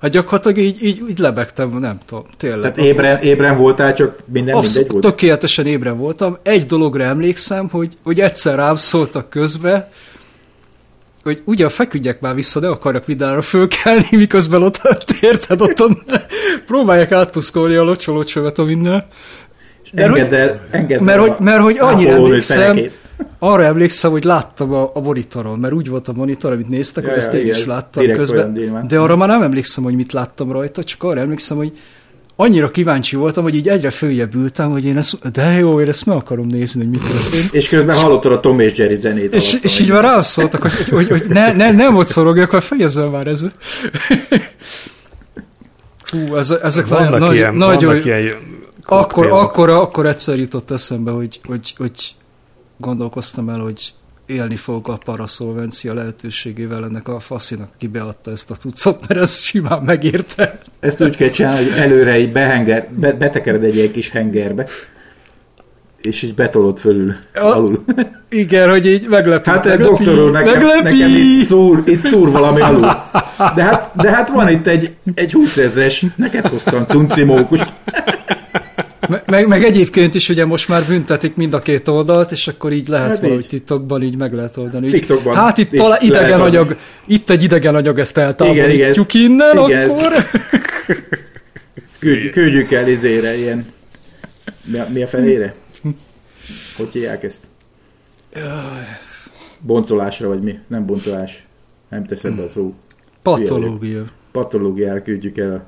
Hát 0.00 0.10
gyakorlatilag 0.10 0.58
így, 0.58 0.82
így, 0.82 1.02
így 1.10 1.18
lebegtem, 1.18 1.78
nem 1.78 1.98
tudom, 2.06 2.24
tényleg. 2.36 2.60
Tehát 2.60 2.88
ébren, 2.90 3.18
ébren 3.20 3.56
voltál, 3.56 3.92
csak 3.92 4.08
minden 4.08 4.24
mindegy 4.32 4.54
Abszolút, 4.54 4.90
volt? 4.90 5.04
tökéletesen 5.04 5.66
ébren 5.66 5.98
voltam. 5.98 6.36
Egy 6.42 6.66
dologra 6.66 7.02
emlékszem, 7.02 7.68
hogy, 7.68 7.96
hogy 8.02 8.20
egyszer 8.20 8.54
rám 8.54 8.76
szóltak 8.76 9.30
közbe, 9.30 9.90
hogy 11.22 11.42
ugye 11.44 11.68
feküdjek 11.68 12.20
már 12.20 12.34
vissza, 12.34 12.60
ne 12.60 12.68
akarjak 12.68 13.06
mindenre 13.06 13.40
fölkelni, 13.40 14.08
miközben 14.10 14.62
ott 14.62 14.80
érted, 15.20 15.60
ott 15.60 15.82
próbálják 16.66 17.12
áttuszkolni 17.12 17.74
a 17.74 17.82
locsolócsövet 17.82 18.58
a 18.58 18.64
minden. 18.64 19.06
Mert 19.92 20.10
hogy- 20.10 20.20
Engedd 20.20 20.40
el, 20.40 20.60
engedd 20.70 21.02
mert 21.02 21.18
el 21.18 21.26
hogy, 21.26 21.36
mert 21.38 21.60
hogy 21.62 21.78
annyira 21.78 22.10
emlékszem. 22.10 22.80
Arra 23.38 23.62
emlékszem, 23.62 24.10
hogy 24.10 24.24
láttam 24.24 24.72
a, 24.72 24.90
a 24.94 25.00
monitoron, 25.00 25.58
mert 25.58 25.72
úgy 25.72 25.88
volt 25.88 26.08
a 26.08 26.12
monitor, 26.12 26.52
amit 26.52 26.68
néztek, 26.68 27.04
Ja, 27.04 27.10
hogy 27.10 27.18
ezt 27.18 27.32
ja, 27.32 27.38
én 27.38 27.44
igen, 27.44 27.58
is 27.58 27.66
láttam 27.66 28.12
közben. 28.12 28.84
De 28.88 28.98
arra 28.98 29.16
már 29.16 29.28
nem 29.28 29.42
emlékszem, 29.42 29.84
hogy 29.84 29.94
mit 29.94 30.12
láttam 30.12 30.52
rajta, 30.52 30.84
csak 30.84 31.02
arra 31.02 31.20
emlékszem, 31.20 31.56
hogy 31.56 31.72
annyira 32.36 32.70
kíváncsi 32.70 33.16
voltam, 33.16 33.42
hogy 33.42 33.54
így 33.54 33.68
egyre 33.68 33.90
följebb 33.90 34.34
ültem, 34.34 34.70
hogy 34.70 34.84
én 34.84 34.96
ezt, 34.96 35.30
de 35.30 35.42
jó, 35.42 35.80
én 35.80 35.88
ezt 35.88 36.06
meg 36.06 36.16
akarom 36.16 36.46
nézni, 36.46 36.80
hogy 36.80 36.90
mi 36.90 36.98
történt. 36.98 37.54
És 37.54 37.68
közben 37.68 37.96
hallottad 37.96 38.32
a 38.32 38.40
Tom 38.40 38.60
és 38.60 38.76
Jerry 38.76 38.96
zenét. 38.96 39.34
És, 39.34 39.58
és 39.62 39.80
így 39.80 39.90
már 39.90 40.02
rám 40.02 40.22
szóltak, 40.22 40.62
hogy, 40.62 40.88
hogy, 40.88 41.08
hogy 41.08 41.22
ne, 41.28 41.52
ne, 41.52 41.70
nem 41.70 41.96
ott 41.96 42.06
szorogjak, 42.06 42.48
akkor 42.48 42.62
fejezzem 42.62 43.08
már 43.08 43.26
ez. 43.26 43.44
Hú, 46.10 46.36
ez, 46.36 46.50
ezek 46.50 46.86
Vannak 46.86 47.18
nagy, 47.18 47.34
ilyen, 47.34 47.54
nagyon, 47.54 47.84
vannak 47.84 48.04
ilyen 48.04 48.30
akkor, 48.84 49.26
akkor, 49.26 49.70
akkor 49.70 50.06
egyszer 50.06 50.38
jutott 50.38 50.70
eszembe, 50.70 51.10
hogy, 51.10 51.40
hogy, 51.44 51.74
hogy 51.76 52.14
gondolkoztam 52.80 53.48
el, 53.48 53.58
hogy 53.58 53.92
élni 54.26 54.56
fogok 54.56 54.88
a 54.88 54.98
paraszolvencia 55.04 55.94
lehetőségével 55.94 56.84
ennek 56.84 57.08
a 57.08 57.20
faszinak, 57.20 57.68
aki 57.74 57.86
beadta 57.86 58.30
ezt 58.30 58.50
a 58.50 58.54
cuccot, 58.54 59.08
mert 59.08 59.20
ez 59.20 59.38
simán 59.40 59.82
megérte. 59.82 60.58
Ezt 60.80 61.02
úgy 61.02 61.16
kell 61.16 61.28
csinálni, 61.28 61.68
hogy 61.68 61.78
előre 61.78 62.18
így 62.18 62.32
behenger, 62.32 62.88
be, 62.90 63.12
betekered 63.12 63.64
egy 63.64 63.90
kis 63.90 64.10
hengerbe, 64.10 64.66
és 66.02 66.22
így 66.22 66.34
betolod 66.34 66.78
fölül, 66.78 67.14
Ja. 67.34 67.54
alul. 67.54 67.84
Igen, 68.28 68.70
hogy 68.70 68.86
így 68.86 69.08
meglepi. 69.08 69.50
Hát 69.50 69.64
meglepi, 69.64 69.82
doktor 69.82 70.18
úr, 70.24 70.30
nekem, 70.30 70.52
meglepi. 70.52 70.98
nekem 70.98 71.10
itt, 71.10 71.44
szúr, 71.44 71.82
itt 71.86 72.00
szúr 72.00 72.30
valami 72.30 72.60
alul. 72.60 72.80
De 73.54 73.62
hát, 73.62 73.90
de 73.96 74.10
hát 74.10 74.30
van 74.30 74.48
itt 74.48 74.66
egy, 74.66 74.94
egy 75.14 75.32
20 75.32 75.56
ezres, 75.56 76.06
neked 76.16 76.46
hoztam 76.46 76.84
cuncimókus. 76.86 77.60
Me- 79.10 79.26
Meg, 79.26 79.46
meg 79.46 79.64
egyébként 79.64 80.14
is 80.14 80.28
ugye 80.28 80.44
most 80.44 80.68
már 80.68 80.82
büntetik 80.88 81.34
mind 81.34 81.54
a 81.54 81.58
két 81.58 81.88
oldalt, 81.88 82.30
és 82.30 82.48
akkor 82.48 82.72
így 82.72 82.88
lehet 82.88 83.08
Hát 83.08 83.20
valahogy 83.20 83.42
így. 83.42 83.48
titokban 83.48 84.02
így 84.02 84.16
meg 84.16 84.32
lehet 84.32 84.56
oldani. 84.56 84.86
Így, 84.86 84.92
TikTokban 84.92 85.34
Hát 85.34 85.58
itt 85.58 85.70
talán 85.70 85.98
idegen 86.02 86.40
adni. 86.40 86.56
anyag, 86.56 86.76
itt 87.06 87.30
egy 87.30 87.42
idegen 87.42 87.74
anyag, 87.74 87.98
ezt 87.98 88.16
eltávolítjuk 88.16 88.72
Igen, 88.72 88.92
igen, 88.92 89.06
innen, 89.30 89.68
igen. 89.68 89.90
akkor... 89.90 90.12
Küld, 91.98 92.30
küldjük 92.30 92.72
el 92.72 92.88
izére, 92.88 93.36
ilyen, 93.36 93.66
mi 94.64 94.78
a, 94.78 94.86
mi 94.92 95.02
a 95.02 95.06
felére? 95.06 95.54
Hogy 96.76 96.88
hívják 96.92 97.22
ezt? 97.24 97.42
Boncolásra, 99.60 100.28
vagy 100.28 100.42
mi? 100.42 100.58
Nem 100.66 100.86
boncolás. 100.86 101.46
Nem 101.88 102.04
teszed 102.06 102.34
be 102.36 102.42
a 102.42 102.48
szó. 102.48 102.74
Patológia. 103.22 104.04
Patológiára 104.32 105.02
küldjük 105.02 105.38
el 105.38 105.52
a 105.52 105.64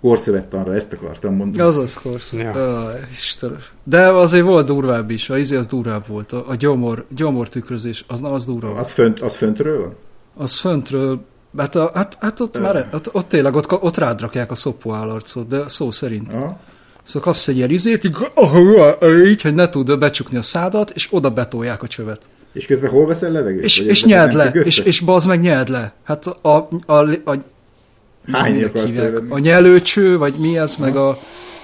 korszövettanra, 0.00 0.74
ezt 0.74 0.92
akartam 0.92 1.34
mondani. 1.34 1.68
Azaz, 1.68 1.94
korsz. 1.94 2.32
Ja. 2.32 2.58
Ja. 2.58 2.98
Istenem. 3.10 3.58
De 3.84 4.06
azért 4.06 4.44
volt 4.44 4.66
durvább 4.66 5.10
is, 5.10 5.30
a 5.30 5.38
izé 5.38 5.56
az 5.56 5.66
durvább 5.66 6.06
volt, 6.06 6.32
a, 6.32 6.44
a 6.48 6.54
gyomor, 6.54 7.04
gyomor 7.16 7.48
tükrözés, 7.48 8.04
az, 8.08 8.22
az 8.22 8.46
durva 8.46 8.66
volt. 8.66 8.80
Az, 8.80 8.92
fönt, 8.92 9.20
az 9.20 9.36
föntről 9.36 9.80
van? 9.80 9.94
Az 10.36 10.58
föntről, 10.58 11.20
hát, 11.56 11.74
a, 11.74 11.90
hát, 11.94 12.16
hát 12.20 12.40
ott 12.40 12.60
már, 12.60 12.88
ott, 12.92 13.14
ott 13.14 13.28
tényleg, 13.28 13.54
ott, 13.54 13.72
ott 13.72 13.96
rád 13.96 14.20
rakják 14.20 14.50
a 14.50 14.54
szopó 14.54 14.92
állarcot, 14.92 15.48
de 15.48 15.68
szó 15.68 15.90
szerint. 15.90 16.34
Aha. 16.34 16.58
Szóval 17.02 17.32
kapsz 17.32 17.48
egy 17.48 17.56
ilyen 17.56 17.70
izét, 17.70 18.04
így, 18.04 18.16
ah, 18.34 19.26
így, 19.26 19.42
hogy 19.42 19.54
ne 19.54 19.68
tud 19.68 19.98
becsukni 19.98 20.36
a 20.36 20.42
szádat, 20.42 20.90
és 20.90 21.08
oda 21.10 21.30
betolják 21.30 21.82
a 21.82 21.86
csövet. 21.86 22.28
És 22.52 22.66
közben 22.66 22.90
hol 22.90 23.06
veszel 23.06 23.30
levegőt? 23.30 23.64
És, 23.64 23.78
és 23.78 24.04
nyeld 24.04 24.32
le, 24.32 24.50
és, 24.50 24.78
és 24.78 25.00
bazd 25.00 25.28
meg 25.28 25.40
nyeld 25.40 25.68
le. 25.68 25.92
Hát 26.02 26.26
a, 26.26 26.48
a, 26.48 26.68
a, 26.86 26.92
a 27.30 27.34
Minek 28.32 28.74
akarsz? 28.74 28.92
A 29.28 29.38
nyelőcső, 29.38 30.18
vagy 30.18 30.34
mi 30.38 30.58
ez, 30.58 30.76
meg, 30.76 30.96
a, 30.96 31.18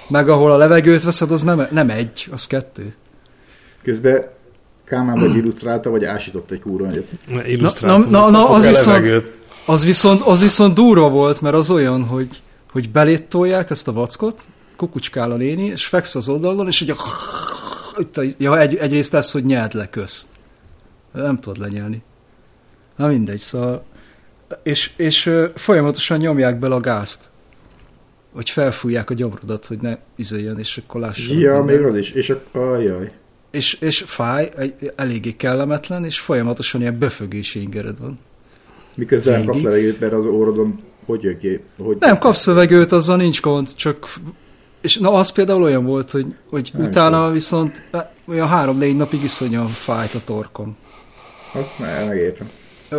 meg 0.07 0.29
ahol 0.29 0.51
a 0.51 0.57
levegőt 0.57 1.03
veszed, 1.03 1.31
az 1.31 1.43
nem, 1.43 1.67
nem 1.71 1.89
egy, 1.89 2.27
az 2.31 2.47
kettő. 2.47 2.95
Közben 3.83 4.33
Kálmán 4.85 5.19
vagy 5.19 5.35
illusztrálta, 5.35 5.89
vagy 5.89 6.03
ásított 6.03 6.51
egy 6.51 6.59
kúra 6.59 6.85
nagyot. 6.85 7.07
Illusztráltunk. 7.45 8.09
Na- 8.09 8.19
na- 8.19 8.29
na, 8.29 8.37
Kapok 8.39 8.55
az 8.55 8.65
viszont- 8.65 8.85
levegőt. 8.85 9.31
Az 9.65 9.85
viszont, 9.85 10.21
az 10.21 10.41
viszont 10.41 10.73
durva 10.73 11.09
volt, 11.09 11.41
mert 11.41 11.55
az 11.55 11.69
olyan, 11.69 12.03
hogy, 12.03 12.41
hogy 12.71 12.89
belét 12.89 13.23
tolják 13.23 13.69
ezt 13.69 13.87
a 13.87 13.91
vackot, 13.93 14.41
kukucskál 14.75 15.31
a 15.31 15.35
léni, 15.35 15.65
és 15.65 15.85
feksz 15.85 16.15
az 16.15 16.29
oldalon, 16.29 16.67
és 16.67 16.81
ugye 16.81 16.93
itt 17.97 18.17
a, 18.17 18.23
ja, 18.37 18.59
egy, 18.59 18.75
egyrészt 18.75 19.13
ez, 19.13 19.31
hogy 19.31 19.45
nyeld 19.45 19.73
le 19.73 19.89
köz. 19.89 20.27
Nem 21.11 21.39
tudod 21.39 21.57
lenyelni. 21.59 22.03
Na 22.95 23.07
mindegy, 23.07 23.39
szóval 23.39 23.83
és, 24.63 24.91
és 24.95 25.31
folyamatosan 25.55 26.17
nyomják 26.17 26.59
bele 26.59 26.75
a 26.75 26.79
gázt. 26.79 27.29
Hogy 28.33 28.49
felfújják 28.49 29.09
a 29.09 29.13
gyomrodat, 29.13 29.65
hogy 29.65 29.77
ne 29.81 29.97
izoljon, 30.15 30.59
és 30.59 30.77
akkor 30.77 31.01
lássam. 31.01 31.37
Ja, 31.37 31.63
még 31.63 31.81
az 31.81 31.95
is. 31.95 32.11
És 32.11 32.29
a... 32.29 32.41
Ajaj. 32.51 33.11
És, 33.51 33.73
és 33.73 34.03
fáj, 34.05 34.51
eléggé 34.95 35.31
kellemetlen, 35.31 36.05
és 36.05 36.19
folyamatosan 36.19 36.81
ilyen 36.81 36.97
böfögési 36.99 37.61
ingered 37.61 37.99
van. 37.99 38.19
Miközben 38.95 39.33
nem 39.33 39.41
Végig. 39.41 39.53
kapsz 39.53 39.63
levegőt, 39.63 39.99
mert 39.99 40.13
az 40.13 40.25
órodon 40.25 40.79
hogy 41.05 41.23
jön 41.23 41.37
ki? 41.37 41.59
Hogy 41.77 41.97
Nem, 41.99 42.17
kapsz 42.17 42.45
levegőt, 42.45 42.91
azzal 42.91 43.17
nincs 43.17 43.41
gond, 43.41 43.73
csak... 43.75 44.13
És 44.81 44.97
na, 44.97 45.11
az 45.11 45.29
például 45.31 45.63
olyan 45.63 45.85
volt, 45.85 46.11
hogy, 46.11 46.25
hogy 46.49 46.71
Nem 46.73 46.85
utána 46.85 47.17
tudom. 47.17 47.33
viszont 47.33 47.83
olyan 48.27 48.47
három-négy 48.47 48.95
napig 48.95 49.23
iszonyan 49.23 49.67
fájt 49.67 50.13
a 50.13 50.19
torkom. 50.25 50.77
Azt 51.53 51.79
ne, 51.79 52.05
megértem. 52.07 52.49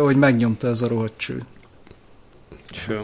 Hogy 0.03 0.15
megnyomta 0.15 0.67
ez 0.67 0.81
a 0.81 0.87
rohadt 0.87 1.17
cső. 1.17 1.43
Fő. 2.73 3.01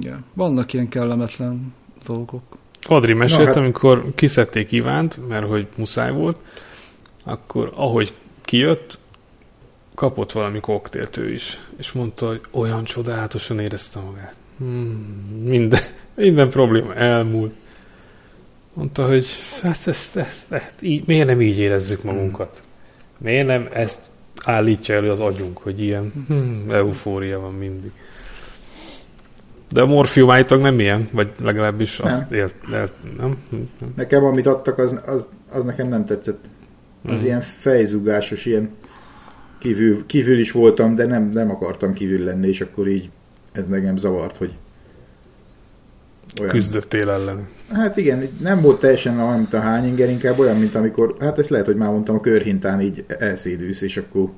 Igen. 0.00 0.24
Vannak 0.34 0.72
ilyen 0.72 0.88
kellemetlen 0.88 1.74
dolgok. 2.06 2.42
Adri 2.82 3.12
mesélt, 3.12 3.40
Na, 3.40 3.46
hát- 3.46 3.56
amikor 3.56 4.04
kiszedték 4.14 4.72
Ivánt, 4.72 5.28
mert 5.28 5.46
hogy 5.46 5.66
muszáj 5.76 6.12
volt, 6.12 6.36
akkor 7.24 7.72
ahogy 7.74 8.14
kijött, 8.42 8.98
kapott 9.94 10.32
valami 10.32 10.60
koktélt 10.60 11.16
ő 11.16 11.32
is, 11.32 11.60
és 11.76 11.92
mondta, 11.92 12.26
hogy 12.26 12.40
olyan 12.50 12.84
csodálatosan 12.84 13.58
érezte 13.58 14.00
magát. 14.00 14.34
Hmm, 14.58 15.44
minden, 15.46 15.80
minden 16.14 16.48
probléma 16.48 16.94
elmúlt. 16.94 17.54
Mondta, 18.72 19.06
hogy 19.06 19.26
hát 19.62 19.86
ezt, 19.86 20.16
ezt, 20.16 20.52
ezt, 20.52 20.82
így, 20.82 21.06
miért 21.06 21.26
nem 21.26 21.40
így 21.40 21.58
érezzük 21.58 22.02
magunkat? 22.02 22.62
Miért 23.18 23.46
nem 23.46 23.68
ezt 23.72 24.06
állítja 24.44 24.94
elő 24.94 25.10
az 25.10 25.20
agyunk, 25.20 25.58
hogy 25.58 25.82
ilyen 25.82 26.12
hmm, 26.26 26.64
eufória 26.70 27.40
van 27.40 27.54
mindig. 27.54 27.92
De 29.72 29.80
a 29.80 29.86
morfium 29.86 30.30
állítólag 30.30 30.64
nem 30.64 30.80
ilyen, 30.80 31.08
vagy 31.12 31.32
legalábbis 31.40 31.98
azt 31.98 32.32
élt, 32.32 32.54
élt 32.72 32.92
nem? 33.18 33.36
nem? 33.50 33.68
Nekem, 33.96 34.24
amit 34.24 34.46
adtak, 34.46 34.78
az, 34.78 35.00
az, 35.06 35.26
az 35.52 35.64
nekem 35.64 35.88
nem 35.88 36.04
tetszett. 36.04 36.44
Az 37.04 37.10
Mhm. 37.12 37.24
ilyen 37.24 37.40
fejzugásos, 37.40 38.46
ilyen 38.46 38.70
kívül, 39.58 40.06
kívül 40.06 40.38
is 40.38 40.52
voltam, 40.52 40.94
de 40.94 41.06
nem, 41.06 41.22
nem 41.22 41.50
akartam 41.50 41.92
kívül 41.92 42.24
lenni, 42.24 42.48
és 42.48 42.60
akkor 42.60 42.88
így 42.88 43.10
ez 43.52 43.66
nekem 43.66 43.96
zavart, 43.96 44.36
hogy 44.36 44.52
olyan. 46.40 46.52
Küzdöttél 46.52 47.10
ellen. 47.10 47.48
Hát 47.72 47.96
igen, 47.96 48.28
nem 48.40 48.60
volt 48.60 48.80
teljesen 48.80 49.20
olyan, 49.20 49.36
mint 49.36 49.54
a 49.54 49.60
hányinger, 49.60 50.10
inkább 50.10 50.38
olyan, 50.38 50.56
mint 50.56 50.74
amikor, 50.74 51.16
hát 51.20 51.38
ezt 51.38 51.50
lehet, 51.50 51.66
hogy 51.66 51.76
már 51.76 51.90
mondtam, 51.90 52.16
a 52.16 52.20
körhintán 52.20 52.80
így 52.80 53.04
elszédülsz, 53.08 53.80
és 53.80 53.96
akkor 53.96 54.30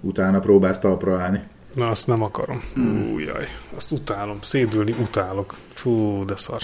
utána 0.00 0.38
próbálsz 0.38 0.78
talpra 0.78 1.20
állni. 1.20 1.42
Na, 1.74 1.88
azt 1.88 2.06
nem 2.06 2.22
akarom. 2.22 2.62
Hmm. 2.74 3.12
Ú, 3.12 3.18
jaj. 3.18 3.44
Azt 3.76 3.92
utálom. 3.92 4.38
Szédülni 4.40 4.94
utálok. 5.00 5.56
Fú, 5.72 6.24
de 6.24 6.36
szar. 6.36 6.62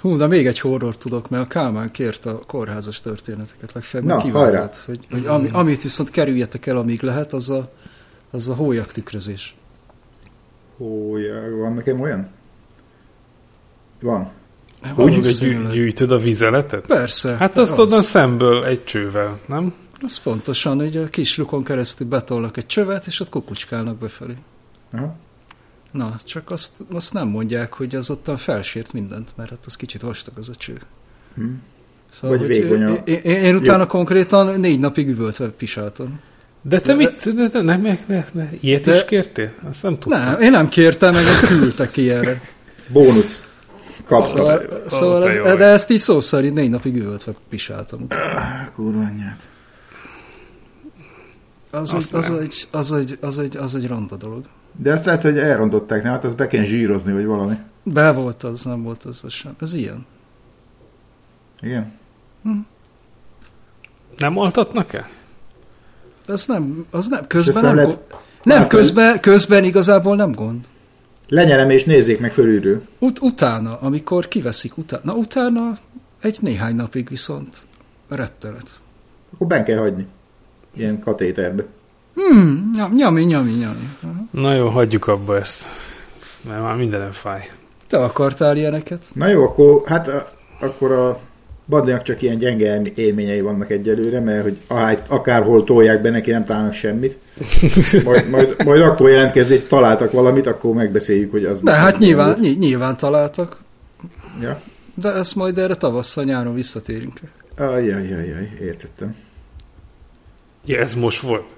Hú, 0.00 0.16
de 0.16 0.26
még 0.26 0.46
egy 0.46 0.60
horror 0.60 0.96
tudok, 0.96 1.28
mert 1.28 1.42
a 1.42 1.46
Kálmán 1.46 1.90
kérte 1.90 2.30
a 2.30 2.38
kórházas 2.46 3.00
történeteket 3.00 3.72
legfeljebb, 3.72 4.08
Na, 4.08 4.16
kivállalt, 4.16 4.76
hogy, 4.76 5.06
hogy 5.10 5.26
ami, 5.26 5.48
amit 5.52 5.82
viszont 5.82 6.10
kerüljetek 6.10 6.66
el, 6.66 6.76
amíg 6.76 7.02
lehet, 7.02 7.32
az 7.32 7.50
a, 7.50 7.72
az 8.30 8.48
a 8.48 8.54
hólyak 8.54 8.92
tükrözés. 8.92 9.56
Hó, 10.76 11.16
ja, 11.16 11.56
van 11.56 11.72
nekem 11.72 12.00
olyan? 12.00 12.28
Van. 14.04 14.30
Úgy, 14.96 15.14
hogy 15.14 15.36
gyű, 15.38 15.68
gyűjtöd 15.72 16.10
a 16.10 16.18
vizeletet? 16.18 16.86
Persze. 16.86 17.36
Hát 17.38 17.58
azt 17.58 17.72
az. 17.72 17.78
onnan 17.78 18.02
szemből 18.02 18.64
egy 18.64 18.84
csővel, 18.84 19.38
nem? 19.46 19.72
Az 20.02 20.18
pontosan, 20.18 20.78
hogy 20.78 20.96
a 20.96 21.08
kis 21.08 21.36
lukon 21.36 21.64
keresztül 21.64 22.06
betolnak 22.06 22.56
egy 22.56 22.66
csövet, 22.66 23.06
és 23.06 23.20
ott 23.20 23.28
kukucskálnak 23.28 23.96
befelé. 23.98 24.34
Aha. 24.92 25.16
Na, 25.90 26.14
csak 26.24 26.50
azt, 26.50 26.72
azt 26.92 27.12
nem 27.12 27.28
mondják, 27.28 27.72
hogy 27.72 27.94
az 27.94 28.10
ottan 28.10 28.36
felsért 28.36 28.92
mindent, 28.92 29.32
mert 29.36 29.50
hát 29.50 29.62
az 29.66 29.76
kicsit 29.76 30.00
vastag 30.02 30.38
az 30.38 30.48
a 30.48 30.54
cső. 30.54 30.78
Hm. 31.34 31.44
Szóval, 32.10 32.38
Vagy 32.38 32.46
hogy 32.46 32.56
vékony 32.56 32.82
a- 32.82 32.94
én, 33.04 33.14
én, 33.22 33.36
én 33.44 33.56
utána 33.56 33.86
konkrétan 33.86 34.60
négy 34.60 34.78
napig 34.78 35.08
üvöltve 35.08 35.48
pisáltam. 35.48 36.20
De 36.62 36.80
te 36.80 36.86
De- 36.86 36.94
mit? 36.94 37.34
De, 37.34 37.48
de, 37.48 37.62
nem, 37.62 37.80
nem, 37.80 37.98
nem, 38.06 38.24
nem, 38.32 38.48
ilyet 38.60 38.84
De- 38.84 38.94
is 38.96 39.04
kértél? 39.04 39.52
Azt 39.70 39.82
nem 39.82 39.98
tudtam. 39.98 40.20
Nem, 40.20 40.40
én 40.40 40.50
nem 40.50 40.68
kértem, 40.68 41.12
meg 41.12 41.22
küldtek 41.48 41.90
ki 41.90 42.10
erre. 42.10 42.40
Bónusz. 42.88 43.46
Kaptam. 44.04 44.44
Szóval, 44.44 44.82
szóval 44.86 45.32
jó 45.32 45.44
ez, 45.44 45.56
de 45.56 45.64
ezt 45.64 45.90
így 45.90 45.98
szó 45.98 46.20
szerint 46.20 46.54
négy 46.54 46.70
napig 46.70 46.96
üvöltve 46.96 47.32
pisáltam. 47.48 48.06
Kurva 48.74 48.98
anyját. 48.98 49.48
Az, 51.70 51.94
az, 51.94 52.10
nem. 52.10 52.38
egy, 52.38 52.68
az, 52.70 52.92
egy, 52.92 53.18
az, 53.20 53.38
egy, 53.38 53.56
az 53.56 53.74
egy 53.74 53.86
ronda 53.86 54.16
dolog. 54.16 54.44
De 54.76 54.92
azt 54.92 55.04
lehet, 55.04 55.22
hogy 55.22 55.38
elrontották, 55.38 56.02
nem? 56.02 56.12
Hát 56.12 56.24
azt 56.24 56.36
be 56.36 56.46
kell 56.46 56.64
zsírozni, 56.64 57.12
vagy 57.12 57.24
valami. 57.24 57.54
Be 57.82 58.12
volt 58.12 58.42
az, 58.42 58.64
nem 58.64 58.82
volt 58.82 59.04
az, 59.04 59.20
az 59.24 59.32
sem. 59.32 59.54
Ez 59.60 59.74
ilyen. 59.74 60.06
Igen? 61.60 61.92
Nem 64.16 64.38
altatnak-e? 64.38 65.08
Ez 66.26 66.46
nem, 66.46 66.86
az 66.90 67.06
nem, 67.06 67.26
közben 67.26 67.64
ezt 67.64 67.64
nem, 67.64 67.74
nem 67.74 67.84
go- 67.86 68.14
nem 68.42 68.66
közben, 68.66 69.20
közben 69.20 69.64
igazából 69.64 70.16
nem 70.16 70.32
gond. 70.32 70.64
Lenyelem 71.34 71.70
és 71.70 71.84
nézzék 71.84 72.20
meg 72.20 72.32
fölülről. 72.32 72.82
Ut- 72.98 73.20
utána, 73.20 73.78
amikor 73.80 74.28
kiveszik 74.28 74.76
utána, 74.76 75.02
na 75.04 75.12
utána 75.12 75.78
egy 76.20 76.38
néhány 76.40 76.74
napig 76.74 77.08
viszont 77.08 77.56
rettenet. 78.08 78.66
Akkor 79.34 79.46
ben 79.46 79.64
kell 79.64 79.78
hagyni. 79.78 80.06
Ilyen 80.76 80.98
katéterbe. 80.98 81.64
Hmm, 82.14 82.70
nyom, 82.76 82.94
nyami, 82.94 83.22
nyami, 83.22 83.50
nyami. 83.52 83.88
Aha. 84.02 84.12
Na 84.30 84.54
jó, 84.54 84.68
hagyjuk 84.68 85.06
abba 85.06 85.36
ezt. 85.36 85.64
Mert 86.48 86.60
már 86.60 86.76
mindenem 86.76 87.12
fáj. 87.12 87.50
Te 87.86 87.98
akartál 87.98 88.56
ilyeneket? 88.56 89.04
Na 89.14 89.28
jó, 89.28 89.42
akkor, 89.44 89.82
hát 89.86 90.08
a, 90.08 90.28
akkor 90.60 90.92
a 90.92 91.20
Badlinak 91.66 92.02
csak 92.02 92.22
ilyen 92.22 92.38
gyenge 92.38 92.64
élm- 92.74 92.98
élményei 92.98 93.40
vannak 93.40 93.70
egyelőre, 93.70 94.20
mert 94.20 94.42
hogy 94.42 94.58
akárhol 95.06 95.64
tolják 95.64 96.02
be, 96.02 96.10
neki 96.10 96.30
nem 96.30 96.44
találnak 96.44 96.72
semmit. 96.72 97.16
Majd, 98.04 98.28
majd, 98.30 98.54
majd 98.64 98.82
akkor 98.82 99.10
jelentkezik, 99.10 99.58
hogy 99.58 99.68
találtak 99.68 100.12
valamit, 100.12 100.46
akkor 100.46 100.74
megbeszéljük, 100.74 101.30
hogy 101.30 101.44
az... 101.44 101.60
De 101.60 101.72
hát 101.72 101.98
nyilván, 101.98 102.38
ny- 102.40 102.58
nyilván 102.58 102.96
találtak, 102.96 103.56
Ja. 104.40 104.60
de 104.94 105.12
ezt 105.12 105.34
majd 105.34 105.58
erre 105.58 105.74
tavasszal, 105.74 106.24
nyáron 106.24 106.54
visszatérünk. 106.54 107.20
Ajjajjajjaj, 107.56 108.52
értettem. 108.60 109.14
Ja, 110.66 110.78
ez 110.78 110.94
most 110.94 111.20
volt? 111.20 111.54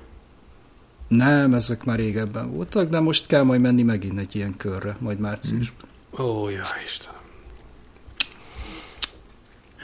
Nem, 1.09 1.55
ezek 1.55 1.85
már 1.85 1.99
régebben 1.99 2.53
voltak, 2.53 2.89
de 2.91 3.01
most 3.01 3.27
kell 3.27 3.43
majd 3.43 3.61
menni 3.61 3.83
megint 3.83 4.19
egy 4.19 4.37
ilyen 4.37 4.55
körre, 4.57 4.97
majd 4.99 5.19
márciusban. 5.19 5.89
Ó, 6.19 6.49
ja, 6.49 6.63
Isten. 6.85 7.13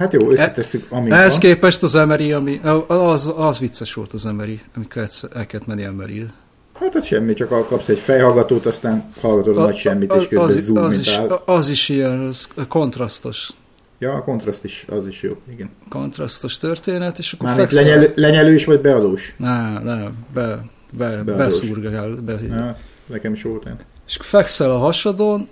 Hát 0.02 0.12
jó, 0.12 0.30
összetesszük, 0.30 0.86
ami 0.88 1.10
Ehhez 1.10 1.30
van. 1.30 1.40
képest 1.40 1.82
az 1.82 1.94
Emery, 1.94 2.32
ami, 2.32 2.60
az, 2.86 3.32
az 3.36 3.58
vicces 3.58 3.94
volt 3.94 4.12
az 4.12 4.26
Emery, 4.26 4.60
amikor 4.76 5.08
el 5.34 5.46
kellett 5.46 5.66
menni 5.66 5.82
emery 5.82 6.26
Hát 6.74 6.94
az 6.94 7.04
semmi, 7.04 7.34
csak 7.34 7.68
kapsz 7.68 7.88
egy 7.88 7.98
fejhallgatót, 7.98 8.66
aztán 8.66 9.12
hallgatod 9.20 9.56
a, 9.56 9.60
nagy 9.60 9.76
semmit, 9.76 10.12
és 10.12 10.28
közben 10.28 10.44
az, 10.44 10.64
zoom, 10.64 10.84
az, 10.84 10.98
is, 10.98 11.16
áll. 11.16 11.42
az 11.44 11.68
is 11.68 11.88
ilyen 11.88 12.20
az 12.20 12.48
kontrasztos, 12.68 13.50
Ja, 13.98 14.12
a 14.12 14.24
kontraszt 14.24 14.64
is, 14.64 14.84
az 14.88 15.06
is 15.06 15.22
jó, 15.22 15.36
igen. 15.52 15.70
kontrasztos 15.88 16.58
történet, 16.58 17.18
és 17.18 17.32
akkor 17.32 17.46
Mármint 17.46 17.68
fekszel. 17.68 17.88
lenyelő, 17.88 18.12
lenyelős 18.14 18.64
vagy 18.64 18.80
beadós? 18.80 19.34
Nem, 19.36 19.80
nem, 19.84 20.12
be, 20.34 20.64
be, 20.90 21.22
beszúrgál. 21.22 22.10
Be, 22.14 22.38
Ja, 22.48 22.76
nekem 23.06 23.32
is 23.32 23.42
volt 23.42 23.64
olyan. 23.64 23.78
És 24.06 24.14
akkor 24.14 24.26
fekszel 24.26 24.70
a 24.70 24.78
hasadon, 24.78 25.48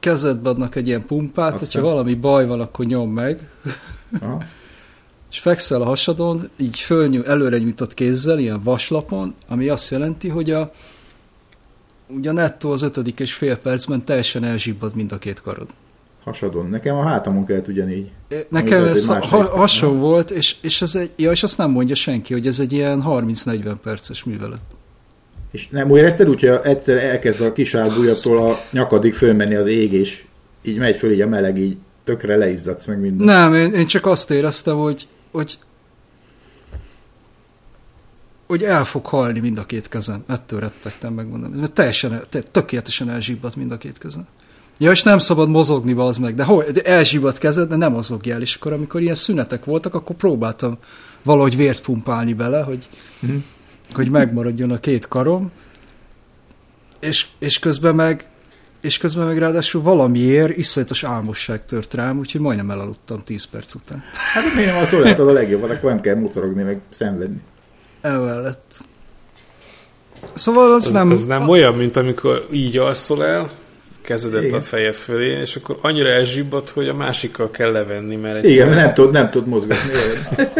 kezedbe 0.00 0.48
adnak 0.48 0.74
egy 0.74 0.86
ilyen 0.86 1.06
pumpát, 1.06 1.52
Aztán. 1.52 1.68
hogyha 1.68 1.88
valami 1.88 2.14
baj 2.14 2.46
van, 2.46 2.60
akkor 2.60 2.84
nyom 2.84 3.10
meg, 3.10 3.50
Aha. 4.20 4.42
és 5.30 5.38
fekszel 5.38 5.82
a 5.82 5.84
hasadon, 5.84 6.48
így 6.56 6.78
fölnyú, 6.78 7.22
előre 7.22 7.58
nyújtott 7.58 7.94
kézzel, 7.94 8.38
ilyen 8.38 8.60
vaslapon, 8.62 9.34
ami 9.48 9.68
azt 9.68 9.90
jelenti, 9.90 10.28
hogy 10.28 10.50
a 10.50 10.72
ugye 12.08 12.32
nettó 12.32 12.70
az 12.70 12.82
ötödik 12.82 13.20
és 13.20 13.32
fél 13.34 13.56
percben 13.56 14.04
teljesen 14.04 14.44
elzsibbad 14.44 14.94
mind 14.94 15.12
a 15.12 15.18
két 15.18 15.40
karod. 15.40 15.68
Hasadon. 16.24 16.68
Nekem 16.68 16.96
a 16.96 17.02
hátamon 17.02 17.44
kellett 17.44 17.68
ugyanígy. 17.68 18.10
Nekem 18.48 18.84
ez 18.84 19.06
ha, 19.06 19.26
ha, 19.26 19.44
hasonló 19.44 19.98
volt, 19.98 20.30
és, 20.30 20.56
és, 20.60 20.82
ez 20.82 20.94
egy, 20.94 21.10
ja, 21.16 21.30
és 21.30 21.42
azt 21.42 21.58
nem 21.58 21.70
mondja 21.70 21.94
senki, 21.94 22.32
hogy 22.32 22.46
ez 22.46 22.60
egy 22.60 22.72
ilyen 22.72 23.02
30-40 23.06 23.74
perces 23.82 24.24
művelet. 24.24 24.60
És 25.50 25.68
nem 25.68 25.90
úgy 25.90 25.98
érezted 25.98 26.28
úgy, 26.28 26.40
hogy 26.40 26.58
egyszer 26.62 26.96
elkezd 26.96 27.40
a 27.40 27.52
kis 27.52 27.74
árbújattól 27.74 28.50
a 28.50 28.56
nyakadig 28.70 29.14
fölmenni 29.14 29.54
az 29.54 29.66
ég, 29.66 29.92
és 29.92 30.24
így 30.62 30.78
megy 30.78 30.96
föl 30.96 31.12
így 31.12 31.20
a 31.20 31.28
meleg, 31.28 31.58
így 31.58 31.76
tökre 32.04 32.36
leizzadsz 32.36 32.86
meg 32.86 33.00
minden. 33.00 33.26
Nem, 33.26 33.54
én, 33.54 33.72
én 33.72 33.86
csak 33.86 34.06
azt 34.06 34.30
éreztem, 34.30 34.76
hogy, 34.76 35.06
hogy 35.30 35.58
hogy 38.46 38.62
el 38.62 38.84
fog 38.84 39.06
halni 39.06 39.40
mind 39.40 39.58
a 39.58 39.66
két 39.66 39.88
kezem. 39.88 40.24
Ettől 40.26 40.60
rettegtem, 40.60 41.12
megmondom. 41.12 41.50
Mert 41.50 41.72
teljesen, 41.72 42.12
el- 42.12 42.26
te- 42.28 42.40
tökéletesen 42.42 43.10
elzsibbadt 43.10 43.56
mind 43.56 43.70
a 43.70 43.78
két 43.78 43.98
kezem. 43.98 44.26
Ja, 44.78 44.90
és 44.90 45.02
nem 45.02 45.18
szabad 45.18 45.48
mozogni, 45.48 45.92
az 45.92 46.16
meg, 46.18 46.34
de, 46.34 46.44
hol, 46.44 46.64
de 46.72 46.80
elzsibbadt 46.82 47.38
kezed, 47.38 47.68
de 47.68 47.76
nem 47.76 47.92
mozogjál. 47.92 48.40
És 48.40 48.54
akkor, 48.54 48.72
amikor 48.72 49.00
ilyen 49.00 49.14
szünetek 49.14 49.64
voltak, 49.64 49.94
akkor 49.94 50.16
próbáltam 50.16 50.78
valahogy 51.22 51.56
vért 51.56 51.82
pumpálni 51.82 52.32
bele, 52.32 52.60
hogy, 52.62 52.88
Mhm. 53.20 53.36
Hogy 53.92 54.10
megmaradjon 54.10 54.70
a 54.70 54.78
két 54.78 55.08
karom, 55.08 55.50
és, 57.00 57.26
és 57.38 57.58
közben 57.58 57.94
meg 57.94 58.28
és 58.80 58.98
közben 58.98 59.26
meg 59.26 59.38
ráadásul 59.38 59.82
valamiért 59.82 60.56
iszonyatos 60.56 61.04
álmosság 61.04 61.64
tört 61.64 61.94
rám, 61.94 62.18
úgyhogy 62.18 62.40
majdnem 62.40 62.70
elaludtam 62.70 63.22
10 63.24 63.44
perc 63.44 63.74
után. 63.74 64.04
Hát 64.12 64.54
miért 64.54 64.72
nem 64.72 64.82
az 64.82 64.92
olyan, 64.92 65.28
a 65.28 65.32
legjobban, 65.32 65.70
akkor 65.70 65.90
nem 65.90 66.00
kell 66.00 66.14
motorogni, 66.14 66.62
meg 66.62 66.80
szenvedni. 66.88 67.40
Elmellett. 68.00 68.84
Szóval 70.34 70.72
az 70.72 70.84
nem... 70.84 70.92
nem, 70.92 71.10
ez 71.10 71.26
nem 71.26 71.48
olyan, 71.48 71.74
mint 71.74 71.96
amikor 71.96 72.46
így 72.52 72.76
alszol 72.76 73.24
el, 73.24 73.50
kezedet 74.08 74.42
Igen. 74.42 74.58
a 74.58 74.62
fejed 74.62 74.94
fölé, 74.94 75.40
és 75.40 75.56
akkor 75.56 75.78
annyira 75.80 76.08
elzsibbad, 76.08 76.68
hogy 76.68 76.88
a 76.88 76.94
másikkal 76.94 77.50
kell 77.50 77.72
levenni, 77.72 78.16
mert 78.16 78.42
Igen, 78.44 78.46
egyszerűen- 78.46 78.68
mert 78.74 78.84
nem 78.86 78.94
tudod, 78.94 79.12
nem 79.12 79.30
tudod 79.30 79.48
mozgatni. 79.48 79.90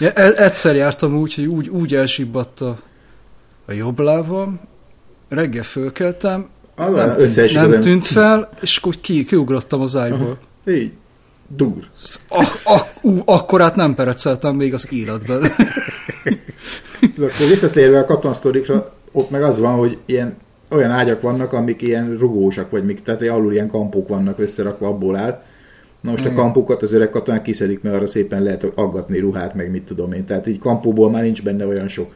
Ja, 0.00 0.10
e- 0.10 0.44
egyszer 0.44 0.76
jártam 0.76 1.16
úgy, 1.18 1.34
hogy 1.34 1.44
úgy, 1.46 1.68
úgy 1.68 1.94
elsibbadt 1.94 2.60
a, 2.60 2.78
a 3.66 3.72
jobb 3.72 3.98
lábam, 3.98 4.60
reggel 5.28 5.62
fölkeltem, 5.62 6.48
Az 6.74 6.92
nem, 6.94 7.16
tűnt, 7.16 7.52
nem 7.52 7.80
tűnt 7.80 8.06
fel, 8.06 8.50
és 8.60 8.76
akkor 8.76 8.94
ki, 9.00 9.24
kiugrottam 9.24 9.80
az 9.80 9.96
ágyból. 9.96 10.38
Így. 10.68 10.92
Dur. 11.48 11.72
Ak- 12.28 12.60
ak- 12.64 12.98
ú, 13.04 13.22
akkor 13.24 13.60
át 13.60 13.76
nem 13.76 13.94
pereceltem 13.94 14.54
még 14.56 14.74
az 14.74 14.92
életben. 14.92 15.40
De 17.16 17.24
akkor 17.24 17.46
visszatérve 17.48 17.98
a 17.98 18.04
katonasztorikra, 18.04 18.92
ott 19.12 19.30
meg 19.30 19.42
az 19.42 19.58
van, 19.58 19.74
hogy 19.76 19.98
ilyen 20.06 20.36
olyan 20.70 20.90
ágyak 20.90 21.20
vannak, 21.20 21.52
amik 21.52 21.82
ilyen 21.82 22.16
rugósak, 22.18 22.70
vagy 22.70 22.84
mik, 22.84 23.02
tehát 23.02 23.22
alul 23.22 23.52
ilyen 23.52 23.68
kampók 23.68 24.08
vannak 24.08 24.38
összerakva, 24.38 24.86
abból 24.86 25.16
áll. 25.16 25.42
Na 26.00 26.10
most 26.10 26.24
a 26.24 26.28
Igen. 26.28 26.38
kampókat 26.38 26.82
az 26.82 26.92
öreg 26.92 27.10
katonák 27.10 27.42
kiszedik, 27.42 27.82
mert 27.82 27.96
arra 27.96 28.06
szépen 28.06 28.42
lehet 28.42 28.72
aggatni 28.74 29.18
ruhát, 29.18 29.54
meg 29.54 29.70
mit 29.70 29.82
tudom 29.82 30.12
én. 30.12 30.24
Tehát 30.24 30.46
így 30.46 30.58
kampóból 30.58 31.10
már 31.10 31.22
nincs 31.22 31.42
benne 31.42 31.66
olyan 31.66 31.88
sok. 31.88 32.14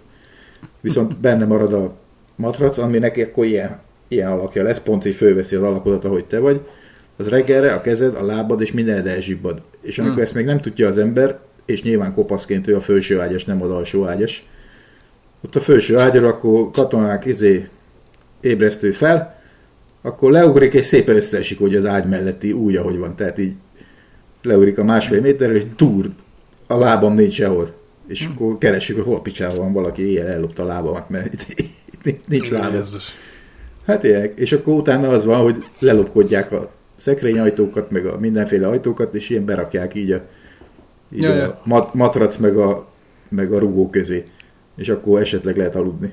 Viszont 0.80 1.20
benne 1.20 1.44
marad 1.44 1.72
a 1.72 1.94
matrac, 2.36 2.78
ami 2.78 2.98
neki 2.98 3.22
akkor 3.22 3.44
ilyen, 3.44 3.78
ilyen 4.09 4.30
alakja 4.30 4.62
lesz, 4.62 4.80
pont 4.80 5.05
így 5.05 5.14
fölveszi 5.14 5.57
az 5.57 5.62
alakodat, 5.62 6.05
ahogy 6.05 6.24
te 6.24 6.38
vagy. 6.38 6.61
Az 7.16 7.28
reggelre 7.28 7.72
a 7.72 7.80
kezed, 7.80 8.14
a 8.14 8.24
lábad 8.24 8.61
és 8.61 8.72
mindened 8.72 9.07
elzsibbad. 9.07 9.62
És 9.80 9.98
amikor 9.98 10.14
Hmm. 10.14 10.24
ezt 10.24 10.34
még 10.34 10.44
nem 10.44 10.61
tudja 10.61 10.88
az 10.88 10.98
ember, 10.98 11.38
és 11.64 11.82
nyilván 11.82 12.14
kopaszként 12.14 12.68
ő 12.68 12.76
a 12.76 12.80
felső 12.80 13.20
ágyas, 13.20 13.44
nem 13.44 13.62
az 13.62 13.70
alsó 13.70 14.07
ágyas, 14.07 14.48
ott 15.44 15.57
a 15.57 15.61
felső 15.61 15.98
ágyra, 15.98 16.28
akkor 16.28 16.70
katonák 16.70 17.24
izé 17.24 17.68
ébresztő 18.41 18.91
fel, 18.91 19.38
akkor 20.03 20.30
leugrik 20.30 20.74
és 20.74 20.84
szépen 20.84 21.16
összeesik, 21.16 21.59
hogy 21.59 21.74
az 21.74 21.84
ágy 21.86 22.09
melletti 22.09 22.53
úgy, 22.53 22.76
ahogy 22.76 22.99
van. 22.99 23.16
Tehát 23.16 23.38
így 23.38 23.53
leugrik 24.43 24.78
a 24.78 24.84
másfél 24.84 25.20
méterrel, 25.20 25.57
és 25.57 25.62
túr, 25.76 26.11
a 26.66 26.76
lábam 26.76 27.12
nincs 27.12 27.32
sehol. 27.32 27.74
És 28.07 28.26
Hm. 28.26 28.32
akkor 28.32 28.59
keressük, 28.59 28.97
hogy 28.97 29.05
hol 29.05 29.22
picsában 29.22 29.57
van 29.57 29.72
valaki, 29.72 30.03
éjjel 30.07 30.26
ellopta 30.26 30.62
a 30.62 30.66
lábamat, 30.66 31.09
mert 31.09 31.32
itt, 31.32 31.68
itt 32.03 32.28
nincs 32.28 32.51
lábam. 32.51 32.74
Jézus. 32.74 33.16
Hát 33.86 34.05
ilyenek. 34.05 34.32
És 34.36 34.53
akkor 34.53 34.74
utána 34.74 35.09
az 35.09 35.24
van, 35.24 35.41
hogy 35.41 35.64
lelopkodják 35.78 36.53
a 36.53 36.70
szekrényajtókat, 36.97 37.91
meg 37.91 38.07
a 38.07 38.18
mindenféle 38.18 38.68
ajtókat, 38.68 39.14
és 39.14 39.28
ilyen 39.30 39.45
berakják 39.45 39.95
így 39.95 40.11
a, 40.11 40.22
így 41.14 41.22
Ja, 41.22 41.45
a 41.45 41.61
mat, 41.64 41.95
matrac 41.95 42.36
meg 42.36 42.57
a, 42.57 42.88
meg 43.28 43.53
a 43.53 43.59
rugó 43.59 43.91
közé. 43.91 44.24
És 44.76 44.88
akkor 44.88 45.20
esetleg 45.20 45.57
lehet 45.57 45.74
aludni. 45.74 46.12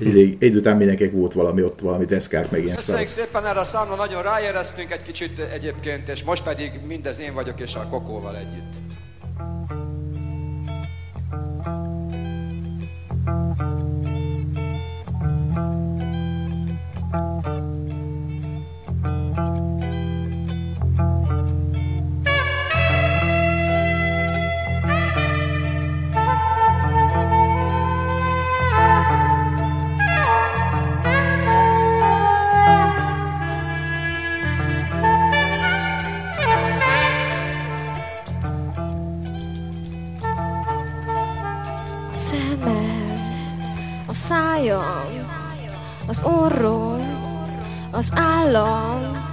Egy, 0.00 0.18
egy 0.18 0.36
idő 0.40 0.58
után 0.58 0.76
mindenkinek 0.76 1.12
volt 1.12 1.32
valami 1.32 1.62
ott, 1.62 1.80
valami 1.80 2.04
deszkák, 2.04 2.50
meg 2.50 2.64
ilyen 2.64 2.76
Köszönjük 2.76 3.08
szar. 3.08 3.24
szépen 3.24 3.46
erre 3.46 3.60
a 3.60 3.64
számra, 3.64 3.94
nagyon 3.94 4.22
ráéreztünk 4.22 4.92
egy 4.92 5.02
kicsit 5.02 5.38
egyébként, 5.38 6.08
és 6.08 6.24
most 6.24 6.42
pedig 6.42 6.72
mindez 6.86 7.20
én 7.20 7.34
vagyok, 7.34 7.60
és 7.60 7.74
a 7.74 7.86
Kokóval 7.86 8.36
együtt. 8.36 8.81
Szájam, 44.28 45.08
az 46.06 46.22
orrom, 46.22 47.00
az 47.90 48.08
állam, 48.14 49.26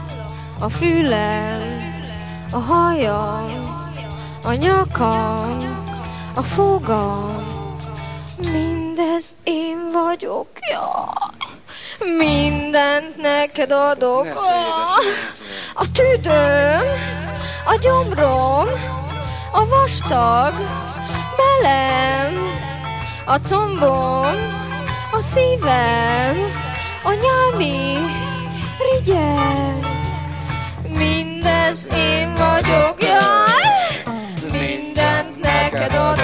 a 0.59 0.69
fülem, 0.69 1.61
a 2.51 2.57
hajam, 2.57 3.47
a 4.43 4.53
nyakam, 4.53 5.83
a 6.35 6.41
fogam, 6.41 7.31
mindez 8.51 9.23
én 9.43 9.77
vagyok, 9.93 10.47
jaj. 10.71 12.17
Mindent 12.17 13.17
neked 13.17 13.71
adok, 13.71 14.27
A 15.73 15.91
tüdőm, 15.91 16.85
a 17.65 17.75
gyomrom, 17.75 18.67
a 19.51 19.65
vastag, 19.65 20.53
belem, 21.37 22.49
a 23.25 23.37
combom, 23.37 24.67
a 25.11 25.21
szívem, 25.21 26.37
a 27.03 27.13
nyálmi, 27.13 27.97
rigyem. 28.91 29.79
Mindez 30.87 31.87
én 31.95 32.33
vagyok, 32.35 33.01
jaj! 33.01 34.13
Mindent 34.51 35.41
neked 35.41 35.93
adok, 35.93 36.18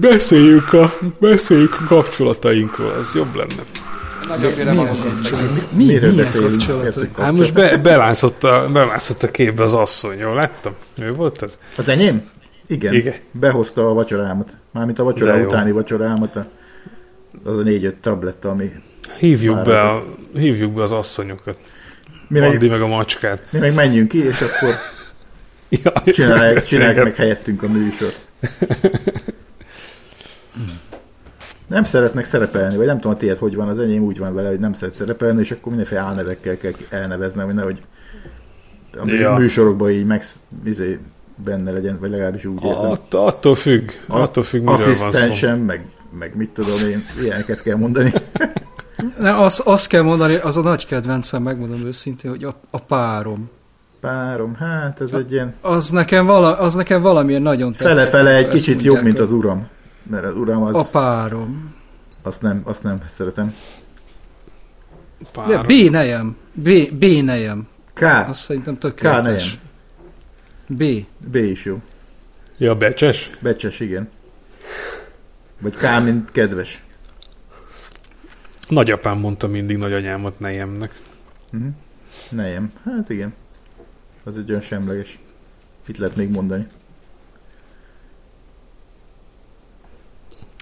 Beszéljük 0.00 0.72
a, 0.72 0.92
beszéljük 1.20 1.76
a 1.80 1.84
kapcsolatainkról, 1.84 2.90
az 2.90 3.14
jobb 3.14 3.34
lenne. 3.34 3.62
Nagyon? 4.28 4.52
Mi, 5.72 5.84
Miről 5.84 6.10
milyen 6.10 6.16
beszélünk? 6.16 6.62
Hát 7.16 7.32
most 7.32 7.54
be, 7.54 7.76
belászott, 7.76 8.44
a, 8.44 8.68
belászott 8.72 9.22
a 9.22 9.30
képbe 9.30 9.62
az 9.62 9.74
asszony, 9.74 10.18
jól 10.18 10.34
láttam? 10.34 10.72
Ő 11.00 11.12
volt 11.12 11.42
ez? 11.42 11.58
Az 11.76 11.88
enyém? 11.88 12.28
Igen. 12.66 12.94
Igen. 12.94 13.14
Behozta 13.32 13.88
a 13.88 13.92
vacsorámat. 13.92 14.48
Mármint 14.70 14.98
a 14.98 15.02
De 15.02 15.08
vacsora 15.10 15.36
jó. 15.36 15.46
utáni 15.46 15.70
vacsorámat. 15.72 16.36
A, 16.36 16.46
az 17.44 17.56
a 17.58 17.62
négy-öt 17.62 17.94
tabletta, 17.94 18.48
ami... 18.50 18.72
Hívjuk 19.18 19.62
be, 19.62 19.80
a, 19.80 20.04
hívjuk 20.34 20.72
be 20.72 20.82
az 20.82 20.92
asszonyokat. 20.92 21.58
Mi 22.28 22.40
Andi 22.40 22.68
meg, 22.68 22.78
meg 22.78 22.90
a 22.90 22.94
macskát. 22.94 23.42
mi 23.50 23.58
meg 23.58 23.74
menjünk 23.74 24.08
ki, 24.08 24.24
és 24.24 24.40
akkor 24.40 24.74
Ja, 25.82 25.92
csinálják, 26.12 26.64
csinálják 26.66 26.96
meg 26.96 27.04
meg. 27.04 27.14
helyettünk 27.14 27.62
a 27.62 27.68
műsort. 27.68 28.28
Nem 31.66 31.84
szeretnek 31.84 32.24
szerepelni, 32.24 32.76
vagy 32.76 32.86
nem 32.86 32.96
tudom, 33.00 33.12
a 33.12 33.16
tiéd 33.16 33.36
hogy 33.36 33.54
van, 33.54 33.68
az 33.68 33.78
enyém 33.78 34.02
úgy 34.02 34.18
van 34.18 34.34
vele, 34.34 34.48
hogy 34.48 34.58
nem 34.58 34.72
szeret 34.72 34.94
szerepelni, 34.94 35.40
és 35.40 35.50
akkor 35.50 35.66
mindenféle 35.66 36.00
álnevekkel 36.00 36.56
kell 36.56 36.72
elneveznem, 36.90 37.46
hogy 37.46 37.54
nehogy 37.54 37.82
a 38.92 39.10
Ja. 39.10 39.32
műsorokban 39.34 39.90
így 39.90 40.06
meg 40.06 40.24
izé, 40.64 40.98
benne 41.44 41.70
legyen, 41.70 41.98
vagy 42.00 42.10
legalábbis 42.10 42.44
úgy 42.44 42.64
érzem. 42.64 42.90
Att, 42.90 43.14
attól 43.14 43.54
függ, 43.54 43.90
attól 44.06 44.42
függ, 44.42 44.60
miről 44.60 44.76
van 44.76 44.94
szó. 44.94 45.06
Asszisztensem, 45.06 45.58
meg 45.58 45.86
meg 46.18 46.36
mit 46.36 46.50
tudom 46.50 46.88
én, 46.88 47.02
ilyeneket 47.22 47.62
kell 47.62 47.76
mondani. 47.76 48.12
Ne, 49.18 49.36
azt, 49.42 49.60
azt 49.60 49.86
kell 49.86 50.02
mondani, 50.02 50.34
az 50.34 50.56
a 50.56 50.60
nagy 50.60 50.86
kedvencem, 50.86 51.42
megmondom 51.42 51.86
őszintén, 51.86 52.30
hogy 52.30 52.44
a, 52.44 52.54
a 52.70 52.78
párom. 52.80 53.50
Párom, 54.00 54.54
hát 54.54 55.00
ez 55.00 55.12
egy 55.12 55.32
ilyen 55.32 55.54
Az 55.60 55.90
nekem, 55.90 56.26
vala, 56.26 56.58
az 56.58 56.74
nekem 56.74 57.02
valamilyen 57.02 57.42
nagyon 57.42 57.72
tetszik. 57.72 57.86
fele-fele 57.86 58.34
egy 58.34 58.48
kicsit 58.48 58.82
jobb, 58.82 59.02
mint 59.02 59.18
az 59.18 59.32
uram. 59.32 59.68
Mert 60.08 60.24
az 60.24 60.36
uram 60.36 60.62
A 60.62 60.68
az, 60.68 60.90
párom. 60.90 61.74
azt 62.22 62.42
nem, 62.42 62.60
azt 62.64 62.82
nem 62.82 63.02
szeretem. 63.08 63.54
De 65.46 65.62
B 65.62 65.72
nejem. 65.90 66.36
B, 66.52 66.68
B 66.92 67.04
nejem. 67.24 67.68
K, 67.92 68.02
Azt 68.02 68.40
szerintem 68.40 68.74
K 68.74 68.78
tökéletes. 68.78 69.58
nejem. 70.68 71.06
B. 71.06 71.06
B 71.30 71.34
is 71.36 71.64
jó. 71.64 71.80
Ja, 72.56 72.74
becses? 72.76 73.30
Becses, 73.40 73.80
igen. 73.80 74.08
Vagy 75.60 75.74
K, 75.74 76.02
mint 76.04 76.32
kedves. 76.32 76.82
Nagyapám 78.68 79.18
mondta 79.18 79.46
mindig 79.48 79.76
nagyanyámat 79.76 80.40
nejemnek. 80.40 81.00
Mhm. 81.50 81.66
Nejem. 82.30 82.72
Hát 82.84 83.08
igen. 83.10 83.34
Az 84.24 84.38
egy 84.38 84.50
olyan 84.50 84.62
semleges. 84.62 85.18
Itt 85.86 85.96
lehet 85.98 86.16
még 86.16 86.30
mondani. 86.30 86.66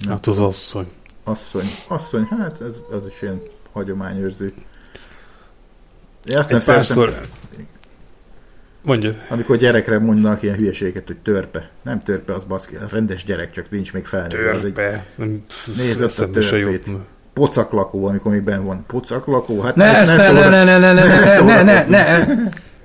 Nem 0.05 0.11
Hát 0.11 0.27
az 0.27 0.41
asszony. 0.41 0.87
Asszony. 1.25 1.65
Asszony, 1.89 2.27
hát 2.31 2.61
ez, 2.61 2.75
az 2.91 3.07
is 3.07 3.23
ilyen 3.23 3.41
hagyományőrző. 3.73 4.53
Én 6.25 6.37
azt 6.39 6.49
nem 6.49 6.59
Egy 6.59 6.65
szeretem, 6.65 6.97
párszor... 6.97 7.27
Mondja. 8.83 9.15
amikor 9.29 9.57
gyerekre 9.57 9.99
mondanak 9.99 10.43
ilyen 10.43 10.57
hülyeséget, 10.57 11.07
hogy 11.07 11.17
törpe. 11.17 11.71
Nem 11.83 12.03
törpe, 12.03 12.35
az 12.35 12.45
baszki, 12.45 12.77
rendes 12.91 13.25
gyerek, 13.25 13.51
csak 13.51 13.71
nincs 13.71 13.93
még 13.93 14.07
egy 14.13 14.27
Törpe. 14.29 15.07
Nem, 15.17 15.45
Nézd 15.77 16.03
ott 16.03 16.19
a 16.19 16.31
törpét. 16.31 16.89
pocaklakó, 17.33 18.07
amikor 18.07 18.33
még 18.33 18.43
benn 18.43 18.65
van. 18.65 18.85
Pocaklakó? 18.87 19.61
Hát 19.61 19.77
Ne, 19.77 19.85
ezt 19.99 20.17
ne, 20.17 20.31
ne, 20.31 20.49
ne, 20.49 20.65
ne, 20.65 20.79
ne, 20.79 20.93
ne, 20.93 21.05
ne, 21.05 21.41
ne, 21.43 21.63
ne, 21.63 21.85
ne, 21.85 21.89
ne, 21.89 22.27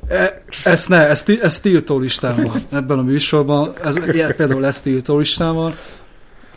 E, 0.08 0.42
Ezt 0.64 0.90
ne, 0.90 1.08
ez, 1.08 1.24
ez 1.42 1.60
tiltó 1.60 1.98
listán 1.98 2.44
van 2.44 2.56
ebben 2.72 2.98
a 3.00 3.02
műsorban. 3.02 3.74
Ez, 3.84 3.96
ilyen, 4.12 4.36
például 4.36 4.66
ez 4.66 4.82
tiltó 4.82 5.18
listán 5.18 5.56
van. 5.56 5.74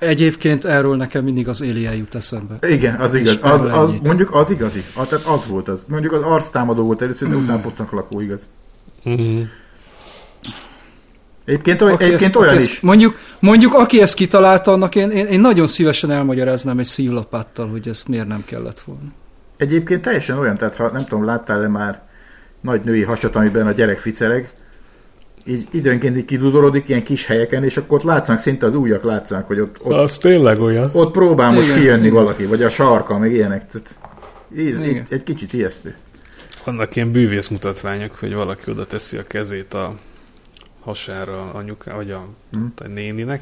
Egyébként 0.07 0.65
erről 0.65 0.97
nekem 0.97 1.25
mindig 1.25 1.49
az 1.49 1.61
Élia 1.61 1.93
jut 1.93 2.15
eszembe. 2.15 2.59
Igen, 2.69 2.95
az 3.01 3.15
igaz. 3.15 3.39
Az, 3.41 3.65
az, 3.65 3.89
ennyit. 3.89 4.07
mondjuk 4.07 4.35
az 4.35 4.51
igazi. 4.51 4.85
Az, 4.95 5.07
tehát 5.09 5.25
az 5.25 5.47
volt 5.47 5.69
az. 5.69 5.85
Mondjuk 5.89 6.13
az 6.13 6.21
arctámadó 6.23 6.85
volt 6.85 7.03
először, 7.03 7.29
de 7.29 7.35
utána 7.37 7.61
pocaklakó 7.61 8.21
igaz. 8.21 8.49
Mhm. 9.03 9.41
Egyébként, 11.45 11.83
oly, 11.83 11.93
Aki 11.93 12.05
egyébként 12.05 12.31
ezt- 12.31 12.37
olyan 12.37 12.55
aki 12.55 12.63
is. 12.65 12.71
Ezt, 12.73 12.83
mondjuk, 12.83 13.19
mondjuk, 13.39 13.75
aki 13.75 14.01
ezt 14.01 14.15
kitalálta, 14.15 14.73
annak 14.73 14.95
én, 14.95 15.11
én, 15.11 15.27
én 15.27 15.41
nagyon 15.41 15.67
szívesen 15.67 16.11
elmagyaráznám 16.11 16.79
egy 16.79 16.85
szívlapáttal, 16.85 17.69
hogy 17.69 17.89
ezt 17.89 18.09
miért 18.09 18.27
nem 18.27 18.43
kellett 18.45 18.81
volna. 18.81 19.09
Egyébként 19.57 20.03
teljesen 20.03 20.39
olyan, 20.39 20.55
tehát 20.57 20.77
ha 20.77 20.89
nem 20.91 21.05
tudom, 21.05 21.25
láttál-e 21.25 21.69
már 21.69 22.03
nagy 22.61 22.81
női 22.85 23.03
hasat, 23.03 23.37
amiben 23.37 23.67
a 23.67 23.73
gyerek 23.73 23.99
ficereg, 23.99 24.51
így 25.47 25.67
időnként 25.71 26.17
így 26.17 26.25
kidudorodik 26.25 26.89
ilyen 26.89 27.03
kis 27.03 27.27
helyeken, 27.27 27.65
és 27.65 27.77
akkor 27.77 27.99
ott 27.99 28.05
látszanak, 28.05 28.41
szinte 28.41 28.67
az 28.67 28.75
ujjak 28.75 29.03
látszanak, 29.05 29.47
hogy 29.47 29.61
ott, 29.61 29.77
ott, 29.81 29.93
Az 29.93 30.19
tényleg 30.19 30.61
olyan. 30.61 30.91
ott 30.93 31.13
próbál 31.13 31.53
most 31.53 31.69
Igen, 31.69 31.79
kijönni 31.81 32.07
igen. 32.07 32.15
valaki, 32.15 32.45
vagy 32.45 32.63
a 32.63 32.69
sarka, 32.69 33.19
meg 33.19 33.33
ilyenek. 33.33 33.71
Tehát, 33.71 33.95
így, 34.57 34.67
Igen. 34.69 34.83
így, 34.85 35.03
egy 35.09 35.23
kicsit 35.23 35.53
ijesztő. 35.53 35.95
Vannak 36.65 36.97
ilyen 36.97 37.13
bűvész 37.13 37.49
mutatványok, 37.49 38.13
hogy 38.19 38.35
valaki 38.35 38.71
oda 38.71 38.87
teszi 38.87 39.17
a 39.17 39.23
kezét 39.23 39.75
a 39.75 39.95
hasára 40.81 41.51
anyuká, 41.53 41.95
vagy 41.95 42.11
a, 42.11 42.27
Mhm. 42.53 42.65
a 42.85 42.87
néninek, 42.89 43.41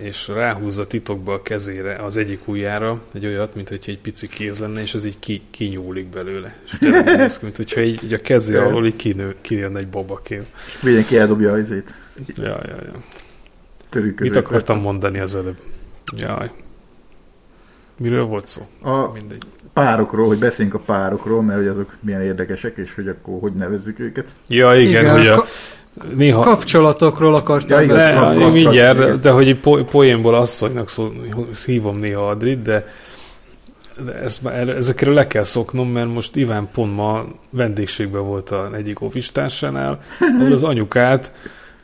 és 0.00 0.28
ráhúzza 0.28 0.86
titokba 0.86 1.32
a 1.34 1.42
kezére, 1.42 1.92
az 1.92 2.16
egyik 2.16 2.48
ujjára 2.48 3.00
egy 3.14 3.26
olyat, 3.26 3.54
mint 3.54 3.68
hogyha 3.68 3.90
egy 3.92 3.98
pici 4.00 4.28
kéz 4.28 4.58
lenne, 4.58 4.80
és 4.80 4.94
az 4.94 5.04
így 5.04 5.18
ki, 5.18 5.42
kinyúlik 5.50 6.06
belőle. 6.06 6.54
És 6.64 6.72
tényleg 6.78 7.06
úgy 7.06 7.16
néz 7.16 7.38
ki, 7.38 7.44
mint 7.44 7.56
hogyha 7.56 7.80
így, 7.80 8.04
így 8.04 8.12
a 8.12 8.20
kezé 8.20 8.56
alól 8.56 8.86
így 8.86 8.96
kinő, 8.96 9.34
kijön 9.40 9.76
egy 9.76 9.88
babakéz. 9.88 10.50
Mindenki 10.82 11.18
eldobja 11.18 11.52
az 11.52 11.58
izét. 11.58 11.94
Ja, 12.36 12.44
ja, 12.46 12.76
ja. 12.84 12.92
Mit 12.92 13.02
Törűközőt. 13.88 14.36
akartam 14.36 14.80
mondani 14.80 15.18
az 15.18 15.34
előbb? 15.34 15.58
Jaj. 16.16 16.50
Miről 17.98 18.24
volt 18.24 18.46
szó? 18.46 18.62
A 18.82 19.12
Mindegy. 19.12 19.42
párokról, 19.72 20.26
hogy 20.26 20.38
beszéljünk 20.38 20.76
a 20.76 20.82
párokról, 20.82 21.42
mert 21.42 21.58
hogy 21.58 21.68
azok 21.68 21.96
milyen 22.00 22.22
érdekesek, 22.22 22.76
és 22.76 22.94
hogy 22.94 23.08
akkor 23.08 23.40
hogy 23.40 23.52
nevezzük 23.52 23.98
őket. 23.98 24.34
Ja, 24.48 24.74
igen, 24.74 24.88
Igen, 25.02 25.16
hogy 25.16 25.26
a, 25.26 25.34
ka- 25.34 25.48
néha... 26.14 26.40
Kapcsolatokról 26.40 27.34
akartam 27.34 27.78
Ja, 27.78 27.84
igaz, 27.84 27.96
beszélni. 27.96 28.20
Ne, 28.20 28.26
kapcsolat, 28.26 28.52
mindjárt, 28.52 28.98
de, 28.98 29.16
de 29.16 29.30
hogy 29.30 29.48
egy 29.48 29.60
po- 29.60 29.90
poénból 29.90 30.34
asszonynak 30.34 30.88
szó, 30.88 31.12
hívom 31.66 31.96
néha 31.98 32.28
Adrit, 32.28 32.62
de, 32.62 32.86
erre- 34.44 34.76
ezekre 34.76 35.12
le 35.12 35.26
kell 35.26 35.42
szoknom, 35.42 35.88
mert 35.88 36.14
most 36.14 36.36
Iván 36.36 36.68
pont 36.72 36.96
ma 36.96 37.24
vendégségben 37.50 38.22
volt 38.22 38.50
a 38.50 38.70
egyik 38.74 39.00
ofistársánál, 39.00 40.00
ahol 40.38 40.52
az 40.52 40.62
anyukát 40.62 41.32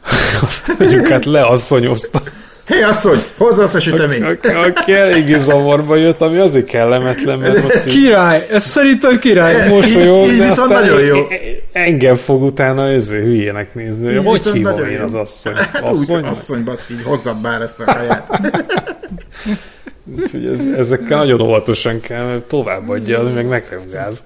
az 0.42 0.62
anyukát 0.78 1.24
leasszonyozta. 1.24 2.22
Hé, 2.66 2.82
asszony, 2.82 3.18
hozza 3.36 3.62
azt 3.62 3.74
a 3.74 3.80
süteményt! 3.80 4.24
Aki, 4.24 4.48
aki 4.48 4.92
eléggé 4.92 5.36
zavarba 5.36 5.96
jött, 5.96 6.20
ami 6.20 6.38
azért 6.38 6.66
kellemetlen, 6.66 7.38
mert 7.38 7.62
most 7.62 7.86
így 7.86 7.92
Király, 7.92 8.46
ez 8.50 8.62
szerintem 8.64 9.18
király. 9.18 9.68
mosolyog, 9.68 10.26
de 10.26 10.32
viszont 10.32 10.50
aztán 10.50 10.68
nagyon 10.68 11.00
jó. 11.00 11.16
e- 11.16 11.34
e- 11.34 11.80
engem 11.82 12.14
fog 12.14 12.42
utána 12.42 12.88
ezért 12.88 13.22
hülyének 13.22 13.74
nézni. 13.74 14.10
Így 14.12 14.24
Hogy 14.24 14.42
hívom 14.52 14.84
én 14.84 14.98
jó. 14.98 15.04
az 15.04 15.14
asszony? 15.14 15.52
Úgy, 15.52 15.82
Asszony? 15.82 16.24
asszony, 16.24 16.64
baszki, 16.64 16.92
így 16.92 17.02
hozzad 17.02 17.40
már 17.40 17.62
ezt 17.62 17.80
a 17.80 17.84
kaját. 17.84 18.40
Úgyhogy 20.16 20.46
ez, 20.46 20.60
ezekkel 20.78 21.18
nagyon 21.18 21.40
óvatosan 21.40 22.00
kell, 22.00 22.24
mert 22.24 22.46
továbbadja, 22.46 23.18
az 23.18 23.34
meg 23.34 23.48
nekem 23.48 23.78
gáz. 23.92 24.24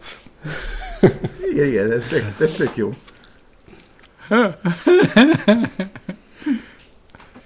Igen, 1.53 1.66
igen, 1.66 1.93
ez, 1.93 2.07
ez 2.41 2.55
tök 2.55 2.76
jó. 2.76 2.91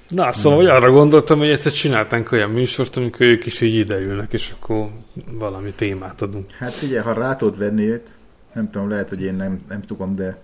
Na, 0.09 0.33
szóval 0.33 0.59
hogy 0.59 0.67
arra 0.69 0.91
gondoltam, 0.91 1.39
hogy 1.39 1.49
egyszer 1.49 1.73
csináltánk 1.73 2.33
olyan 2.33 2.51
műsort, 2.51 2.97
amikor 2.97 3.27
ők 3.27 3.47
is 3.47 3.61
így 3.61 3.75
ideülnek, 3.75 4.33
és 4.33 4.53
akkor 4.59 4.89
valami 5.33 5.73
témát 5.73 6.23
adunk. 6.23 6.51
Hát 6.59 6.73
figyelj, 6.73 7.03
ha 7.03 7.13
rá 7.13 7.37
tudod 7.37 7.59
venni 7.59 7.89
őt, 7.91 8.07
nem 8.55 8.71
tudom, 8.71 8.89
lehet, 8.89 9.09
hogy 9.09 9.23
én 9.23 9.35
nem, 9.35 9.59
nem 9.69 9.81
tudom, 9.81 10.15
de 10.15 10.37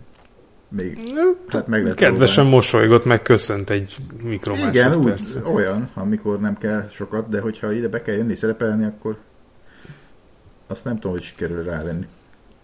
még 0.69 0.99
hát 1.49 1.67
meg 1.67 1.83
lehet 1.83 1.99
Kedvesen 1.99 2.47
mosolygott, 2.47 3.05
meg 3.05 3.23
köszönt 3.23 3.71
egy 3.71 3.97
próbálni. 4.41 4.69
Igen, 4.69 4.89
úgy, 4.91 4.97
mikromásodpercre. 4.97 5.51
olyan, 5.53 5.91
amikor 5.95 6.41
nem 6.41 6.59
kell 6.59 6.89
sokat, 6.93 7.29
de 7.29 7.41
hogyha 7.41 7.73
ide 7.73 7.89
be 7.89 8.03
kell 8.03 8.15
jönni 8.15 8.35
szerepelni, 8.35 8.85
akkor 8.85 9.17
azt 10.67 10.85
nem 10.85 10.95
tudom, 10.95 11.13
hogy 11.13 11.23
sikerül 11.23 11.63
rávenni. 11.65 12.07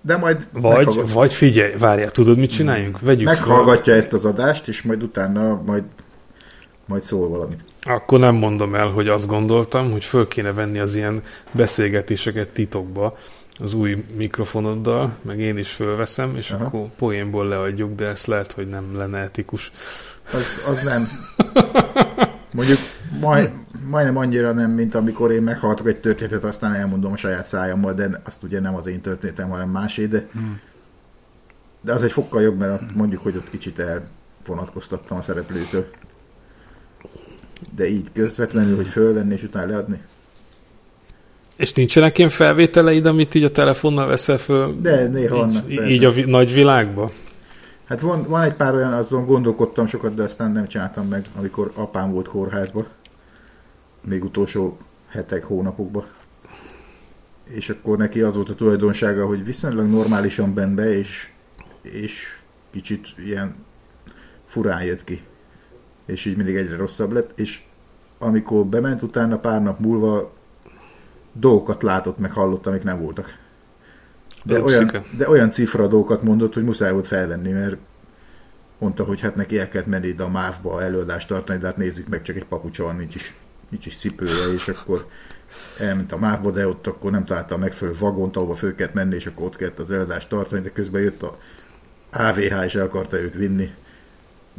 De 0.00 0.16
majd 0.16 0.46
Vagy, 0.52 0.62
meghallgat- 0.62 1.12
vagy 1.12 1.32
figyelj, 1.32 1.72
várjál, 1.78 2.10
tudod, 2.10 2.38
mit 2.38 2.50
csináljunk? 2.50 3.00
Vegyük 3.00 3.28
fel. 3.28 3.36
meghallgatja 3.36 3.94
ezt 3.94 4.12
az 4.12 4.24
adást, 4.24 4.68
és 4.68 4.82
majd 4.82 5.02
utána 5.02 5.62
majd, 5.66 5.82
majd 6.86 7.02
szól 7.02 7.28
valamit. 7.28 7.60
Akkor 7.82 8.18
nem 8.18 8.34
mondom 8.34 8.74
el, 8.74 8.88
hogy 8.88 9.08
azt 9.08 9.26
gondoltam, 9.26 9.90
hogy 9.90 10.04
föl 10.04 10.28
kéne 10.28 10.52
venni 10.52 10.78
az 10.78 10.94
ilyen 10.94 11.22
beszélgetéseket 11.52 12.48
titokba 12.48 13.16
az 13.58 13.74
új 13.74 14.04
mikrofonoddal, 14.16 15.16
meg 15.22 15.40
én 15.40 15.58
is 15.58 15.72
fölveszem, 15.72 16.36
és 16.36 16.50
Aha. 16.50 16.64
akkor 16.64 16.88
poénból 16.96 17.48
leadjuk, 17.48 17.94
de 17.94 18.06
ezt 18.06 18.26
lehet, 18.26 18.52
hogy 18.52 18.68
nem 18.68 18.96
lenne 18.96 19.18
etikus. 19.18 19.72
Az, 20.32 20.64
az 20.68 20.82
nem. 20.82 21.06
Mondjuk 22.52 22.78
majd, 23.20 23.50
majdnem 23.88 24.16
annyira 24.16 24.52
nem, 24.52 24.70
mint 24.70 24.94
amikor 24.94 25.32
én 25.32 25.42
meghallgatok 25.42 25.86
egy 25.86 26.00
történetet, 26.00 26.44
aztán 26.44 26.74
elmondom 26.74 27.12
a 27.12 27.16
saját 27.16 27.46
szájammal, 27.46 27.92
de 27.94 28.20
azt 28.24 28.42
ugye 28.42 28.60
nem 28.60 28.74
az 28.74 28.86
én 28.86 29.00
történetem, 29.00 29.48
hanem 29.48 29.68
másé, 29.68 30.06
de, 30.06 30.26
de 31.80 31.92
az 31.92 32.02
egy 32.02 32.12
fokkal 32.12 32.42
jobb, 32.42 32.58
mert 32.58 32.94
mondjuk, 32.94 33.22
hogy 33.22 33.36
ott 33.36 33.50
kicsit 33.50 33.78
elvonatkoztattam 33.78 35.18
a 35.18 35.22
szereplőtől. 35.22 35.88
De 37.76 37.88
így 37.88 38.06
közvetlenül, 38.12 38.76
hogy 38.76 38.86
fölvenni 38.86 39.34
és 39.34 39.42
utána 39.42 39.70
leadni. 39.70 40.00
És 41.56 41.72
nincsenek 41.72 42.18
ilyen 42.18 42.30
felvételeid, 42.30 43.06
amit 43.06 43.34
így 43.34 43.44
a 43.44 43.50
telefonnal 43.50 44.06
veszel 44.06 44.38
föl? 44.38 44.80
De 44.80 45.06
néha 45.06 45.36
vannak, 45.36 45.70
így, 45.70 45.76
persze. 45.76 45.90
így 45.92 46.04
a 46.04 46.10
vi- 46.10 46.24
nagy 46.24 46.52
világba? 46.52 47.10
Hát 47.84 48.00
van, 48.00 48.24
van 48.28 48.42
egy 48.42 48.54
pár 48.54 48.74
olyan, 48.74 48.92
azon 48.92 49.26
gondolkodtam 49.26 49.86
sokat, 49.86 50.14
de 50.14 50.22
aztán 50.22 50.50
nem 50.52 50.66
csináltam 50.66 51.08
meg, 51.08 51.26
amikor 51.36 51.70
apám 51.74 52.12
volt 52.12 52.28
kórházba. 52.28 52.86
Még 54.00 54.24
utolsó 54.24 54.78
hetek, 55.08 55.44
hónapokban. 55.44 56.04
És 57.44 57.70
akkor 57.70 57.98
neki 57.98 58.20
az 58.20 58.34
volt 58.34 58.48
a 58.48 58.54
tulajdonsága, 58.54 59.26
hogy 59.26 59.44
viszonylag 59.44 59.86
normálisan 59.86 60.54
bent 60.54 60.74
be, 60.74 60.98
és, 60.98 61.28
és 61.82 62.22
kicsit 62.70 63.06
ilyen 63.24 63.54
furán 64.46 64.84
jött 64.84 65.04
ki. 65.04 65.22
És 66.06 66.24
így 66.24 66.36
mindig 66.36 66.56
egyre 66.56 66.76
rosszabb 66.76 67.12
lett, 67.12 67.38
és 67.38 67.62
amikor 68.18 68.64
bement 68.66 69.02
utána 69.02 69.38
pár 69.38 69.62
nap 69.62 69.78
múlva 69.78 70.32
dolgokat 71.32 71.82
látott, 71.82 72.18
meg 72.18 72.32
hallott, 72.32 72.66
amik 72.66 72.82
nem 72.82 73.00
voltak. 73.00 73.38
De 74.44 74.62
olyan, 74.62 74.90
de 75.16 75.28
olyan 75.28 75.50
cifra 75.50 75.86
dolgokat 75.86 76.22
mondott, 76.22 76.54
hogy 76.54 76.64
muszáj 76.64 76.92
volt 76.92 77.06
felvenni, 77.06 77.52
mert 77.52 77.76
mondta, 78.78 79.04
hogy 79.04 79.20
hát 79.20 79.36
neki 79.36 79.58
el 79.58 79.68
kellett 79.68 79.86
menni 79.86 80.06
ide 80.06 80.22
a 80.22 80.28
MÁV-ba 80.28 80.82
előadást 80.82 81.28
tartani, 81.28 81.58
de 81.58 81.66
hát 81.66 81.76
nézzük 81.76 82.08
meg, 82.08 82.22
csak 82.22 82.36
egy 82.36 82.44
papucsa 82.44 82.82
van, 82.82 82.96
nincs 82.96 83.14
is. 83.14 83.34
nincs 83.68 83.86
is 83.86 83.96
cipője, 83.96 84.52
és 84.54 84.68
akkor 84.68 85.06
elment 85.78 86.12
a 86.12 86.18
mávba, 86.18 86.50
de 86.50 86.68
ott 86.68 86.86
akkor 86.86 87.10
nem 87.10 87.24
találta 87.24 87.54
a 87.54 87.58
megfelelő 87.58 87.96
vagont, 87.98 88.36
ahova 88.36 88.54
föl 88.54 88.74
kellett 88.74 88.94
menni, 88.94 89.14
és 89.14 89.26
akkor 89.26 89.44
ott 89.44 89.56
kellett 89.56 89.78
az 89.78 89.90
eladást 89.90 90.28
tartani, 90.28 90.62
de 90.62 90.70
közben 90.70 91.02
jött 91.02 91.22
a 91.22 91.34
AVH, 92.10 92.64
és 92.64 92.74
el 92.74 92.84
akarta 92.84 93.20
őt 93.20 93.34
vinni, 93.34 93.70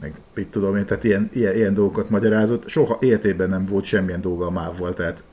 meg 0.01 0.13
mit 0.33 0.47
tudom 0.47 0.75
én, 0.75 0.85
tehát 0.85 1.03
ilyen, 1.03 1.29
ilyen, 1.33 1.55
ilyen 1.55 1.73
dolgokat 1.73 2.09
magyarázott. 2.09 2.67
Soha 2.67 2.97
életében 3.01 3.49
nem 3.49 3.65
volt 3.65 3.85
semmilyen 3.85 4.21
dolga 4.21 4.45
a 4.45 4.51
mávval, 4.51 4.93
tehát 4.93 5.23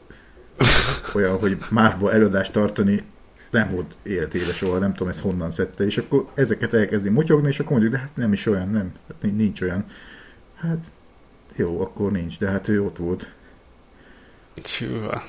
olyan, 1.14 1.38
hogy 1.38 1.58
mávba 1.70 2.12
előadást 2.12 2.52
tartani, 2.52 3.04
nem 3.50 3.70
volt 3.70 3.94
életébe 4.02 4.52
soha, 4.52 4.78
nem 4.78 4.92
tudom, 4.92 5.08
ez 5.08 5.20
honnan 5.20 5.50
szedte, 5.50 5.84
és 5.84 5.98
akkor 5.98 6.26
ezeket 6.34 6.74
elkezdi 6.74 7.08
motyogni, 7.08 7.48
és 7.48 7.60
akkor 7.60 7.70
mondjuk, 7.70 7.92
de 7.92 7.98
hát 7.98 8.16
nem 8.16 8.32
is 8.32 8.46
olyan, 8.46 8.68
nem, 8.68 8.92
hát 9.08 9.22
ni- 9.22 9.30
nincs 9.30 9.60
olyan. 9.60 9.84
Hát 10.54 10.84
jó, 11.56 11.80
akkor 11.80 12.12
nincs, 12.12 12.38
de 12.38 12.48
hát 12.48 12.68
ő 12.68 12.82
ott 12.82 12.96
volt. 12.96 13.28
Csúva. 14.54 15.22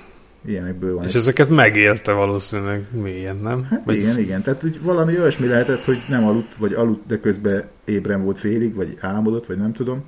Ilyenekből 0.45 0.93
van. 0.95 1.03
És 1.03 1.09
egy- 1.09 1.15
ezeket 1.15 1.49
megélte 1.49 2.11
valószínűleg 2.11 2.85
mélyen, 2.91 3.35
nem? 3.35 3.63
Hát 3.63 3.91
igen, 3.91 4.19
igen. 4.19 4.41
Tehát 4.43 4.61
hogy 4.61 4.81
valami 4.81 5.19
olyasmi 5.19 5.47
lehetett, 5.47 5.83
hogy 5.83 6.03
nem 6.09 6.25
aludt, 6.27 6.55
vagy 6.55 6.73
aludt, 6.73 7.07
de 7.07 7.19
közben 7.19 7.63
ébren 7.85 8.23
volt 8.23 8.39
félig, 8.39 8.73
vagy 8.73 8.97
álmodott, 8.99 9.45
vagy 9.45 9.57
nem 9.57 9.73
tudom. 9.73 10.03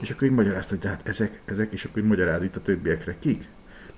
És 0.00 0.10
akkor 0.10 0.28
így 0.28 0.34
magyarázta, 0.34 0.68
hogy 0.70 0.78
de 0.78 0.88
hát 0.88 1.08
ezek, 1.08 1.40
ezek, 1.44 1.72
és 1.72 1.84
akkor 1.84 2.02
így 2.02 2.08
magyaráz 2.08 2.42
itt 2.42 2.56
a 2.56 2.60
többiekre. 2.62 3.14
Kik? 3.18 3.42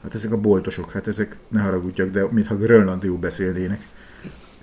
Hát 0.03 0.15
ezek 0.15 0.33
a 0.33 0.37
boltosok, 0.37 0.91
hát 0.91 1.07
ezek 1.09 1.37
ne 1.49 1.61
haragudjak, 1.61 2.11
de 2.11 2.27
mintha 2.31 2.57
grönlandiul 2.57 3.19
beszélnének. 3.19 3.81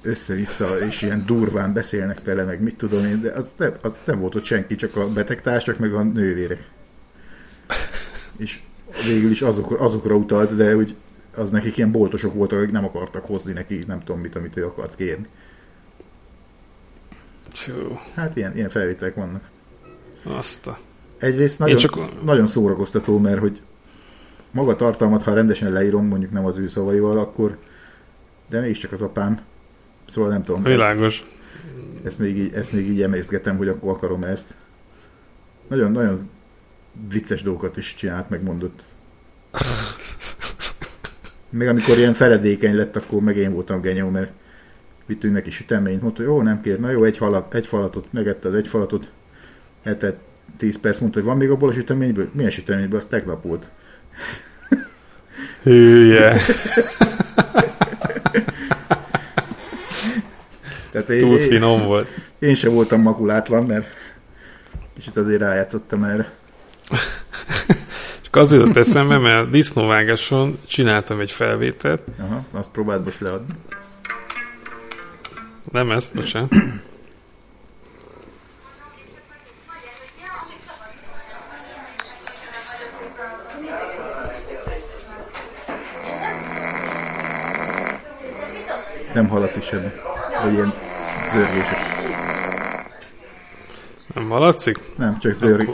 Össze-vissza, 0.03 0.65
és 0.89 1.01
ilyen 1.01 1.23
durván 1.25 1.73
beszélnek 1.73 2.23
vele, 2.23 2.43
meg 2.43 2.61
mit 2.61 2.75
tudom 2.75 3.05
én, 3.05 3.21
de 3.21 3.31
az 3.31 3.49
nem, 3.57 3.73
az 3.81 3.97
nem 4.05 4.19
volt 4.19 4.35
ott 4.35 4.43
senki, 4.43 4.75
csak 4.75 4.95
a 4.95 5.07
betegtársak, 5.09 5.79
meg 5.79 5.93
a 5.93 6.03
nővérek. 6.03 6.67
És 8.37 8.59
végül 9.07 9.31
is 9.31 9.41
azok, 9.41 9.79
azokra 9.79 10.15
utalt, 10.15 10.55
de 10.55 10.75
úgy 10.75 10.95
az 11.35 11.49
nekik 11.51 11.77
ilyen 11.77 11.91
boltosok 11.91 12.33
voltak, 12.33 12.59
akik 12.59 12.71
nem 12.71 12.85
akartak 12.85 13.25
hozni 13.25 13.53
neki, 13.53 13.83
nem 13.87 13.99
tudom 14.03 14.21
mit, 14.21 14.35
amit 14.35 14.57
ő 14.57 14.65
akart 14.65 14.95
kérni. 14.95 15.27
Csú, 17.51 17.99
Hát 18.15 18.37
ilyen, 18.37 18.55
ilyen 18.55 18.69
felvételek 18.69 19.15
vannak. 19.15 19.49
azt 20.23 20.67
a... 20.67 20.77
Egyrészt 21.17 21.59
Én 21.59 21.65
nagyon, 21.65 21.77
csak- 21.81 22.23
nagyon 22.23 22.47
szórakoztató, 22.47 23.17
mert 23.17 23.39
hogy 23.39 23.61
maga 24.51 24.75
tartalmat, 24.75 25.23
ha 25.23 25.33
rendesen 25.33 25.71
leírom, 25.71 26.05
mondjuk 26.05 26.31
nem 26.31 26.45
az 26.45 26.57
ő 26.57 26.67
szavaival, 26.67 27.17
akkor 27.19 27.57
de 28.49 28.59
mégiscsak 28.59 28.91
az 28.91 29.01
apám. 29.01 29.39
Szóval 30.07 30.29
nem 30.29 30.43
tudom. 30.43 30.63
Világos. 30.63 31.23
Ezt, 31.95 32.05
ezt, 32.05 32.19
még 32.19 32.37
így, 32.37 32.53
ezt 32.53 32.73
még 32.73 32.89
így 32.89 33.01
emészgetem, 33.01 33.57
hogy 33.57 33.67
akkor 33.67 33.89
akarom 33.91 34.23
ezt. 34.23 34.53
Nagyon, 35.67 35.91
nagyon 35.91 36.29
vicces 37.09 37.41
dolgokat 37.41 37.77
is 37.77 37.93
csinált, 37.93 38.29
megmondott. 38.29 38.83
Még 41.49 41.67
amikor 41.67 41.97
ilyen 41.97 42.13
feledékeny 42.13 42.75
lett, 42.75 42.95
akkor 42.95 43.21
meg 43.21 43.37
én 43.37 43.53
voltam 43.53 43.81
genyó, 43.81 44.09
mert 44.09 44.31
vittünk 45.05 45.33
neki 45.33 45.51
süteményt, 45.51 46.01
mondta, 46.01 46.21
hogy 46.21 46.31
jó, 46.31 46.41
nem 46.41 46.61
kér, 46.61 46.79
na 46.79 46.89
jó, 46.89 47.03
egy, 47.03 47.17
halat, 47.17 47.53
egy 47.53 47.65
falatot, 47.65 48.13
megette 48.13 48.47
az 48.47 48.55
egy 48.55 48.67
falatot, 48.67 49.09
etett 49.83 50.19
10 50.57 50.79
perc, 50.79 50.99
mondta, 50.99 51.19
hogy 51.19 51.27
van 51.27 51.37
még 51.37 51.49
abból 51.49 51.69
a 51.69 51.73
süteményből? 51.73 52.29
Milyen 52.31 52.49
süteményből? 52.49 52.99
Az 52.99 53.05
tegnap 53.05 53.43
volt. 53.43 53.69
Hülye. 55.63 56.35
Tehát 60.91 61.09
én, 61.09 61.19
Túl 61.19 61.37
én, 61.37 61.47
finom 61.47 61.85
volt. 61.85 62.13
én 62.39 62.55
sem 62.55 62.73
voltam 62.73 63.01
makulátlan, 63.01 63.65
mert 63.65 63.87
kicsit 64.95 65.17
azért 65.17 65.39
rájátszottam 65.39 66.03
erre. 66.03 66.31
Csak 68.31 68.41
az 68.41 68.53
jutott 68.53 68.75
eszembe, 68.75 69.17
mert 69.17 69.49
disznóvágáson 69.49 70.59
csináltam 70.67 71.19
egy 71.19 71.31
felvételt. 71.31 72.01
Aha, 72.19 72.45
azt 72.51 72.69
próbáld 72.71 73.03
most 73.03 73.19
leadni. 73.19 73.53
Nem 75.71 75.91
ezt, 75.91 76.15
bocsánat. 76.15 76.51
Nem 89.13 89.27
hallatszik 89.27 89.63
semmi. 89.63 89.91
Vagy 90.43 90.53
ilyen 90.53 90.73
zörgések. 91.33 91.77
Nem 94.13 94.29
hallatszik? 94.29 94.79
Nem, 94.97 95.19
csak 95.19 95.33
zörg. 95.33 95.69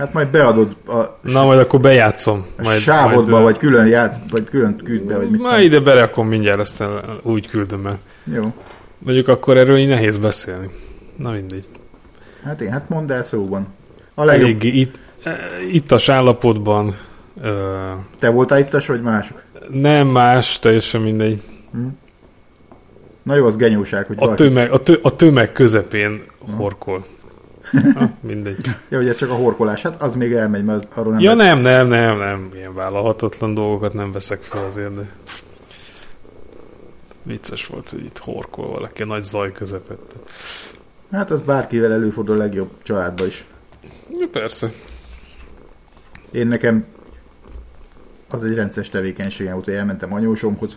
Hát 0.00 0.12
majd 0.12 0.28
beadod 0.28 0.76
a 0.86 1.18
Na, 1.22 1.44
majd 1.44 1.58
akkor 1.58 1.80
bejátszom. 1.80 2.46
Majd, 2.62 2.78
sávodba, 2.78 3.30
majd, 3.30 3.42
vagy 3.44 3.56
külön 3.58 3.86
játsz, 3.86 4.16
vagy 4.30 4.44
külön 4.44 4.76
küld 4.84 5.02
be, 5.02 5.16
vagy 5.16 5.30
mit. 5.30 5.40
Ma 5.40 5.58
ide 5.58 5.80
berakom 5.80 6.28
mindjárt, 6.28 6.58
aztán 6.58 6.90
úgy 7.22 7.46
küldöm 7.46 7.86
el. 7.86 7.98
Jó. 8.34 8.54
Mondjuk 8.98 9.28
akkor 9.28 9.56
erről 9.56 9.76
így 9.76 9.88
nehéz 9.88 10.18
beszélni. 10.18 10.68
Na 11.16 11.30
mindegy. 11.30 11.64
Hát 12.44 12.60
én, 12.60 12.70
hát 12.70 12.88
mondd 12.88 13.12
el 13.12 13.22
szóban. 13.22 13.66
A 14.14 14.24
legjobb. 14.24 14.44
Eléggé 14.44 14.68
itt, 14.68 14.94
eh, 15.22 15.34
ittas 15.72 16.08
állapotban. 16.08 16.96
Te 18.18 18.28
voltál 18.30 18.58
ittas, 18.58 18.86
vagy 18.86 19.02
mások? 19.02 19.42
nem 19.68 20.06
más, 20.06 20.58
teljesen 20.58 21.00
mindegy. 21.00 21.42
Na 23.22 23.34
jó, 23.34 23.46
az 23.46 23.56
genyóság, 23.56 24.06
hogy 24.06 24.16
A 24.18 24.20
valaki- 24.20 24.42
tömeg, 24.42 24.70
a, 24.72 24.78
tö, 24.78 24.94
a 25.02 25.16
tömeg 25.16 25.52
közepén 25.52 26.22
horkol. 26.56 27.04
Ha, 27.94 28.10
mindegy. 28.20 28.66
Ja, 28.88 28.96
hogy 28.98 29.08
ez 29.08 29.16
csak 29.16 29.30
a 29.30 29.34
horkolás, 29.34 29.82
hát 29.82 30.02
az 30.02 30.14
még 30.14 30.32
elmegy, 30.32 30.64
mert 30.64 30.78
az, 30.84 30.88
arról 30.98 31.12
nem 31.12 31.22
Ja 31.22 31.34
lehet- 31.34 31.62
nem, 31.62 31.62
nem, 31.62 31.88
nem, 31.88 32.18
nem. 32.18 32.48
Ilyen 32.54 32.74
vállalhatatlan 32.74 33.54
dolgokat 33.54 33.92
nem 33.94 34.12
veszek 34.12 34.42
fel 34.42 34.64
azért, 34.64 34.94
de 34.94 35.10
vicces 37.22 37.66
volt, 37.66 37.90
hogy 37.90 38.04
itt 38.04 38.18
horkol 38.18 38.68
valaki 38.68 39.04
nagy 39.04 39.22
zaj 39.22 39.52
közepette. 39.52 40.14
Hát 41.10 41.30
az 41.30 41.42
bárkivel 41.42 41.92
előfordul 41.92 42.34
a 42.34 42.38
legjobb 42.38 42.70
családba 42.82 43.26
is. 43.26 43.44
Ja, 44.20 44.26
persze. 44.32 44.70
Én 46.30 46.46
nekem 46.46 46.84
az 48.30 48.44
egy 48.44 48.54
rendszeres 48.54 48.88
tevékenységem 48.88 49.52
volt, 49.52 49.64
hogy 49.64 49.74
elmentem 49.74 50.12
anyósomhoz, 50.14 50.76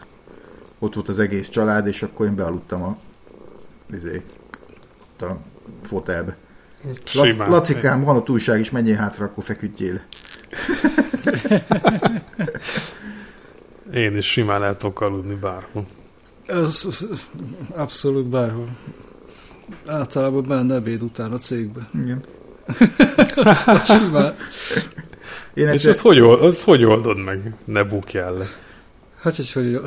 ott 0.80 0.94
volt 0.94 1.10
az 1.10 1.20
egész 1.20 1.50
család, 1.50 1.88
és 1.88 2.04
akkor 2.04 2.26
én 2.26 2.36
bealudtam 2.36 2.84
a, 2.84 2.98
izé, 3.94 4.22
a 5.20 5.26
fotelbe. 5.84 6.36
Simán. 7.04 7.50
Lacikám, 7.50 8.04
van 8.04 8.16
ott 8.16 8.30
újság 8.30 8.60
is, 8.60 8.72
menjél 8.72 8.96
hátra, 8.96 9.26
akkor 9.26 9.44
feküdjél. 9.44 10.02
Én 13.94 14.18
is 14.18 14.32
simán 14.32 14.64
el 14.64 14.78
tudok 14.78 15.02
aludni 15.02 15.36
bárhol. 15.36 15.86
Ez 16.46 16.88
abszolút 17.76 18.30
bárhol. 18.30 18.68
Általában 19.88 20.48
benne 20.48 20.76
ebéd 20.76 21.02
után 21.02 21.32
a 21.32 21.38
cégbe. 21.38 21.90
Igen. 21.94 22.24
Simán. 23.86 24.36
Én 25.54 25.68
És 25.68 25.86
ezt 25.86 26.02
hogy, 26.02 26.20
old, 26.20 26.42
azt 26.42 26.64
hogy 26.64 26.86
oldod 26.86 27.24
meg? 27.24 27.54
Ne 27.66 27.84
bukjál 27.84 28.34
le. 28.34 28.46
Hát, 29.22 29.36
hogy, 29.36 29.52
hogy 29.52 29.80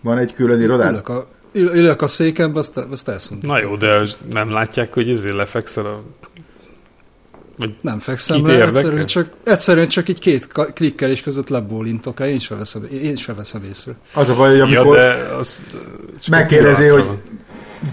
van 0.00 0.18
egy 0.18 0.34
külön 0.34 0.60
irodád? 0.60 0.92
ülök, 0.92 1.08
a, 1.08 1.28
ül- 1.52 1.74
ülök 1.74 2.02
a 2.02 2.06
székembe, 2.06 2.58
azt, 2.58 2.76
azt 2.76 3.08
elszuntom. 3.08 3.50
Na 3.50 3.60
jó, 3.60 3.76
de 3.76 4.02
nem 4.32 4.50
látják, 4.50 4.92
hogy 4.92 5.08
ezért 5.10 5.34
lefekszel 5.34 5.86
a... 5.86 6.02
Nem 7.80 7.98
fekszem 7.98 8.46
le, 8.46 8.66
egyszerűen 8.66 9.06
csak, 9.06 9.28
egyszerűen 9.44 9.88
csak 9.88 10.08
így 10.08 10.18
két 10.18 10.46
klikkelés 10.74 11.20
között 11.20 11.48
lebólintok 11.48 12.20
el, 12.20 12.28
én 12.28 12.38
sem 12.38 12.58
veszem, 12.58 12.88
én 13.02 13.16
sem 13.16 13.36
veszem 13.36 13.64
észre. 13.64 13.92
Az 14.14 14.28
a 14.28 14.34
baj, 14.34 14.58
hogy 14.58 14.70
Ja, 14.70 14.80
amikor 14.80 14.96
de 14.96 15.12
az... 15.38 15.56
megkérdezi, 16.30 16.86
hogy 16.86 17.04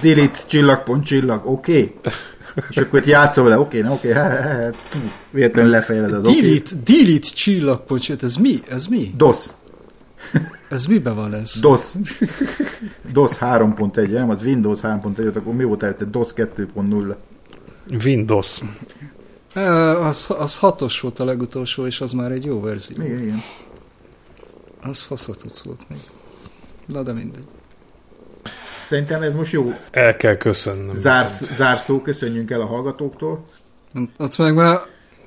delete 0.01 0.39
csillag, 0.47 0.83
pont 0.83 1.05
csillag, 1.05 1.45
oké? 1.45 1.71
Okay? 1.71 1.93
És 2.69 2.77
akkor 2.77 2.99
itt 2.99 3.05
játszol 3.05 3.43
vele, 3.43 3.59
oké, 3.59 3.79
okay, 3.79 3.91
oké, 3.91 4.09
okay, 4.09 4.71
véletlenül 5.29 5.71
lefejled 5.71 6.11
az 6.11 6.25
oké. 6.25 6.41
Delete, 6.41 6.75
delete 6.85 7.27
csillagpocsét, 7.33 8.23
ez 8.23 8.35
mi? 8.35 8.59
Ez 8.69 8.85
mi? 8.85 9.13
DOS, 9.17 9.45
Ez 10.69 10.85
miben 10.85 11.15
van 11.15 11.33
ez? 11.33 11.59
DOS. 11.59 11.91
DOS 13.11 13.37
3.1, 13.37 14.11
nem, 14.11 14.29
az 14.29 14.41
Windows 14.41 14.79
3.1, 14.81 15.35
akkor 15.35 15.53
mi 15.53 15.63
volt 15.63 15.83
előtte? 15.83 16.05
DOS 16.05 16.33
2.0. 16.35 17.15
Windows. 18.03 18.61
Az, 20.01 20.27
az 20.37 20.57
hatos 20.57 20.99
volt 20.99 21.19
a 21.19 21.25
legutolsó, 21.25 21.85
és 21.85 22.01
az 22.01 22.11
már 22.11 22.31
egy 22.31 22.45
jó 22.45 22.61
verzió. 22.61 23.03
Igen, 23.03 23.19
igen. 23.23 23.41
Az 24.81 25.01
faszatuc 25.01 25.61
volt 25.61 25.89
még. 25.89 25.99
Na 26.85 27.03
de 27.03 27.13
mindegy. 27.13 27.47
Szerintem 28.81 29.21
ez 29.21 29.33
most 29.33 29.51
jó 29.51 29.71
El 29.91 30.15
kell 30.15 30.35
köszönnöm. 30.35 30.95
zársz, 30.95 31.53
zárszó, 31.53 32.01
köszönjünk 32.01 32.51
el 32.51 32.61
a 32.61 32.65
hallgatóktól. 32.65 33.45
Ott 34.17 34.37
meg 34.37 34.53
már 34.55 34.81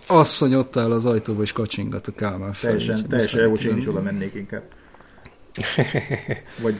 asszony 0.06 0.54
ott 0.54 0.76
áll 0.76 0.92
az 0.92 1.06
ajtóba, 1.06 1.42
és 1.42 1.52
kacsingat 1.52 2.06
a 2.06 2.12
Kálmán 2.12 2.52
felé. 2.52 2.76
Teljesen, 2.76 3.08
teljesen 3.08 3.42
jó, 3.42 3.50
hogy 3.50 3.64
én 3.64 3.76
is 3.76 3.88
oda 3.88 4.00
mennék 4.00 4.34
inkább. 4.34 4.62
Vagy 6.62 6.74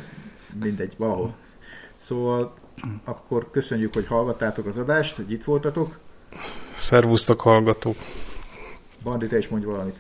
mindegy, 0.63 0.95
valahol. 0.99 1.35
Szóval 1.97 2.55
akkor 3.05 3.51
köszönjük, 3.51 3.95
hogy 3.95 4.07
hallgattátok 4.07 4.67
az 4.67 4.79
adást, 4.79 5.17
hogy 5.17 5.33
itt 5.33 5.45
voltatok. 5.45 5.99
Szervusztok 6.75 7.41
hallgatók. 7.41 7.97
Bandi, 9.03 9.27
te 9.27 9.39
is 9.39 9.49
mondj 9.49 9.67
valamit. 9.67 9.99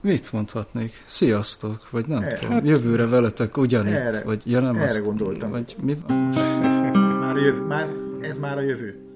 Mit 0.00 0.32
mondhatnék? 0.32 1.02
Sziasztok, 1.06 1.90
vagy 1.90 2.06
nem 2.06 2.22
Erre. 2.22 2.36
tudom. 2.36 2.64
Jövőre 2.64 3.06
veletek 3.06 3.56
ugyanitt, 3.56 3.94
Erre- 3.94 4.24
vagy 4.24 4.42
ja 4.44 4.60
nem 4.60 4.74
erre 4.74 4.84
azt, 4.84 5.04
gondoltam. 5.04 5.50
Vagy 5.50 5.76
mi 5.82 5.96
van? 6.06 6.16
Már, 7.22 7.36
jövő, 7.36 7.62
már 7.62 7.88
ez 8.20 8.38
már 8.38 8.58
a 8.58 8.60
jövő. 8.60 9.06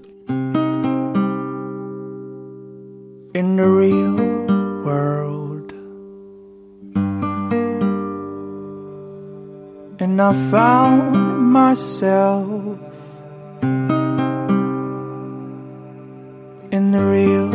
in 3.33 3.55
the 3.55 3.65
real 3.65 4.15
world. 4.83 5.36
And 9.99 10.21
I 10.21 10.31
found 10.51 11.51
myself 11.51 12.53
in 16.71 16.91
the 16.91 17.03
real 17.03 17.49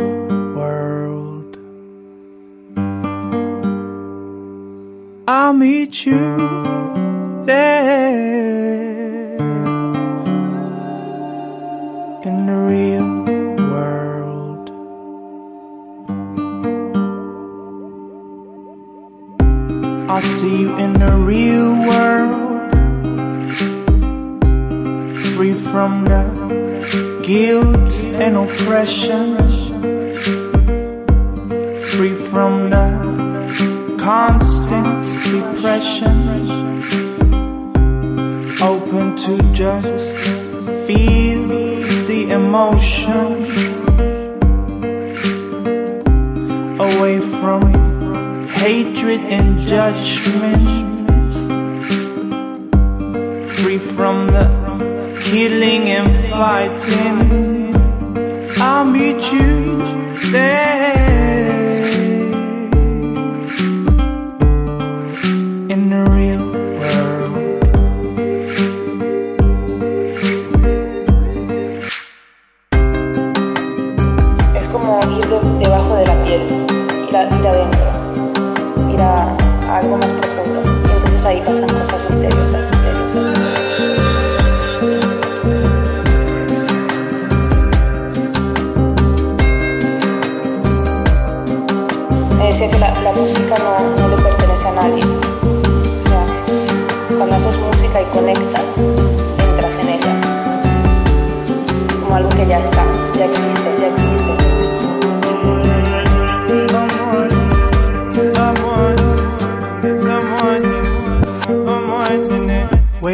world. 0.53 1.57
I'll 5.25 5.53
meet 5.53 6.05
you 6.05 6.62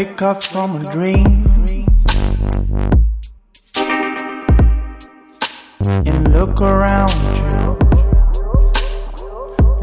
Wake 0.09 0.21
up 0.23 0.43
from 0.43 0.75
a 0.77 0.83
dream 0.91 1.45
and 5.85 6.33
look 6.33 6.59
around 6.61 7.13
you. 7.37 7.77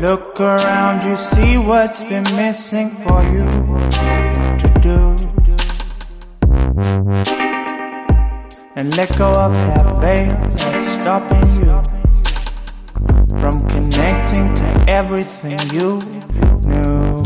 Look 0.01 0.41
around 0.41 1.05
you, 1.05 1.17
see 1.17 1.59
what's 1.59 2.03
been 2.03 2.25
missing 2.35 2.91
for 3.05 3.23
you 3.35 3.47
to 4.63 4.69
do. 4.83 5.15
And 8.75 8.97
let 8.97 9.17
go 9.17 9.31
of 9.31 9.53
that 9.53 9.87
veil 10.01 10.35
that's 10.57 10.89
stopping 11.01 11.47
you 11.55 11.83
from 13.39 13.65
connecting 13.69 14.55
to 14.57 14.85
everything 14.89 15.61
you 15.73 16.01
knew. 16.63 17.23